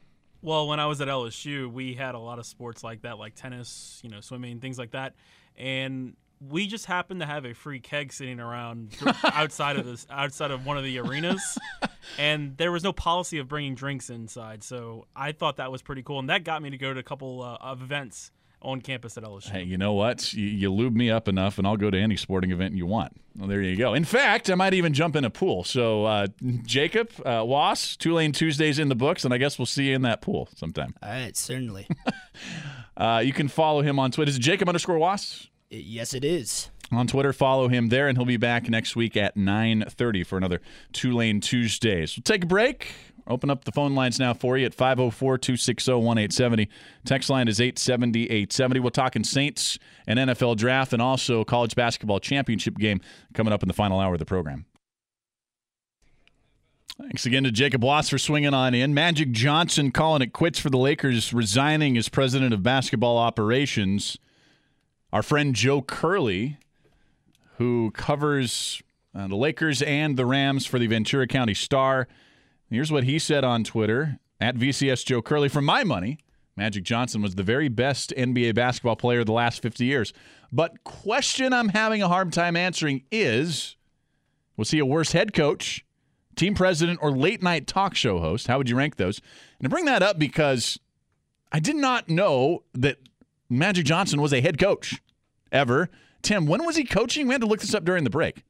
Well, 0.41 0.67
when 0.67 0.81
I 0.81 0.87
was 0.87 0.99
at 0.99 1.07
LSU, 1.07 1.71
we 1.71 1.93
had 1.93 2.15
a 2.15 2.19
lot 2.19 2.37
of 2.37 2.45
sports 2.45 2.83
like 2.83 3.03
that, 3.03 3.17
like 3.17 3.35
tennis, 3.35 4.01
you 4.03 4.09
know, 4.09 4.19
swimming, 4.19 4.59
things 4.59 4.77
like 4.77 4.91
that. 4.91 5.13
And 5.55 6.17
we 6.49 6.67
just 6.67 6.85
happened 6.85 7.19
to 7.19 7.25
have 7.25 7.45
a 7.45 7.53
free 7.53 7.79
keg 7.79 8.11
sitting 8.11 8.39
around 8.39 8.95
outside 9.23 9.77
of 9.77 9.85
this 9.85 10.05
outside 10.09 10.51
of 10.51 10.65
one 10.65 10.77
of 10.77 10.83
the 10.83 10.99
arenas 10.99 11.57
and 12.17 12.57
there 12.57 12.71
was 12.71 12.83
no 12.83 12.93
policy 12.93 13.37
of 13.37 13.47
bringing 13.47 13.75
drinks 13.75 14.09
inside 14.09 14.63
so 14.63 15.05
i 15.15 15.31
thought 15.31 15.57
that 15.57 15.71
was 15.71 15.81
pretty 15.81 16.03
cool 16.03 16.19
and 16.19 16.29
that 16.29 16.43
got 16.43 16.61
me 16.61 16.69
to 16.69 16.77
go 16.77 16.93
to 16.93 16.99
a 16.99 17.03
couple 17.03 17.41
uh, 17.41 17.57
of 17.61 17.81
events 17.81 18.31
on 18.63 18.81
campus 18.81 19.17
at 19.17 19.23
LSU. 19.23 19.49
Hey, 19.49 19.63
you 19.63 19.77
know 19.77 19.93
what? 19.93 20.33
You, 20.33 20.45
you, 20.45 20.71
lube 20.71 20.95
me 20.95 21.09
up 21.11 21.27
enough, 21.27 21.57
and 21.57 21.67
I'll 21.67 21.77
go 21.77 21.91
to 21.91 21.97
any 21.97 22.15
sporting 22.15 22.51
event 22.51 22.75
you 22.75 22.85
want. 22.85 23.13
Well, 23.35 23.47
there 23.47 23.61
you 23.61 23.75
go. 23.75 23.93
In 23.93 24.05
fact, 24.05 24.49
I 24.49 24.55
might 24.55 24.73
even 24.73 24.93
jump 24.93 25.15
in 25.15 25.25
a 25.25 25.29
pool. 25.29 25.63
So, 25.63 26.05
uh, 26.05 26.27
Jacob, 26.63 27.11
uh, 27.25 27.43
Wass, 27.45 27.95
Tulane 27.97 28.31
Tuesdays 28.31 28.79
in 28.79 28.89
the 28.89 28.95
books, 28.95 29.25
and 29.25 29.33
I 29.33 29.37
guess 29.37 29.59
we'll 29.59 29.65
see 29.65 29.89
you 29.89 29.95
in 29.95 30.01
that 30.03 30.21
pool 30.21 30.49
sometime. 30.55 30.95
All 31.03 31.09
right, 31.09 31.35
certainly. 31.35 31.87
uh, 32.97 33.21
you 33.23 33.33
can 33.33 33.47
follow 33.47 33.81
him 33.81 33.99
on 33.99 34.11
Twitter. 34.11 34.29
Is 34.29 34.37
it 34.37 34.41
Jacob 34.41 34.69
underscore 34.69 34.97
Wass? 34.97 35.49
Yes, 35.73 36.13
it 36.13 36.23
is. 36.23 36.69
On 36.91 37.07
Twitter, 37.07 37.33
follow 37.33 37.67
him 37.67 37.89
there, 37.89 38.07
and 38.07 38.17
he'll 38.17 38.25
be 38.25 38.37
back 38.37 38.69
next 38.69 38.95
week 38.95 39.17
at 39.17 39.35
9.30 39.35 40.25
for 40.25 40.37
another 40.37 40.61
Tulane 40.91 41.41
Tuesdays. 41.41 42.15
We'll 42.15 42.23
take 42.23 42.43
a 42.43 42.47
break. 42.47 42.93
Open 43.25 43.49
up 43.49 43.63
the 43.63 43.71
phone 43.71 43.95
lines 43.95 44.19
now 44.19 44.33
for 44.33 44.57
you 44.57 44.65
at 44.65 44.73
504 44.73 45.37
260 45.37 45.91
1870. 45.93 46.69
Text 47.05 47.29
line 47.29 47.47
is 47.47 47.59
870 47.61 48.25
870. 48.25 48.79
We're 48.81 48.89
talking 48.89 49.23
Saints 49.23 49.79
and 50.05 50.19
NFL 50.19 50.57
draft 50.57 50.93
and 50.93 51.01
also 51.01 51.45
college 51.45 51.73
basketball 51.73 52.19
championship 52.19 52.77
game 52.77 52.99
coming 53.33 53.53
up 53.53 53.63
in 53.63 53.67
the 53.67 53.73
final 53.73 53.99
hour 53.99 54.13
of 54.13 54.19
the 54.19 54.25
program. 54.25 54.65
Thanks 57.01 57.25
again 57.25 57.43
to 57.45 57.51
Jacob 57.51 57.83
Wass 57.83 58.09
for 58.09 58.17
swinging 58.17 58.53
on 58.53 58.75
in. 58.75 58.93
Magic 58.93 59.31
Johnson 59.31 59.91
calling 59.91 60.21
it 60.21 60.33
quits 60.33 60.59
for 60.59 60.69
the 60.69 60.77
Lakers, 60.77 61.33
resigning 61.33 61.97
as 61.97 62.09
president 62.09 62.53
of 62.53 62.61
basketball 62.61 63.17
operations. 63.17 64.17
Our 65.13 65.23
friend 65.23 65.55
Joe 65.55 65.81
Curley, 65.81 66.57
who 67.57 67.91
covers 67.91 68.81
uh, 69.15 69.27
the 69.27 69.37
Lakers 69.37 69.81
and 69.81 70.17
the 70.17 70.25
Rams 70.25 70.65
for 70.65 70.77
the 70.77 70.87
Ventura 70.87 71.27
County 71.27 71.53
Star, 71.53 72.09
Here's 72.73 72.91
what 72.91 73.03
he 73.03 73.19
said 73.19 73.43
on 73.43 73.63
Twitter 73.63 74.17
at 74.41 74.55
VCS 74.55 75.05
Joe 75.05 75.21
Curley. 75.21 75.47
For 75.47 75.61
my 75.61 75.83
money, 75.83 76.17
Magic 76.55 76.83
Johnson 76.83 77.21
was 77.21 77.35
the 77.35 77.43
very 77.43 77.67
best 77.67 78.11
NBA 78.17 78.55
basketball 78.55 78.95
player 78.95 79.19
of 79.19 79.27
the 79.27 79.31
last 79.31 79.61
50 79.61 79.85
years. 79.85 80.11
But 80.51 80.83
question 80.83 81.53
I'm 81.53 81.69
having 81.69 82.01
a 82.01 82.07
hard 82.07 82.33
time 82.33 82.57
answering 82.57 83.03
is 83.11 83.75
was 84.57 84.71
he 84.71 84.79
a 84.79 84.87
worse 84.87 85.11
head 85.11 85.33
coach, 85.33 85.85
team 86.35 86.55
president, 86.55 86.97
or 86.99 87.11
late 87.11 87.43
night 87.43 87.67
talk 87.67 87.93
show 87.93 88.17
host? 88.17 88.47
How 88.47 88.57
would 88.57 88.67
you 88.67 88.75
rank 88.75 88.95
those? 88.95 89.21
And 89.59 89.67
I 89.67 89.69
bring 89.69 89.85
that 89.85 90.01
up 90.01 90.17
because 90.17 90.79
I 91.51 91.59
did 91.59 91.75
not 91.75 92.09
know 92.09 92.63
that 92.73 92.97
Magic 93.51 93.85
Johnson 93.85 94.19
was 94.19 94.33
a 94.33 94.41
head 94.41 94.57
coach 94.57 94.99
ever. 95.53 95.89
Tim, 96.21 96.45
when 96.47 96.65
was 96.65 96.75
he 96.75 96.83
coaching? 96.83 97.27
We 97.27 97.33
had 97.33 97.41
to 97.41 97.47
look 97.47 97.61
this 97.61 97.73
up 97.73 97.85
during 97.85 98.03
the 98.03 98.09
break. 98.09 98.43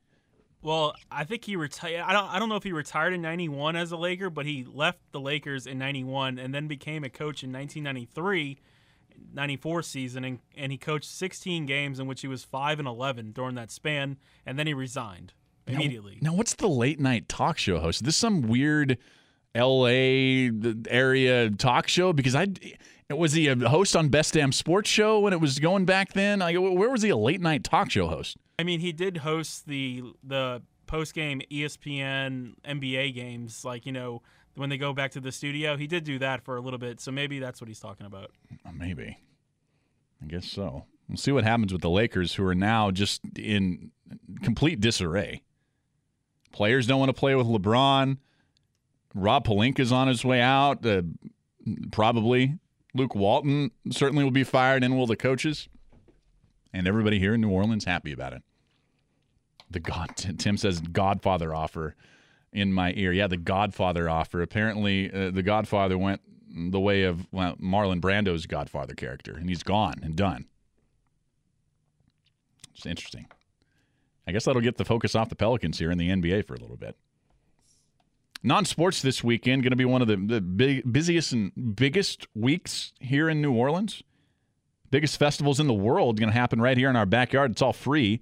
Well, 0.63 0.95
I 1.11 1.25
think 1.25 1.43
he 1.43 1.57
retired. 1.57 2.01
I 2.01 2.13
don't. 2.13 2.33
I 2.33 2.39
don't 2.39 2.47
know 2.47 2.55
if 2.55 2.63
he 2.63 2.71
retired 2.71 3.13
in 3.13 3.21
'91 3.21 3.75
as 3.75 3.91
a 3.91 3.97
Laker, 3.97 4.29
but 4.29 4.45
he 4.45 4.65
left 4.65 4.99
the 5.11 5.19
Lakers 5.19 5.67
in 5.67 5.77
'91 5.77 6.39
and 6.39 6.55
then 6.55 6.67
became 6.67 7.03
a 7.03 7.09
coach 7.09 7.43
in 7.43 7.51
1993, 7.51 8.59
94 9.33 9.81
season, 9.83 10.23
and, 10.23 10.39
and 10.55 10.71
he 10.71 10.77
coached 10.77 11.09
16 11.09 11.65
games 11.65 11.99
in 11.99 12.07
which 12.07 12.21
he 12.21 12.27
was 12.27 12.45
five 12.45 12.79
and 12.79 12.87
11 12.87 13.31
during 13.31 13.55
that 13.55 13.71
span, 13.71 14.17
and 14.45 14.57
then 14.57 14.65
he 14.65 14.73
resigned 14.73 15.33
immediately. 15.67 16.19
Now, 16.21 16.31
now 16.31 16.37
what's 16.37 16.55
the 16.55 16.69
late 16.69 16.99
night 16.99 17.27
talk 17.27 17.57
show 17.57 17.79
host? 17.79 18.01
Is 18.01 18.05
this 18.05 18.17
some 18.17 18.43
weird 18.43 18.97
L.A. 19.53 20.49
area 20.89 21.49
talk 21.49 21.89
show? 21.89 22.13
Because 22.13 22.35
I 22.35 22.47
was 23.09 23.33
he 23.33 23.47
a 23.47 23.55
host 23.55 23.95
on 23.95 24.09
Best 24.09 24.33
Damn 24.33 24.51
Sports 24.51 24.89
Show 24.89 25.19
when 25.19 25.33
it 25.33 25.39
was 25.39 25.59
going 25.59 25.85
back 25.85 26.13
then? 26.13 26.39
Like, 26.39 26.55
where 26.55 26.89
was 26.89 27.01
he 27.01 27.09
a 27.09 27.17
late 27.17 27.41
night 27.41 27.63
talk 27.63 27.91
show 27.91 28.07
host? 28.07 28.37
I 28.57 28.63
mean, 28.63 28.79
he 28.79 28.91
did 28.91 29.17
host 29.17 29.67
the 29.67 30.03
the 30.23 30.61
post 30.87 31.13
game 31.13 31.41
ESPN 31.51 32.53
NBA 32.63 33.13
games, 33.13 33.65
like 33.65 33.85
you 33.85 33.91
know 33.91 34.21
when 34.55 34.69
they 34.69 34.77
go 34.77 34.93
back 34.93 35.11
to 35.11 35.19
the 35.19 35.31
studio. 35.31 35.75
He 35.77 35.87
did 35.87 36.03
do 36.03 36.19
that 36.19 36.43
for 36.43 36.57
a 36.57 36.61
little 36.61 36.79
bit, 36.79 36.99
so 36.99 37.11
maybe 37.11 37.39
that's 37.39 37.59
what 37.61 37.67
he's 37.67 37.79
talking 37.79 38.05
about. 38.05 38.31
Uh, 38.65 38.71
maybe, 38.73 39.17
I 40.21 40.25
guess 40.27 40.45
so. 40.45 40.85
We'll 41.09 41.17
see 41.17 41.31
what 41.31 41.43
happens 41.43 41.73
with 41.73 41.81
the 41.81 41.89
Lakers, 41.89 42.35
who 42.35 42.45
are 42.45 42.55
now 42.55 42.91
just 42.91 43.21
in 43.37 43.91
complete 44.43 44.79
disarray. 44.79 45.41
Players 46.51 46.87
don't 46.87 46.99
want 46.99 47.09
to 47.09 47.19
play 47.19 47.35
with 47.35 47.47
LeBron. 47.47 48.17
Rob 49.15 49.45
Pelinka's 49.45 49.91
on 49.91 50.07
his 50.07 50.23
way 50.23 50.41
out. 50.41 50.85
Uh, 50.85 51.01
probably 51.91 52.59
Luke 52.93 53.15
Walton 53.15 53.71
certainly 53.91 54.23
will 54.23 54.32
be 54.32 54.43
fired, 54.43 54.84
and 54.84 54.97
will 54.97 55.08
the 55.08 55.15
coaches 55.15 55.67
and 56.73 56.88
everybody 56.88 57.19
here 57.19 57.36
in 57.36 57.41
New 57.41 57.49
Orleans 57.49 57.86
happy 57.86 58.12
about 58.12 58.34
it. 58.34 58.41
The 59.69 59.79
God 59.79 60.15
Tim 60.38 60.58
says 60.58 60.82
Godfather 60.82 61.53
offer 61.53 61.95
in 62.51 62.73
my 62.73 62.93
ear. 62.95 63.13
Yeah, 63.13 63.27
the 63.27 63.38
Godfather 63.38 64.10
offer. 64.10 64.41
Apparently, 64.41 65.12
uh, 65.12 65.32
the 65.32 65.43
Godfather 65.43 65.97
went 65.97 66.21
the 66.49 66.79
way 66.79 67.03
of 67.03 67.27
well, 67.32 67.56
Marlon 67.58 68.01
Brando's 68.01 68.45
Godfather 68.45 68.93
character, 68.95 69.36
and 69.36 69.49
he's 69.49 69.63
gone 69.63 69.95
and 70.03 70.15
done. 70.15 70.45
It's 72.75 72.86
interesting. 72.86 73.27
I 74.25 74.32
guess 74.32 74.45
that'll 74.45 74.62
get 74.62 74.77
the 74.77 74.86
focus 74.86 75.15
off 75.15 75.29
the 75.29 75.36
Pelicans 75.36 75.79
here 75.79 75.91
in 75.91 75.97
the 75.97 76.10
NBA 76.10 76.45
for 76.45 76.56
a 76.56 76.60
little 76.60 76.77
bit. 76.77 76.95
Non 78.43 78.65
sports 78.65 79.01
this 79.01 79.23
weekend 79.23 79.63
going 79.63 79.71
to 79.71 79.77
be 79.77 79.86
one 79.86 80.01
of 80.01 80.08
the, 80.08 80.17
the 80.17 80.41
big, 80.41 80.91
busiest 80.91 81.32
and 81.32 81.75
biggest 81.75 82.27
weeks 82.36 82.91
here 82.99 83.29
in 83.29 83.41
New 83.41 83.53
Orleans 83.53 84.03
biggest 84.93 85.17
festivals 85.17 85.60
in 85.60 85.65
the 85.65 85.73
world 85.73 86.19
going 86.19 86.32
to 86.32 86.38
happen 86.38 86.62
right 86.62 86.77
here 86.77 86.88
in 86.88 86.95
our 86.95 87.08
backyard. 87.08 87.49
It's 87.49 87.63
all 87.63 87.73
free. 87.73 88.21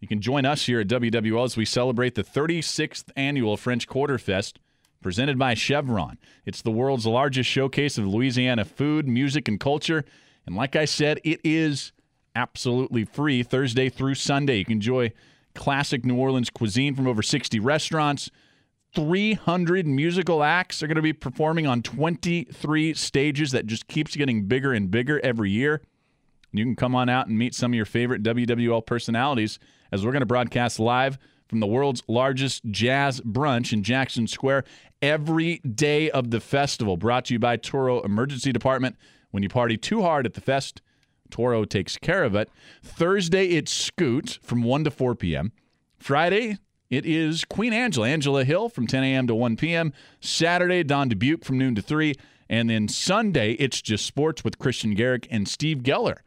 You 0.00 0.06
can 0.06 0.20
join 0.20 0.44
us 0.44 0.66
here 0.66 0.80
at 0.80 0.88
WWL 0.88 1.46
as 1.46 1.56
we 1.56 1.64
celebrate 1.64 2.14
the 2.14 2.22
36th 2.22 3.04
annual 3.16 3.56
French 3.56 3.88
Quarter 3.88 4.18
Fest 4.18 4.58
presented 5.00 5.38
by 5.38 5.54
Chevron. 5.54 6.18
It's 6.44 6.60
the 6.60 6.70
world's 6.70 7.06
largest 7.06 7.48
showcase 7.48 7.96
of 7.96 8.06
Louisiana 8.06 8.66
food, 8.66 9.08
music, 9.08 9.48
and 9.48 9.58
culture. 9.58 10.04
And 10.44 10.54
like 10.54 10.76
I 10.76 10.84
said, 10.84 11.20
it 11.24 11.40
is 11.42 11.92
absolutely 12.36 13.06
free 13.06 13.42
Thursday 13.42 13.88
through 13.88 14.16
Sunday. 14.16 14.58
You 14.58 14.66
can 14.66 14.72
enjoy 14.72 15.10
classic 15.54 16.04
New 16.04 16.16
Orleans 16.16 16.50
cuisine 16.50 16.94
from 16.94 17.06
over 17.06 17.22
60 17.22 17.58
restaurants. 17.60 18.30
300 18.94 19.86
musical 19.86 20.42
acts 20.42 20.82
are 20.82 20.86
going 20.86 20.96
to 20.96 21.02
be 21.02 21.12
performing 21.12 21.66
on 21.66 21.82
23 21.82 22.94
stages 22.94 23.50
that 23.50 23.66
just 23.66 23.88
keeps 23.88 24.14
getting 24.14 24.44
bigger 24.46 24.72
and 24.72 24.90
bigger 24.90 25.20
every 25.24 25.50
year. 25.50 25.82
You 26.52 26.64
can 26.64 26.76
come 26.76 26.94
on 26.94 27.08
out 27.08 27.26
and 27.26 27.36
meet 27.36 27.54
some 27.54 27.72
of 27.72 27.74
your 27.74 27.84
favorite 27.84 28.22
WWL 28.22 28.86
personalities 28.86 29.58
as 29.90 30.04
we're 30.04 30.12
going 30.12 30.20
to 30.20 30.26
broadcast 30.26 30.78
live 30.78 31.18
from 31.48 31.60
the 31.60 31.66
world's 31.66 32.02
largest 32.06 32.64
jazz 32.70 33.20
brunch 33.20 33.72
in 33.72 33.82
Jackson 33.82 34.26
Square 34.26 34.64
every 35.02 35.58
day 35.58 36.10
of 36.10 36.30
the 36.30 36.40
festival. 36.40 36.96
Brought 36.96 37.26
to 37.26 37.34
you 37.34 37.38
by 37.40 37.56
Touro 37.56 38.04
Emergency 38.04 38.52
Department. 38.52 38.96
When 39.32 39.42
you 39.42 39.48
party 39.48 39.76
too 39.76 40.02
hard 40.02 40.26
at 40.26 40.34
the 40.34 40.40
fest, 40.40 40.80
Touro 41.30 41.68
takes 41.68 41.96
care 41.96 42.22
of 42.22 42.36
it. 42.36 42.48
Thursday, 42.82 43.48
it's 43.48 43.72
Scoot 43.72 44.38
from 44.42 44.62
1 44.62 44.84
to 44.84 44.90
4 44.92 45.16
p.m. 45.16 45.52
Friday, 45.98 46.58
it 46.90 47.06
is 47.06 47.44
Queen 47.44 47.72
Angela, 47.72 48.08
Angela 48.08 48.44
Hill 48.44 48.68
from 48.68 48.86
10 48.86 49.02
a.m. 49.02 49.26
to 49.26 49.34
1 49.34 49.56
p.m. 49.56 49.92
Saturday, 50.20 50.82
Don 50.82 51.08
Dubuc 51.08 51.44
from 51.44 51.58
noon 51.58 51.74
to 51.74 51.82
3. 51.82 52.14
And 52.48 52.68
then 52.68 52.88
Sunday, 52.88 53.52
it's 53.52 53.80
just 53.80 54.04
sports 54.04 54.44
with 54.44 54.58
Kristian 54.58 54.96
Garic 54.96 55.26
and 55.30 55.48
Steve 55.48 55.78
Geller 55.78 56.18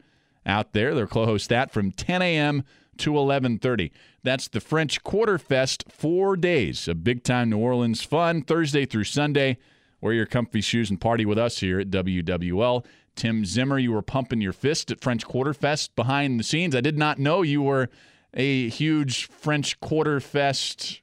out 0.44 0.72
there. 0.72 0.94
They're 0.94 1.06
co-host 1.06 1.48
that 1.50 1.70
from 1.70 1.92
10 1.92 2.22
a.m. 2.22 2.64
to 2.98 3.12
11:30. 3.12 3.90
That's 4.24 4.48
the 4.48 4.60
French 4.60 5.02
Quarter 5.04 5.38
Fest. 5.38 5.84
Four 5.88 6.36
days 6.36 6.88
of 6.88 7.04
big 7.04 7.22
time 7.22 7.50
New 7.50 7.58
Orleans 7.58 8.02
fun, 8.02 8.42
Thursday 8.42 8.84
through 8.84 9.04
Sunday. 9.04 9.58
Wear 10.00 10.12
your 10.12 10.26
comfy 10.26 10.60
shoes 10.60 10.90
and 10.90 11.00
party 11.00 11.24
with 11.24 11.38
us 11.38 11.58
here 11.58 11.80
at 11.80 11.90
WWL. 11.90 12.84
Tim 13.16 13.44
Zimmer, 13.44 13.78
you 13.78 13.92
were 13.92 14.02
pumping 14.02 14.40
your 14.40 14.52
fist 14.52 14.90
at 14.90 15.00
French 15.00 15.24
Quarter 15.24 15.54
Fest 15.54 15.96
behind 15.96 16.38
the 16.38 16.44
scenes. 16.44 16.76
I 16.76 16.80
did 16.80 16.96
not 16.96 17.18
know 17.18 17.42
you 17.42 17.62
were 17.62 17.88
a 18.34 18.68
huge 18.68 19.26
French 19.26 19.80
Quarter 19.80 20.20
Fest 20.20 21.00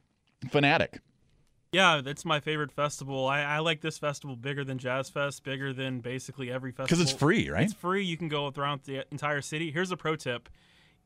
fanatic. 0.49 0.99
Yeah, 1.71 2.01
it's 2.05 2.23
my 2.23 2.39
favorite 2.39 2.71
festival. 2.71 3.27
I, 3.27 3.41
I, 3.41 3.59
like 3.59 3.81
this 3.81 3.97
festival 3.97 4.37
bigger 4.37 4.63
than 4.63 4.77
Jazz 4.77 5.09
Fest, 5.09 5.43
bigger 5.43 5.73
than 5.73 5.99
basically 5.99 6.49
every 6.49 6.71
festival. 6.71 6.85
Because 6.85 7.01
it's 7.01 7.19
free, 7.19 7.49
right? 7.49 7.65
It's 7.65 7.73
free. 7.73 8.05
You 8.05 8.15
can 8.15 8.29
go 8.29 8.49
throughout 8.49 8.85
the 8.85 9.03
entire 9.11 9.41
city. 9.41 9.71
Here's 9.71 9.91
a 9.91 9.97
pro 9.97 10.15
tip: 10.15 10.47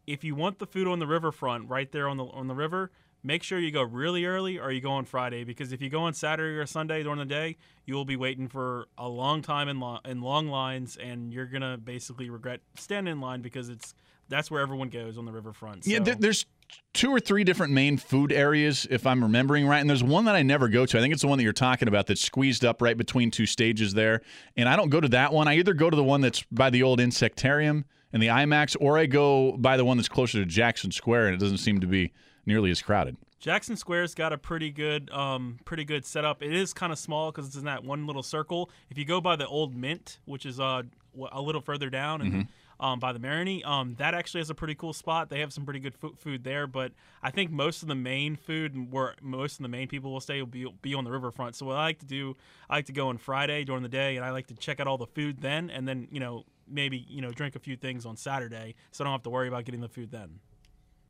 if 0.05 0.23
you 0.23 0.35
want 0.35 0.59
the 0.59 0.67
food 0.67 0.87
on 0.87 0.99
the 0.99 1.07
riverfront, 1.07 1.69
right 1.69 1.91
there 1.91 2.07
on 2.07 2.17
the 2.17 2.25
on 2.25 2.47
the 2.47 2.53
river, 2.53 2.91
make 3.23 3.43
sure 3.43 3.59
you 3.59 3.71
go 3.71 3.81
really 3.81 4.25
early 4.25 4.59
or 4.59 4.71
you 4.71 4.81
go 4.81 4.91
on 4.91 5.05
Friday 5.05 5.43
because 5.43 5.71
if 5.71 5.81
you 5.81 5.89
go 5.89 6.01
on 6.01 6.13
Saturday 6.13 6.57
or 6.57 6.65
Sunday 6.65 7.03
during 7.03 7.19
the 7.19 7.25
day, 7.25 7.57
you 7.85 7.95
will 7.95 8.05
be 8.05 8.15
waiting 8.15 8.47
for 8.47 8.87
a 8.97 9.07
long 9.07 9.41
time 9.41 9.67
in, 9.67 9.79
lo- 9.79 9.99
in 10.05 10.21
long 10.21 10.47
lines, 10.47 10.97
and 10.97 11.33
you're 11.33 11.45
gonna 11.45 11.77
basically 11.77 12.29
regret 12.29 12.61
standing 12.75 13.13
in 13.13 13.21
line 13.21 13.41
because 13.41 13.69
it's 13.69 13.93
that's 14.29 14.49
where 14.49 14.61
everyone 14.61 14.89
goes 14.89 15.17
on 15.17 15.25
the 15.25 15.31
riverfront. 15.31 15.85
So. 15.85 15.91
Yeah, 15.91 15.99
there, 15.99 16.15
there's 16.15 16.45
two 16.93 17.09
or 17.09 17.19
three 17.19 17.43
different 17.43 17.73
main 17.73 17.97
food 17.97 18.31
areas, 18.31 18.87
if 18.89 19.05
I'm 19.05 19.23
remembering 19.23 19.67
right. 19.67 19.79
And 19.79 19.89
there's 19.89 20.03
one 20.03 20.25
that 20.25 20.35
I 20.35 20.43
never 20.43 20.69
go 20.69 20.85
to. 20.85 20.97
I 20.97 21.01
think 21.01 21.13
it's 21.13 21.21
the 21.21 21.27
one 21.27 21.37
that 21.37 21.43
you're 21.43 21.53
talking 21.53 21.87
about 21.87 22.07
that's 22.07 22.21
squeezed 22.21 22.63
up 22.63 22.81
right 22.81 22.97
between 22.97 23.31
two 23.31 23.45
stages 23.45 23.93
there. 23.93 24.21
And 24.55 24.69
I 24.69 24.75
don't 24.75 24.89
go 24.89 25.01
to 25.01 25.09
that 25.09 25.33
one. 25.33 25.47
I 25.47 25.55
either 25.55 25.73
go 25.73 25.89
to 25.89 25.95
the 25.95 26.03
one 26.03 26.21
that's 26.21 26.43
by 26.51 26.69
the 26.69 26.83
old 26.83 26.99
insectarium 26.99 27.83
and 28.13 28.21
the 28.21 28.27
IMAX, 28.27 28.75
or 28.79 28.97
I 28.97 29.05
go 29.05 29.55
by 29.57 29.77
the 29.77 29.85
one 29.85 29.97
that's 29.97 30.09
closer 30.09 30.39
to 30.39 30.45
Jackson 30.45 30.91
Square, 30.91 31.27
and 31.27 31.35
it 31.35 31.39
doesn't 31.39 31.57
seem 31.59 31.79
to 31.79 31.87
be 31.87 32.11
nearly 32.45 32.71
as 32.71 32.81
crowded. 32.81 33.17
Jackson 33.39 33.77
Square's 33.77 34.13
got 34.15 34.33
a 34.33 34.37
pretty 34.37 34.69
good, 34.69 35.09
um, 35.11 35.59
pretty 35.63 35.85
good 35.85 36.05
setup. 36.05 36.43
It 36.43 36.53
is 36.53 36.73
kind 36.73 36.91
of 36.91 36.99
small 36.99 37.31
because 37.31 37.47
it's 37.47 37.55
in 37.55 37.65
that 37.65 37.83
one 37.83 38.05
little 38.05 38.23
circle. 38.23 38.69
If 38.89 38.97
you 38.97 39.05
go 39.05 39.21
by 39.21 39.37
the 39.37 39.47
old 39.47 39.75
Mint, 39.75 40.19
which 40.25 40.45
is 40.45 40.59
uh, 40.59 40.83
a 41.31 41.41
little 41.41 41.61
further 41.61 41.89
down, 41.89 42.21
and 42.21 42.47
um, 42.79 42.99
by 42.99 43.11
the 43.11 43.19
Marigny, 43.19 43.65
um, 43.65 43.95
that 43.97 44.13
actually 44.13 44.39
has 44.39 44.49
a 44.49 44.55
pretty 44.55 44.75
cool 44.75 44.93
spot. 44.93 45.29
They 45.29 45.39
have 45.41 45.51
some 45.51 45.65
pretty 45.65 45.79
good 45.79 45.95
food 46.17 46.43
there, 46.43 46.65
but 46.67 46.93
I 47.21 47.31
think 47.31 47.51
most 47.51 47.81
of 47.81 47.87
the 47.87 47.95
main 47.95 48.35
food 48.35 48.73
and 48.73 48.91
where 48.91 49.15
most 49.21 49.59
of 49.59 49.63
the 49.63 49.69
main 49.69 49.87
people 49.87 50.11
will 50.11 50.21
stay 50.21 50.39
will 50.39 50.47
be, 50.47 50.67
be 50.81 50.93
on 50.93 51.03
the 51.03 51.11
riverfront. 51.11 51.55
So 51.55 51.65
what 51.65 51.75
I 51.75 51.83
like 51.83 51.99
to 51.99 52.05
do, 52.05 52.35
I 52.69 52.75
like 52.77 52.85
to 52.85 52.93
go 52.93 53.09
on 53.09 53.17
Friday 53.17 53.63
during 53.65 53.83
the 53.83 53.89
day, 53.89 54.15
and 54.15 54.25
I 54.25 54.31
like 54.31 54.47
to 54.47 54.55
check 54.55 54.79
out 54.79 54.87
all 54.87 54.97
the 54.97 55.07
food 55.07 55.41
then, 55.41 55.69
and 55.69 55.87
then 55.87 56.07
you 56.11 56.19
know 56.19 56.45
maybe 56.67 57.05
you 57.09 57.21
know 57.21 57.31
drink 57.31 57.55
a 57.55 57.59
few 57.59 57.75
things 57.75 58.05
on 58.05 58.15
Saturday, 58.15 58.75
so 58.91 59.03
I 59.03 59.05
don't 59.05 59.13
have 59.13 59.23
to 59.23 59.29
worry 59.29 59.47
about 59.47 59.65
getting 59.65 59.81
the 59.81 59.89
food 59.89 60.11
then. 60.11 60.39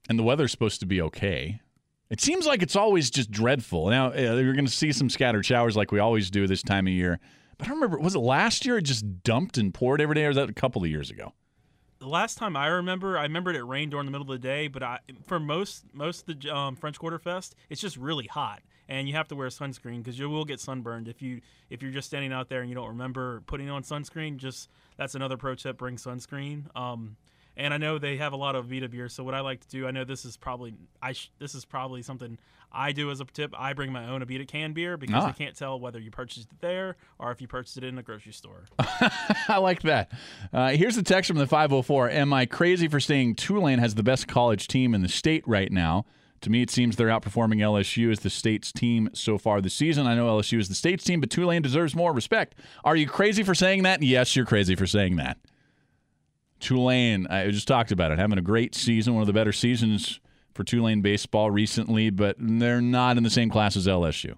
And 0.10 0.18
the 0.18 0.24
weather's 0.24 0.52
supposed 0.52 0.80
to 0.80 0.86
be 0.86 1.02
okay. 1.04 1.62
It 2.10 2.20
seems 2.20 2.48
like 2.48 2.64
it's 2.64 2.76
always 2.76 3.12
just 3.12 3.30
dreadful. 3.30 3.88
Now, 3.90 4.08
uh, 4.08 4.36
you're 4.38 4.56
going 4.56 4.66
to 4.66 4.72
see 4.72 4.92
some 4.92 5.12
scattered 5.12 5.46
showers 5.46 5.78
like 5.78 5.92
we 5.92 6.00
always 6.00 6.32
do 6.32 6.48
this 6.48 6.64
time 6.64 6.88
of 6.88 6.94
year. 6.94 7.20
But 7.60 7.68
I 7.68 7.72
remember, 7.72 8.00
was 8.00 8.16
it 8.16 8.20
last 8.20 8.66
year 8.66 8.80
it 8.80 8.84
just 8.84 9.22
dumped 9.24 9.60
and 9.60 9.72
poured 9.72 10.02
every 10.02 10.16
day, 10.16 10.24
or 10.24 10.30
was 10.30 10.38
that 10.38 10.50
a 10.50 10.54
couple 10.54 10.84
of 10.84 10.90
years 10.90 11.12
ago? 11.12 11.34
Last 12.02 12.38
time 12.38 12.56
I 12.56 12.68
remember, 12.68 13.18
I 13.18 13.24
remembered 13.24 13.56
it 13.56 13.64
rained 13.64 13.92
during 13.92 14.06
the 14.06 14.12
middle 14.12 14.30
of 14.32 14.42
the 14.42 14.48
day, 14.48 14.68
but 14.68 14.84
I, 14.84 15.00
for 15.26 15.40
most 15.40 15.84
most 15.94 16.28
of 16.28 16.40
the 16.40 16.56
um, 16.56 16.76
French 16.76 17.00
Quarter 17.00 17.20
Fest, 17.20 17.56
it's 17.70 17.82
just 17.82 17.98
really 17.98 18.28
hot, 18.28 18.62
and 18.88 19.08
you 19.08 19.16
have 19.16 19.28
to 19.30 19.36
wear 19.36 19.48
sunscreen 19.50 19.98
because 19.98 20.18
you 20.18 20.30
will 20.30 20.46
get 20.46 20.60
sunburned 20.60 21.08
if 21.08 21.22
you 21.22 21.42
if 21.70 21.82
you're 21.82 21.92
just 21.92 22.08
standing 22.08 22.32
out 22.32 22.50
there 22.50 22.62
and 22.62 22.70
you 22.70 22.76
don't 22.76 22.90
remember 22.90 23.42
putting 23.48 23.70
on 23.70 23.84
sunscreen. 23.84 24.38
Just 24.38 24.70
that's 24.98 25.16
another 25.16 25.38
pro 25.38 25.56
tip: 25.56 25.78
bring 25.78 25.98
sunscreen. 25.98 26.64
Um, 26.76 27.18
and 27.60 27.74
I 27.74 27.78
know 27.78 28.00
they 28.00 28.18
have 28.18 28.34
a 28.34 28.38
lot 28.38 28.56
of 28.56 28.66
Vita 28.66 28.88
beer, 28.90 29.10
so 29.10 29.24
what 29.24 29.36
I 29.36 29.42
like 29.42 29.60
to 29.62 29.68
do, 29.68 29.88
I 29.88 29.92
know 29.92 30.04
this 30.04 30.26
is 30.26 30.38
probably 30.38 30.74
I 31.02 31.14
sh- 31.14 31.32
this 31.40 31.54
is 31.56 31.66
probably 31.66 32.02
something 32.02 32.38
I 32.72 32.92
do 32.92 33.10
as 33.12 33.20
a 33.20 33.26
tip. 33.26 33.54
I 33.58 33.74
bring 33.74 33.92
my 33.92 34.08
own 34.08 34.22
Abita 34.22 34.48
can 34.48 34.74
beer 34.74 34.96
because 34.96 35.24
Ah. 35.24 35.28
I 35.30 35.32
can't 35.32 35.56
tell 35.56 35.80
whether 35.80 36.00
you 36.00 36.12
purchased 36.12 36.52
it 36.52 36.62
there 36.62 36.98
or 37.18 37.32
if 37.32 37.42
you 37.42 37.48
purchased 37.48 37.78
it 37.78 37.84
in 37.84 37.98
a 37.98 38.04
grocery 38.04 38.32
store. 38.32 38.66
I 39.48 39.58
like 39.58 39.82
that. 39.84 40.12
Uh, 40.54 40.70
here's 40.70 40.96
the 40.96 41.02
text 41.04 41.28
from 41.30 41.38
the 41.38 41.48
504. 41.48 42.10
Am 42.12 42.32
I 42.32 42.46
crazy 42.46 42.88
for 42.88 43.00
saying 43.00 43.36
Tulane 43.36 43.80
has 43.80 43.96
the 43.96 44.04
best 44.04 44.28
college 44.28 44.68
team 44.68 44.94
in 44.94 45.02
the 45.02 45.10
state 45.10 45.44
right 45.48 45.72
now? 45.72 46.06
To 46.42 46.50
me, 46.50 46.62
it 46.62 46.70
seems 46.70 46.96
they're 46.96 47.08
outperforming 47.10 47.58
LSU 47.58 48.12
as 48.12 48.20
the 48.20 48.30
state's 48.30 48.72
team 48.72 49.10
so 49.14 49.38
far 49.38 49.60
this 49.62 49.74
season. 49.74 50.08
I 50.08 50.16
know 50.16 50.28
LSU 50.40 50.58
is 50.60 50.70
the 50.70 50.76
state's 50.76 51.04
team, 51.04 51.20
but 51.20 51.30
Tulane 51.30 51.62
deserves 51.62 51.96
more 51.96 52.14
respect. 52.14 52.56
Are 52.86 52.96
you 52.96 53.08
crazy 53.08 53.44
for 53.44 53.54
saying 53.56 53.84
that? 53.84 54.02
Yes, 54.04 54.36
you're 54.36 54.46
crazy 54.46 54.76
for 54.76 54.88
saying 54.88 55.18
that. 55.18 55.38
Tulane, 56.60 57.28
I 57.28 57.50
just 57.50 57.68
talked 57.68 57.92
about 57.92 58.12
it, 58.12 58.20
having 58.20 58.38
a 58.38 58.42
great 58.44 58.76
season, 58.76 59.14
one 59.14 59.22
of 59.22 59.28
the 59.28 59.34
better 59.34 59.54
seasons 59.54 60.20
for 60.54 60.64
Tulane 60.64 61.02
baseball 61.02 61.52
recently, 61.52 62.10
but 62.10 62.36
they're 62.38 62.82
not 62.82 63.18
in 63.18 63.24
the 63.24 63.30
same 63.30 63.50
class 63.50 63.78
as 63.78 63.88
LSU. 63.88 64.36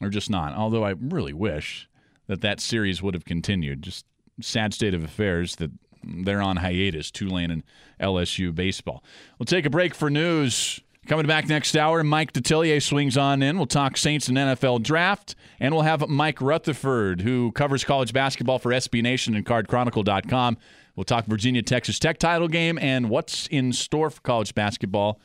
Or 0.00 0.08
just 0.08 0.30
not. 0.30 0.54
Although 0.54 0.84
I 0.84 0.90
really 0.90 1.32
wish 1.32 1.88
that 2.26 2.40
that 2.42 2.60
series 2.60 3.02
would 3.02 3.14
have 3.14 3.24
continued. 3.24 3.82
Just 3.82 4.04
sad 4.40 4.74
state 4.74 4.94
of 4.94 5.04
affairs 5.04 5.56
that 5.56 5.70
they're 6.04 6.42
on 6.42 6.56
hiatus, 6.56 7.10
Tulane 7.10 7.50
and 7.50 7.62
LSU 8.00 8.54
baseball. 8.54 9.04
We'll 9.38 9.46
take 9.46 9.66
a 9.66 9.70
break 9.70 9.94
for 9.94 10.10
news. 10.10 10.80
Coming 11.08 11.26
back 11.26 11.48
next 11.48 11.76
hour, 11.76 12.04
Mike 12.04 12.32
Detillier 12.32 12.80
swings 12.80 13.16
on 13.16 13.42
in. 13.42 13.56
We'll 13.56 13.66
talk 13.66 13.96
Saints 13.96 14.28
and 14.28 14.38
NFL 14.38 14.84
draft, 14.84 15.34
and 15.58 15.74
we'll 15.74 15.82
have 15.82 16.08
Mike 16.08 16.40
Rutherford, 16.40 17.22
who 17.22 17.50
covers 17.52 17.82
college 17.82 18.12
basketball 18.12 18.60
for 18.60 18.70
SB 18.70 19.02
Nation 19.02 19.34
and 19.34 19.44
CardChronicle.com. 19.44 20.56
We'll 20.94 21.04
talk 21.04 21.24
Virginia 21.24 21.62
Texas 21.62 21.98
Tech 21.98 22.18
title 22.18 22.46
game 22.46 22.78
and 22.78 23.10
what's 23.10 23.48
in 23.48 23.72
store 23.72 24.10
for 24.10 24.20
college 24.20 24.54
basketball 24.54 25.20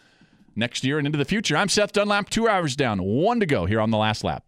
next 0.56 0.84
year 0.84 0.98
and 0.98 1.06
into 1.06 1.20
the 1.20 1.26
future. 1.26 1.56
I'm 1.56 1.70
Seth 1.70 1.94
Dunlap, 1.94 2.30
two 2.30 2.48
hours 2.50 2.76
down, 2.76 3.04
one 3.04 3.40
to 3.40 3.46
go 3.46 3.66
here 3.66 3.80
on 3.80 3.92
the 3.92 3.98
last 3.98 4.24
lap. 4.24 4.44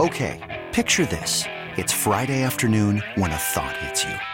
Okay, 0.00 0.64
picture 0.72 1.06
this. 1.06 1.44
It's 1.76 1.92
Friday 1.92 2.42
afternoon 2.42 3.02
when 3.14 3.30
a 3.30 3.36
thought 3.36 3.76
hits 3.76 4.04
you. 4.04 4.33